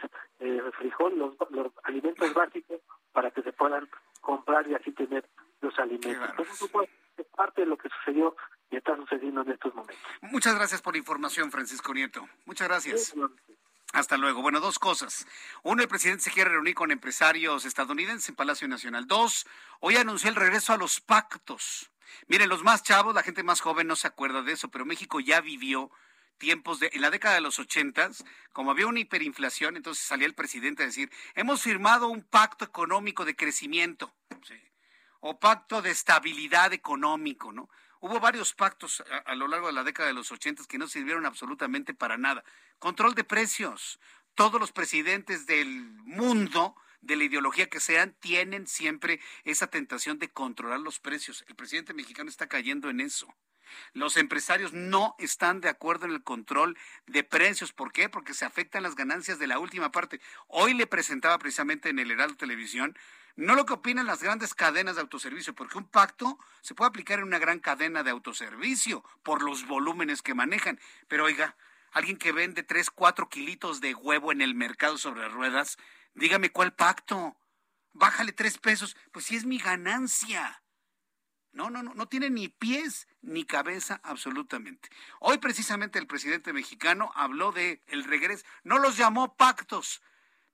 [0.78, 2.82] frijol los, los alimentos básicos
[3.12, 3.88] para que se puedan
[4.22, 5.26] comprar y así tener
[5.62, 6.48] los alimentos
[7.18, 8.36] es parte de lo que sucedió
[8.70, 9.98] y está sucediendo en estos momentos.
[10.22, 12.28] Muchas gracias por la información, Francisco Nieto.
[12.46, 13.16] Muchas gracias.
[13.94, 14.42] Hasta luego.
[14.42, 15.26] Bueno, dos cosas.
[15.64, 19.08] Uno, el presidente se quiere reunir con empresarios estadounidenses en Palacio Nacional.
[19.08, 19.48] Dos,
[19.80, 21.90] hoy anunció el regreso a los pactos.
[22.28, 25.20] Miren, los más chavos, la gente más joven no se acuerda de eso, pero México
[25.20, 25.92] ya vivió
[26.38, 28.24] tiempos de, en la década de los ochentas,
[28.54, 33.26] como había una hiperinflación, entonces salía el presidente a decir, hemos firmado un pacto económico
[33.26, 34.14] de crecimiento,
[35.20, 37.70] o pacto de estabilidad económico, ¿no?
[38.00, 41.26] Hubo varios pactos a, lo largo de la década de los ochentas que no sirvieron
[41.26, 42.44] absolutamente para nada.
[42.80, 44.00] Control de precios.
[44.36, 45.70] Todos los presidentes del
[46.04, 51.44] mundo, de la ideología que sean, tienen siempre esa tentación de controlar los precios.
[51.48, 53.34] El presidente mexicano está cayendo en eso.
[53.94, 57.74] Los empresarios no están de acuerdo en el control de precios.
[57.74, 58.10] ¿Por qué?
[58.10, 60.22] Porque se afectan las ganancias de la última parte.
[60.48, 62.98] Hoy le presentaba precisamente en el Heraldo Televisión
[63.38, 67.20] no lo que opinan las grandes cadenas de autoservicio, porque un pacto se puede aplicar
[67.20, 70.80] en una gran cadena de autoservicio por los volúmenes que manejan.
[71.08, 71.56] Pero oiga,
[71.92, 75.78] alguien que vende tres, cuatro kilitos de huevo en el mercado sobre ruedas,
[76.16, 77.38] dígame cuál pacto.
[77.94, 80.64] Bájale tres pesos, pues si es mi ganancia.
[81.52, 84.90] No, no, no, no tiene ni pies ni cabeza absolutamente.
[85.20, 90.02] Hoy precisamente el presidente mexicano habló de el regreso, no los llamó pactos,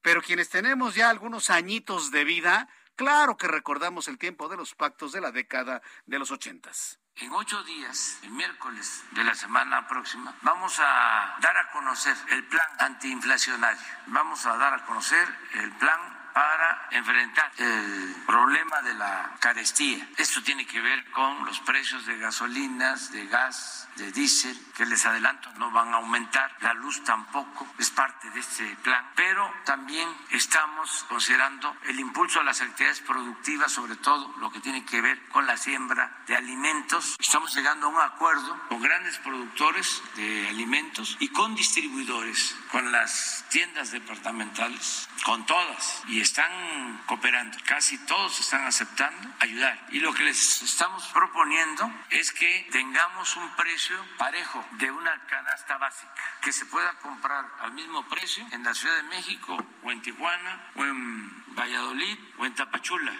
[0.03, 4.75] pero quienes tenemos ya algunos añitos de vida, claro que recordamos el tiempo de los
[4.75, 6.99] pactos de la década de los ochentas.
[7.15, 12.43] En ocho días, el miércoles de la semana próxima, vamos a dar a conocer el
[12.45, 13.81] plan antiinflacionario.
[14.07, 20.07] Vamos a dar a conocer el plan para enfrentar el problema de la carestía.
[20.17, 25.05] Esto tiene que ver con los precios de gasolinas, de gas, de diésel, que les
[25.05, 30.09] adelanto no van a aumentar, la luz tampoco es parte de este plan, pero también
[30.31, 35.27] estamos considerando el impulso a las actividades productivas, sobre todo lo que tiene que ver
[35.29, 37.15] con la siembra de alimentos.
[37.19, 43.45] Estamos llegando a un acuerdo con grandes productores de alimentos y con distribuidores, con las
[43.49, 47.57] tiendas departamentales, con todas, y están cooperando.
[47.65, 49.87] Casi todos están aceptando ayudar.
[49.91, 55.77] Y lo que les estamos proponiendo es que tengamos un precio parejo de una canasta
[55.77, 60.01] básica que se pueda comprar al mismo precio en la Ciudad de México o en
[60.01, 63.13] Tijuana o en Valladolid o en Tapachula.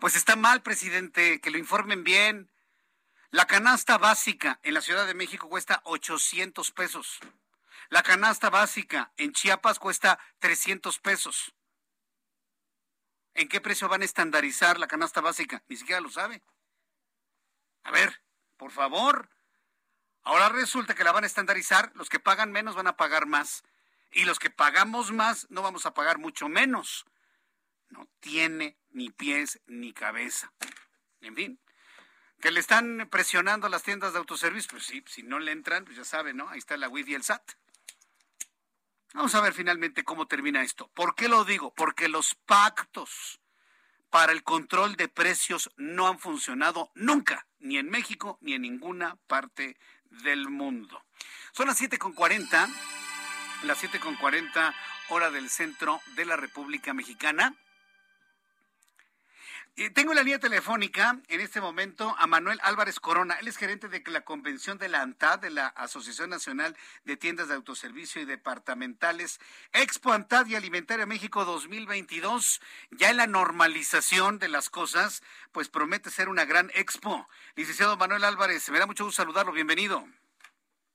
[0.00, 2.50] Pues está mal, presidente, que lo informen bien.
[3.30, 7.20] La canasta básica en la Ciudad de México cuesta 800 pesos.
[7.92, 11.54] La canasta básica en Chiapas cuesta 300 pesos.
[13.34, 15.62] ¿En qué precio van a estandarizar la canasta básica?
[15.68, 16.42] Ni siquiera lo sabe.
[17.82, 18.22] A ver,
[18.56, 19.28] por favor.
[20.22, 23.62] Ahora resulta que la van a estandarizar, los que pagan menos van a pagar más.
[24.10, 27.04] Y los que pagamos más no vamos a pagar mucho menos.
[27.90, 30.50] No tiene ni pies ni cabeza.
[31.20, 31.60] En fin,
[32.40, 35.84] que le están presionando a las tiendas de autoservicio, pues sí, si no le entran,
[35.84, 36.48] pues ya saben, ¿no?
[36.48, 37.52] Ahí está la WIF y el SAT.
[39.14, 40.88] Vamos a ver finalmente cómo termina esto.
[40.94, 41.74] ¿Por qué lo digo?
[41.74, 43.40] Porque los pactos
[44.10, 49.16] para el control de precios no han funcionado nunca, ni en México ni en ninguna
[49.26, 49.78] parte
[50.10, 51.02] del mundo.
[51.52, 52.68] Son las 7.40,
[53.64, 54.74] las 7.40
[55.08, 57.54] hora del centro de la República Mexicana.
[59.74, 63.36] Y tengo en la línea telefónica en este momento a Manuel Álvarez Corona.
[63.40, 67.48] Él es gerente de la convención de la ANTAD, de la Asociación Nacional de Tiendas
[67.48, 69.40] de Autoservicio y Departamentales,
[69.72, 72.60] Expo ANTAD y Alimentaria México 2022.
[72.90, 75.22] Ya en la normalización de las cosas,
[75.52, 77.26] pues promete ser una gran expo.
[77.56, 79.52] Licenciado Manuel Álvarez, me da mucho gusto saludarlo.
[79.52, 80.06] Bienvenido.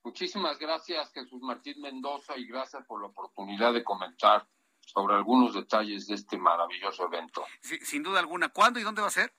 [0.03, 4.47] Muchísimas gracias, Jesús Martín Mendoza, y gracias por la oportunidad de comentar
[4.87, 7.45] sobre algunos detalles de este maravilloso evento.
[7.59, 8.49] Sí, sin duda alguna.
[8.49, 9.33] ¿Cuándo y dónde va a ser?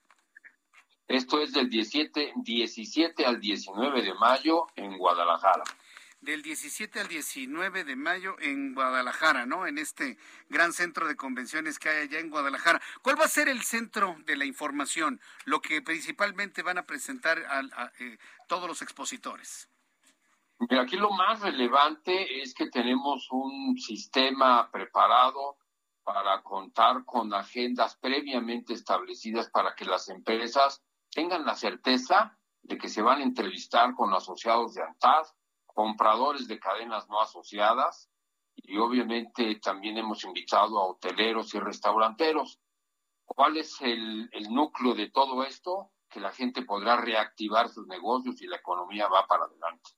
[1.09, 5.65] Esto es del 17, 17 al 19 de mayo en Guadalajara.
[6.21, 9.67] Del 17 al 19 de mayo en Guadalajara, ¿no?
[9.67, 10.19] En este
[10.51, 12.83] gran centro de convenciones que hay allá en Guadalajara.
[13.01, 15.19] ¿Cuál va a ser el centro de la información?
[15.47, 19.71] Lo que principalmente van a presentar a, a eh, todos los expositores.
[20.61, 25.57] Mira, aquí lo más relevante es que tenemos un sistema preparado
[26.03, 32.89] para contar con agendas previamente establecidas para que las empresas tengan la certeza de que
[32.89, 35.27] se van a entrevistar con asociados de ANTAD,
[35.67, 38.11] compradores de cadenas no asociadas
[38.57, 42.59] y obviamente también hemos invitado a hoteleros y restauranteros.
[43.25, 45.93] ¿Cuál es el, el núcleo de todo esto?
[46.11, 49.91] Que la gente podrá reactivar sus negocios y la economía va para adelante.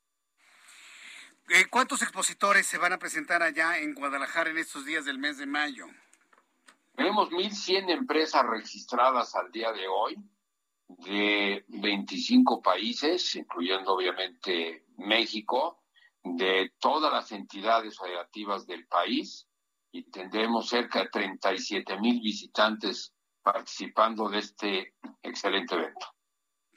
[1.53, 5.37] Eh, ¿Cuántos expositores se van a presentar allá en Guadalajara en estos días del mes
[5.37, 5.85] de mayo?
[6.95, 10.17] Tenemos 1.100 empresas registradas al día de hoy
[10.87, 15.83] de 25 países, incluyendo obviamente México,
[16.23, 19.49] de todas las entidades federativas del país
[19.91, 23.13] y tendremos cerca de 37 mil visitantes
[23.43, 24.95] participando de este
[25.25, 26.07] excelente evento.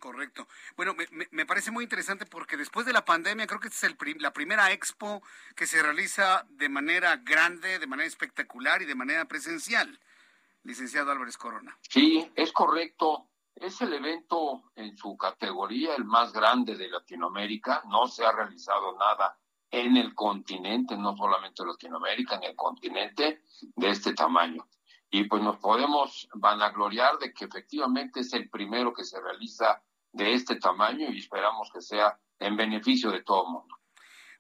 [0.03, 0.49] Correcto.
[0.75, 0.97] Bueno,
[1.31, 4.69] me, parece muy interesante porque después de la pandemia creo que es el, la primera
[4.73, 5.23] expo
[5.55, 9.97] que se realiza de manera grande, de manera espectacular y de manera presencial,
[10.63, 11.77] licenciado Álvarez Corona.
[11.87, 13.29] Sí, es correcto.
[13.55, 17.83] Es el evento en su categoría el más grande de Latinoamérica.
[17.85, 19.37] No se ha realizado nada
[19.71, 23.43] en el continente, no solamente en Latinoamérica, en el continente
[23.73, 24.67] de este tamaño.
[25.09, 29.81] Y pues nos podemos vanagloriar de que efectivamente es el primero que se realiza
[30.13, 33.75] de este tamaño y esperamos que sea en beneficio de todo el mundo.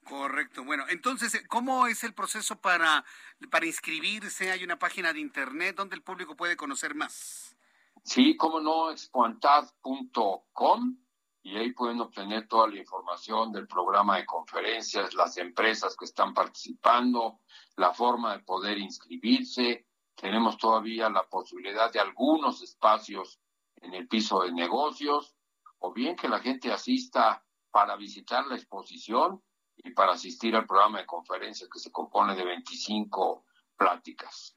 [0.05, 0.63] Correcto.
[0.63, 3.05] Bueno, entonces, ¿cómo es el proceso para,
[3.49, 4.51] para inscribirse?
[4.51, 7.55] ¿Hay una página de internet donde el público puede conocer más?
[8.03, 10.97] Sí, cómo no, expoantad.com
[11.41, 16.33] y ahí pueden obtener toda la información del programa de conferencias, las empresas que están
[16.33, 17.41] participando,
[17.75, 19.87] la forma de poder inscribirse.
[20.15, 23.39] Tenemos todavía la posibilidad de algunos espacios
[23.81, 25.35] en el piso de negocios,
[25.83, 29.43] o bien que la gente asista para visitar la exposición
[29.75, 33.45] y para asistir al programa de conferencias que se compone de 25
[33.75, 34.55] pláticas.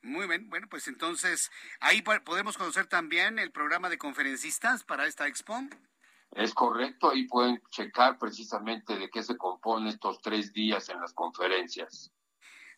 [0.00, 5.26] Muy bien, bueno, pues entonces ahí podemos conocer también el programa de conferencistas para esta
[5.26, 5.58] expo.
[6.30, 11.12] Es correcto, ahí pueden checar precisamente de qué se compone estos tres días en las
[11.12, 12.12] conferencias.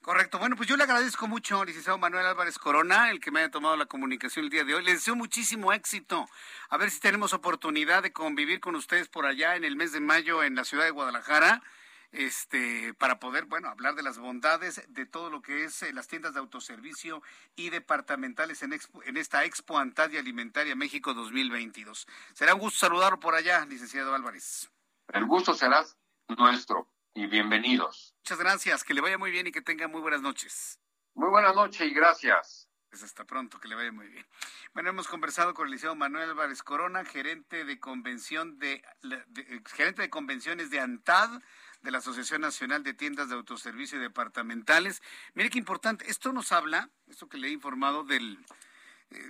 [0.03, 0.41] Correcto.
[0.41, 3.77] Bueno, pues yo le agradezco mucho, licenciado Manuel Álvarez Corona, el que me haya tomado
[3.77, 4.83] la comunicación el día de hoy.
[4.83, 6.29] Le deseo muchísimo éxito.
[6.71, 10.01] A ver si tenemos oportunidad de convivir con ustedes por allá en el mes de
[10.01, 11.63] mayo en la ciudad de Guadalajara
[12.11, 16.09] este, para poder, bueno, hablar de las bondades de todo lo que es eh, las
[16.09, 17.23] tiendas de autoservicio
[17.55, 22.09] y departamentales en, en esta Expo Antadia Alimentaria México 2022.
[22.35, 24.69] Será un gusto saludarlo por allá, licenciado Álvarez.
[25.13, 25.85] El gusto será
[26.29, 28.15] nuestro y bienvenidos.
[28.19, 30.79] Muchas gracias, que le vaya muy bien y que tenga muy buenas noches.
[31.15, 32.69] Muy buenas noches y gracias.
[32.89, 34.27] Pues hasta pronto, que le vaya muy bien.
[34.75, 40.03] Bueno, hemos conversado con el liceo Manuel Álvarez Corona, gerente de convención de, de gerente
[40.03, 41.41] de convenciones de ANTAD,
[41.81, 45.03] de la Asociación Nacional de Tiendas de Autoservicio y Departamentales.
[45.35, 48.39] Mire qué importante, esto nos habla, esto que le he informado del...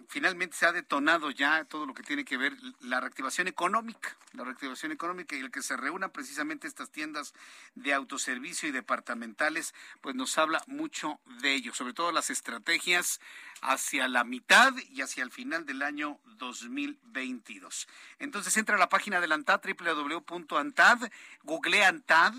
[0.08, 4.44] Finalmente se ha detonado ya todo lo que tiene que ver la reactivación económica, la
[4.44, 7.34] reactivación económica y el que se reúnan precisamente estas tiendas
[7.74, 13.20] de autoservicio y departamentales, pues nos habla mucho de ello, sobre todo las estrategias
[13.62, 17.88] hacia la mitad y hacia el final del año 2022.
[18.18, 21.10] Entonces entra a la página del ANTAD, www.antad,
[21.44, 22.34] google ANTAD,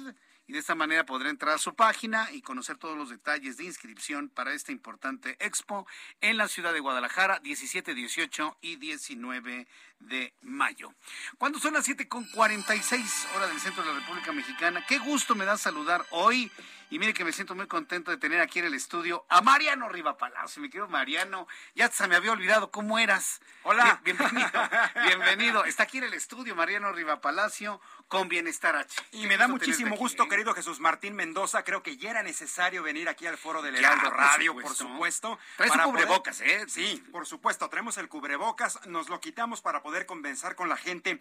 [0.47, 3.65] y de esta manera podrá entrar a su página y conocer todos los detalles de
[3.65, 5.87] inscripción para esta importante expo
[6.21, 9.67] en la ciudad de Guadalajara, 17, 18 y 19
[9.99, 10.93] de mayo.
[11.37, 15.35] Cuando son las 7 con 46 horas del centro de la República Mexicana, qué gusto
[15.35, 16.51] me da saludar hoy
[16.93, 19.89] y mire que me siento muy contento de tener aquí en el estudio a Mariano
[19.89, 20.61] Riva Palacio.
[20.61, 23.41] Mi querido Mariano, ya se me había olvidado cómo eras.
[23.63, 23.99] Hola.
[24.03, 24.51] bienvenido,
[25.07, 25.65] bienvenido.
[25.65, 28.95] Está aquí en el estudio Mariano Riva Palacio con Bienestar H.
[29.11, 30.29] Y me da muchísimo gusto, ¿eh?
[30.29, 31.63] querido Jesús Martín Mendoza.
[31.63, 35.39] Creo que ya era necesario venir aquí al foro del Heraldo Radio, por supuesto.
[35.57, 36.65] Traes cubrebocas, ¿eh?
[36.67, 37.67] Sí, por supuesto.
[37.69, 41.19] Traemos el cubrebocas, nos lo quitamos para poder conversar con la gente.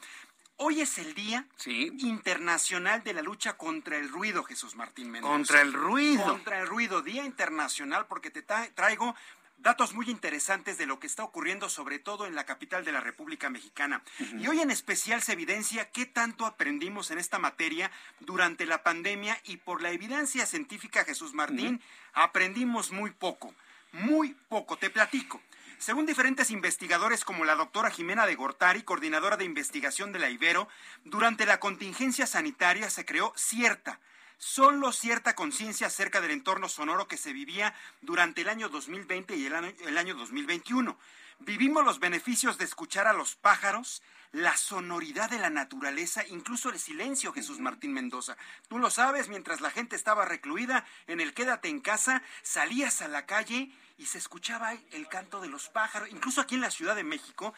[0.65, 5.33] Hoy es el Día Internacional de la Lucha contra el Ruido, Jesús Martín Mendoza.
[5.33, 6.23] Contra el ruido.
[6.23, 9.17] Contra el ruido, Día Internacional, porque te traigo
[9.59, 13.01] datos muy interesantes de lo que está ocurriendo, sobre todo en la capital de la
[13.01, 14.05] República Mexicana.
[14.39, 17.91] Y hoy en especial se evidencia qué tanto aprendimos en esta materia
[18.21, 21.83] durante la pandemia y por la evidencia científica, Jesús Martín,
[22.13, 23.53] aprendimos muy poco,
[23.91, 24.77] muy poco.
[24.77, 25.43] Te platico.
[25.83, 30.69] Según diferentes investigadores como la doctora Jimena de Gortari, coordinadora de investigación de la Ibero,
[31.03, 33.99] durante la contingencia sanitaria se creó cierta,
[34.39, 39.47] solo cierta conciencia acerca del entorno sonoro que se vivía durante el año 2020 y
[39.47, 40.97] el año, el año 2021.
[41.41, 46.79] Vivimos los beneficios de escuchar a los pájaros, la sonoridad de la naturaleza, incluso el
[46.79, 48.37] silencio, Jesús Martín Mendoza.
[48.69, 53.09] Tú lo sabes, mientras la gente estaba recluida en el quédate en casa, salías a
[53.09, 56.09] la calle y se escuchaba el canto de los pájaros.
[56.11, 57.55] Incluso aquí en la Ciudad de México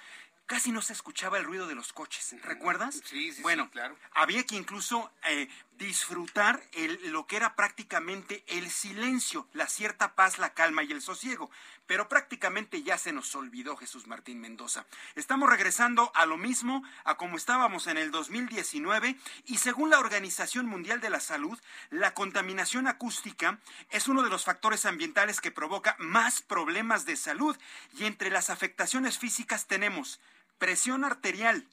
[0.47, 2.35] casi no se escuchaba el ruido de los coches.
[2.43, 3.01] ¿Recuerdas?
[3.05, 3.97] Sí, sí, bueno, sí, claro.
[4.13, 5.49] Había que incluso eh,
[5.79, 11.03] disfrutar el, lo que era prácticamente el silencio, la cierta paz, la calma y el
[11.03, 11.51] sosiego.
[11.87, 14.87] Pero prácticamente ya se nos olvidó Jesús Martín Mendoza.
[15.15, 20.67] Estamos regresando a lo mismo, a como estábamos en el 2019 y según la Organización
[20.67, 21.59] Mundial de la Salud,
[21.91, 23.59] la contaminación acústica
[23.91, 27.57] es uno de los factores ambientales que provoca más problemas de salud
[27.99, 30.21] y entre las afectaciones físicas tenemos
[30.59, 31.67] presión arterial.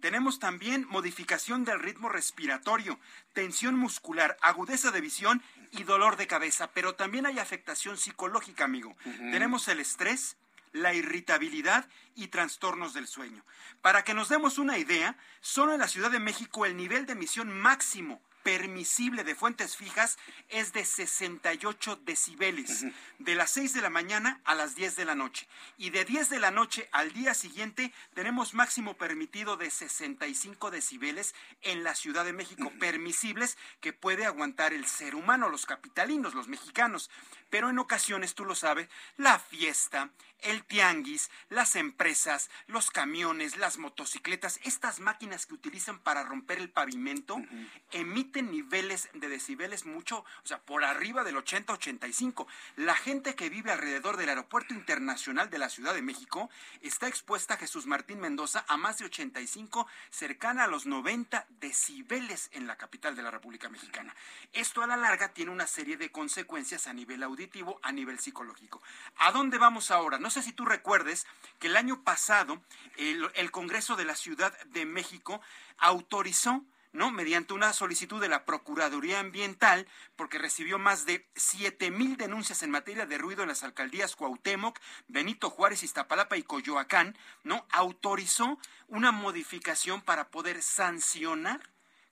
[0.00, 2.98] Tenemos también modificación del ritmo respiratorio,
[3.32, 5.42] tensión muscular, agudeza de visión
[5.72, 6.70] y dolor de cabeza.
[6.72, 8.96] Pero también hay afectación psicológica, amigo.
[9.04, 10.36] Tenemos el estrés,
[10.72, 13.44] la irritabilidad y trastornos del sueño.
[13.82, 17.12] Para que nos demos una idea, solo en la Ciudad de México el nivel de
[17.12, 20.18] emisión máximo permisible de fuentes fijas
[20.50, 22.84] es de 68 decibeles,
[23.18, 25.48] de las 6 de la mañana a las 10 de la noche.
[25.78, 31.34] Y de 10 de la noche al día siguiente tenemos máximo permitido de 65 decibeles
[31.62, 36.46] en la Ciudad de México, permisibles que puede aguantar el ser humano, los capitalinos, los
[36.46, 37.10] mexicanos.
[37.50, 40.10] Pero en ocasiones, tú lo sabes, la fiesta,
[40.42, 46.70] el tianguis, las empresas, los camiones, las motocicletas, estas máquinas que utilizan para romper el
[46.70, 47.38] pavimento,
[47.90, 52.46] emiten niveles de decibeles mucho, o sea, por arriba del 80-85.
[52.76, 56.50] La gente que vive alrededor del Aeropuerto Internacional de la Ciudad de México
[56.80, 62.66] está expuesta, Jesús Martín Mendoza, a más de 85, cercana a los 90 decibeles en
[62.66, 64.14] la capital de la República Mexicana.
[64.52, 68.82] Esto a la larga tiene una serie de consecuencias a nivel auditivo, a nivel psicológico.
[69.18, 70.18] ¿A dónde vamos ahora?
[70.26, 71.24] No sé si tú recuerdes
[71.60, 72.60] que el año pasado
[72.96, 75.40] el, el Congreso de la Ciudad de México
[75.78, 77.12] autorizó ¿no?
[77.12, 79.86] Mediante una solicitud de la Procuraduría Ambiental,
[80.16, 84.80] porque recibió más de siete mil denuncias en materia de ruido en las alcaldías Cuauhtémoc,
[85.06, 87.64] Benito Juárez, Iztapalapa y Coyoacán, ¿no?
[87.70, 88.58] Autorizó
[88.88, 91.60] una modificación para poder sancionar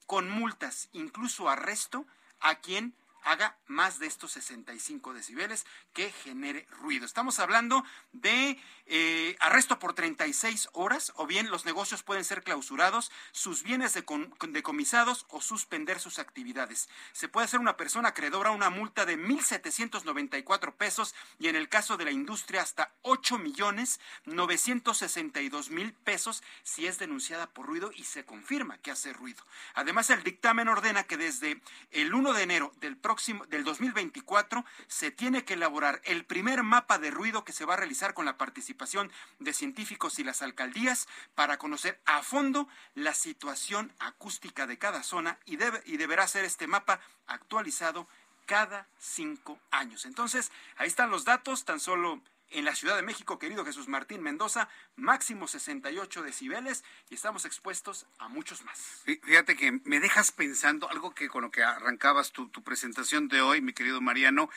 [0.06, 2.06] con multas, incluso arresto,
[2.38, 2.94] a quien
[3.24, 7.06] haga más de estos 65 decibeles que genere ruido.
[7.06, 13.11] Estamos hablando de eh, arresto por 36 horas o bien los negocios pueden ser clausurados,
[13.32, 16.90] sus bienes decomisados o suspender sus actividades.
[17.12, 21.97] Se puede hacer una persona acreedora una multa de 1.794 pesos y en el caso
[21.97, 28.05] de la industria hasta 8 millones 962 mil pesos si es denunciada por ruido y
[28.05, 29.44] se confirma que hace ruido.
[29.74, 35.11] Además, el dictamen ordena que desde el 1 de enero del próximo del 2024 se
[35.11, 38.36] tiene que elaborar el primer mapa de ruido que se va a realizar con la
[38.36, 38.73] participación
[39.38, 45.38] de científicos y las alcaldías para conocer a fondo la situación acústica de cada zona
[45.44, 48.09] y, debe, y deberá ser este mapa actualizado
[48.46, 50.05] cada cinco años.
[50.05, 52.20] Entonces, ahí están los datos, tan solo
[52.51, 58.06] en la Ciudad de México, querido Jesús Martín Mendoza, máximo 68 decibeles y estamos expuestos
[58.18, 59.02] a muchos más.
[59.05, 63.40] Fíjate que me dejas pensando algo que con lo que arrancabas tu, tu presentación de
[63.40, 64.51] hoy, mi querido Mariano.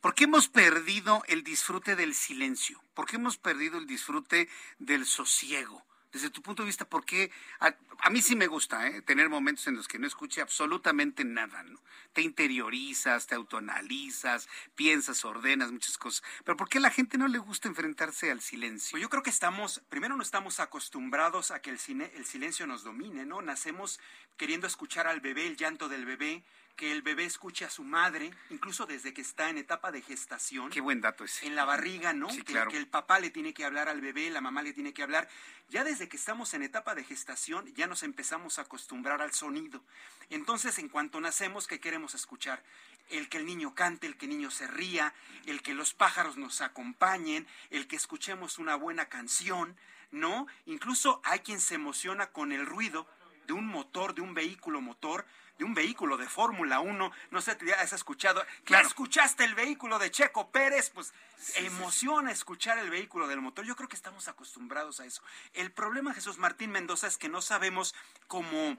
[0.00, 2.82] ¿Por qué hemos perdido el disfrute del silencio?
[2.94, 4.48] ¿Por qué hemos perdido el disfrute
[4.78, 5.84] del sosiego?
[6.12, 7.30] desde tu punto de vista, ¿por qué?
[7.60, 9.02] A, mí sí me gusta ¿eh?
[9.02, 11.64] tener momentos en los que no escuche absolutamente nada.
[12.12, 16.24] Te interiorizas, te autoanalizas, piensas, ordenas muchas cosas.
[16.44, 18.92] Pero ¿por qué a la gente no le gusta enfrentarse al silencio?
[18.92, 22.66] Pues yo creo que estamos, primero no estamos acostumbrados a que el, cine, el silencio
[22.66, 23.40] nos domine, ¿no?
[23.42, 24.00] Nacemos
[24.36, 26.42] queriendo escuchar al bebé, el llanto del bebé,
[26.76, 30.70] que el bebé escuche a su madre, incluso desde que está en etapa de gestación.
[30.70, 31.46] Qué buen dato ese.
[31.46, 32.30] En la barriga, ¿no?
[32.30, 32.70] Sí, que, claro.
[32.70, 35.28] que el papá le tiene que hablar al bebé, la mamá le tiene que hablar.
[35.68, 39.82] Ya desde que estamos en etapa de gestación, ya nos empezamos a acostumbrar al sonido.
[40.30, 42.62] Entonces, en cuanto nacemos, ¿qué queremos escuchar?
[43.10, 45.12] El que el niño cante, el que el niño se ría,
[45.46, 49.76] el que los pájaros nos acompañen, el que escuchemos una buena canción,
[50.12, 50.46] ¿no?
[50.66, 53.06] Incluso hay quien se emociona con el ruido
[53.46, 55.26] de un motor, de un vehículo motor,
[55.60, 58.88] de un vehículo de Fórmula 1, no sé, te has escuchado, claro.
[58.88, 63.66] escuchaste el vehículo de Checo Pérez, pues sí, emociona sí, escuchar el vehículo del motor.
[63.66, 65.22] Yo creo que estamos acostumbrados a eso.
[65.52, 67.94] El problema, Jesús Martín Mendoza, es que no sabemos
[68.26, 68.78] cómo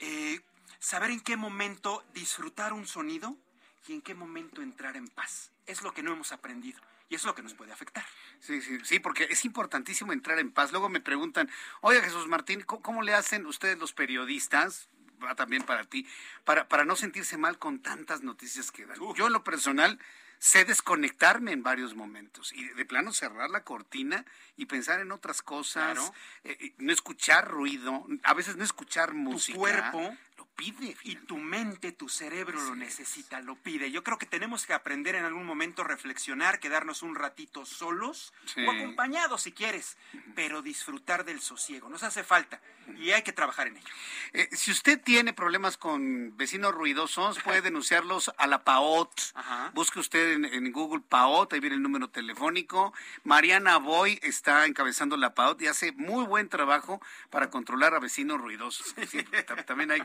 [0.00, 0.40] eh,
[0.80, 3.34] saber en qué momento disfrutar un sonido
[3.88, 5.50] y en qué momento entrar en paz.
[5.66, 6.78] Es lo que no hemos aprendido.
[7.08, 8.04] Y es lo que nos puede afectar.
[8.38, 10.72] Sí, sí, sí, porque es importantísimo entrar en paz.
[10.72, 14.90] Luego me preguntan, oye Jesús Martín, ¿cómo, cómo le hacen ustedes los periodistas?
[15.22, 16.06] Va también para ti,
[16.44, 19.00] para, para no sentirse mal con tantas noticias que dan.
[19.00, 19.14] Uh.
[19.14, 19.98] Yo en lo personal
[20.38, 24.24] sé desconectarme en varios momentos y de plano cerrar la cortina
[24.56, 26.14] y pensar en otras cosas, claro.
[26.44, 29.54] eh, no escuchar ruido, a veces no escuchar música.
[29.54, 30.96] Tu cuerpo lo pide.
[31.04, 33.44] Y tu mente, tu cerebro Así lo necesita, es.
[33.44, 33.90] lo pide.
[33.90, 38.64] Yo creo que tenemos que aprender en algún momento reflexionar, quedarnos un ratito solos sí.
[38.64, 39.96] o acompañados si quieres,
[40.34, 41.88] pero disfrutar del sosiego.
[41.88, 42.60] Nos hace falta
[42.98, 43.86] y hay que trabajar en ello.
[44.32, 49.12] Eh, si usted tiene problemas con vecinos ruidosos, puede denunciarlos a la PAOT.
[49.34, 49.70] Ajá.
[49.74, 52.92] Busque usted en, en, Google PAOT, ahí viene el número telefónico.
[53.24, 57.00] Mariana Boy está encabezando la PAOT y hace muy buen trabajo
[57.30, 58.94] para controlar a vecinos ruidosos.
[59.08, 59.22] Sí,
[59.66, 60.02] también hay,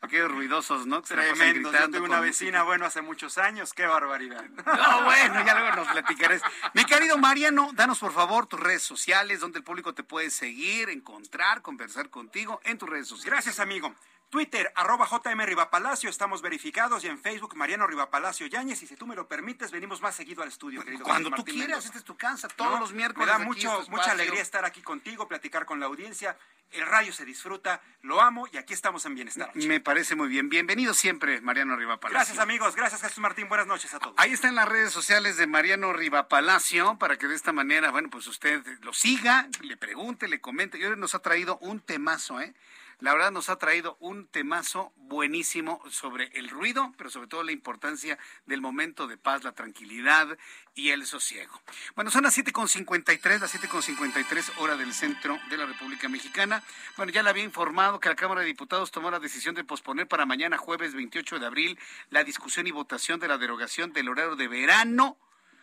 [0.00, 1.02] aquellos ruidosos, ¿no?
[1.02, 1.72] Tremendo.
[1.72, 3.72] Yo tuve una vecina, bueno, hace muchos años.
[3.72, 4.44] ¡Qué barbaridad!
[4.74, 6.42] No, bueno, ya luego nos platicarás.
[6.74, 10.90] Mi querido Mariano, danos por favor tus redes sociales, donde el público te puede seguir,
[10.90, 13.32] encontrar, conversar contigo en tus redes sociales.
[13.32, 13.94] Gracias, amigo.
[14.30, 18.82] Twitter, arroba JM Rivapalacio, estamos verificados y en Facebook, Mariano Rivapalacio Yáñez.
[18.82, 21.04] Y si tú me lo permites, venimos más seguido al estudio, querido.
[21.04, 23.26] Cuando tú quieras, esta es tu casa, todos los miércoles.
[23.26, 26.36] Me da mucho, mucha alegría estar aquí contigo, platicar con la audiencia.
[26.72, 29.52] El rayo se disfruta, lo amo y aquí estamos en Bienestar.
[29.54, 30.48] Me parece muy bien.
[30.48, 32.18] Bienvenido siempre, Mariano Rivapalacio.
[32.18, 32.74] Gracias, amigos.
[32.74, 33.48] Gracias, Jesús Martín.
[33.48, 34.14] Buenas noches a todos.
[34.18, 38.26] Ahí están las redes sociales de Mariano Rivapalacio para que de esta manera, bueno, pues
[38.26, 40.78] usted lo siga, le pregunte, le comente.
[40.78, 42.54] Y hoy nos ha traído un temazo, ¿eh?
[43.04, 47.52] La verdad nos ha traído un temazo buenísimo sobre el ruido, pero sobre todo la
[47.52, 50.38] importancia del momento de paz, la tranquilidad
[50.74, 51.60] y el sosiego.
[51.96, 56.62] Bueno, son las 7.53, las 7.53 hora del centro de la República Mexicana.
[56.96, 60.08] Bueno, ya le había informado que la Cámara de Diputados tomó la decisión de posponer
[60.08, 61.78] para mañana jueves 28 de abril
[62.08, 65.18] la discusión y votación de la derogación del horario de verano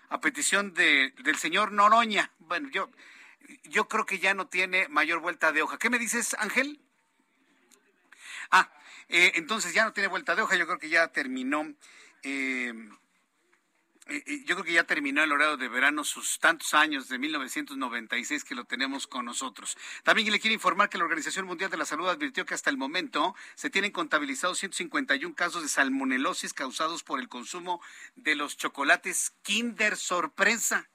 [0.09, 2.29] a petición de, del señor Noroña.
[2.37, 2.91] Bueno, yo,
[3.63, 5.79] yo creo que ya no tiene mayor vuelta de hoja.
[5.79, 6.79] ¿Qué me dices, Ángel?
[8.51, 8.69] Ah,
[9.09, 11.73] eh, entonces ya no tiene vuelta de hoja, yo creo que ya terminó.
[12.23, 12.73] Eh,
[14.07, 18.43] eh, yo creo que ya terminó el horario de verano sus tantos años de 1996
[18.43, 19.77] que lo tenemos con nosotros.
[20.03, 22.77] También le quiero informar que la Organización Mundial de la Salud advirtió que hasta el
[22.77, 27.81] momento se tienen contabilizados 151 casos de salmonelosis causados por el consumo
[28.15, 30.90] de los chocolates Kinder Sorpresa.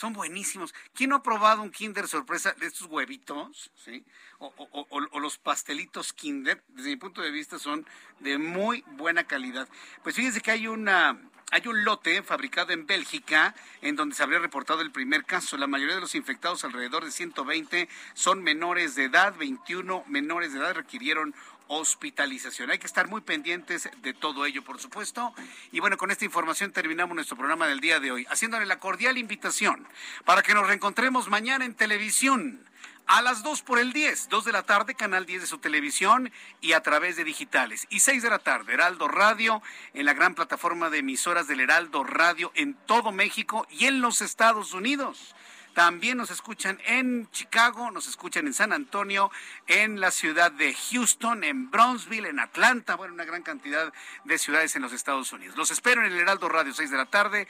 [0.00, 0.74] Son buenísimos.
[0.94, 3.70] ¿Quién no ha probado un Kinder sorpresa de estos huevitos?
[3.84, 4.02] ¿Sí?
[4.38, 7.84] O, los pastelitos Kinder, desde mi punto de vista, son
[8.18, 9.68] de muy buena calidad.
[10.02, 11.20] Pues fíjense que hay una.
[11.50, 15.58] Hay un lote fabricado en Bélgica en donde se habría reportado el primer caso.
[15.58, 19.34] La mayoría de los infectados, alrededor de 120, son menores de edad.
[19.36, 21.34] 21 menores de edad requirieron
[21.70, 22.70] hospitalización.
[22.70, 25.32] Hay que estar muy pendientes de todo ello, por supuesto.
[25.70, 29.16] Y bueno, con esta información terminamos nuestro programa del día de hoy, haciéndole la cordial
[29.18, 29.86] invitación
[30.24, 32.68] para que nos reencontremos mañana en televisión.
[33.06, 36.32] A las 2 por el 10, 2 de la tarde, Canal 10 de su televisión
[36.60, 37.86] y a través de digitales.
[37.88, 39.62] Y 6 de la tarde, Heraldo Radio,
[39.94, 44.22] en la gran plataforma de emisoras del Heraldo Radio en todo México y en los
[44.22, 45.34] Estados Unidos.
[45.80, 49.30] También nos escuchan en Chicago, nos escuchan en San Antonio,
[49.66, 53.90] en la ciudad de Houston, en Brownsville, en Atlanta, bueno, una gran cantidad
[54.24, 55.56] de ciudades en los Estados Unidos.
[55.56, 57.48] Los espero en el Heraldo Radio 6 de la tarde,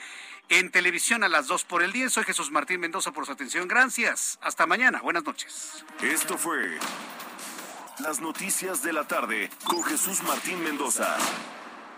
[0.49, 2.13] en televisión a las 2 por el 10.
[2.13, 3.67] Soy Jesús Martín Mendoza por su atención.
[3.67, 4.39] Gracias.
[4.43, 5.01] Hasta mañana.
[5.01, 5.85] Buenas noches.
[6.01, 6.79] Esto fue
[7.99, 11.17] Las Noticias de la Tarde con Jesús Martín Mendoza.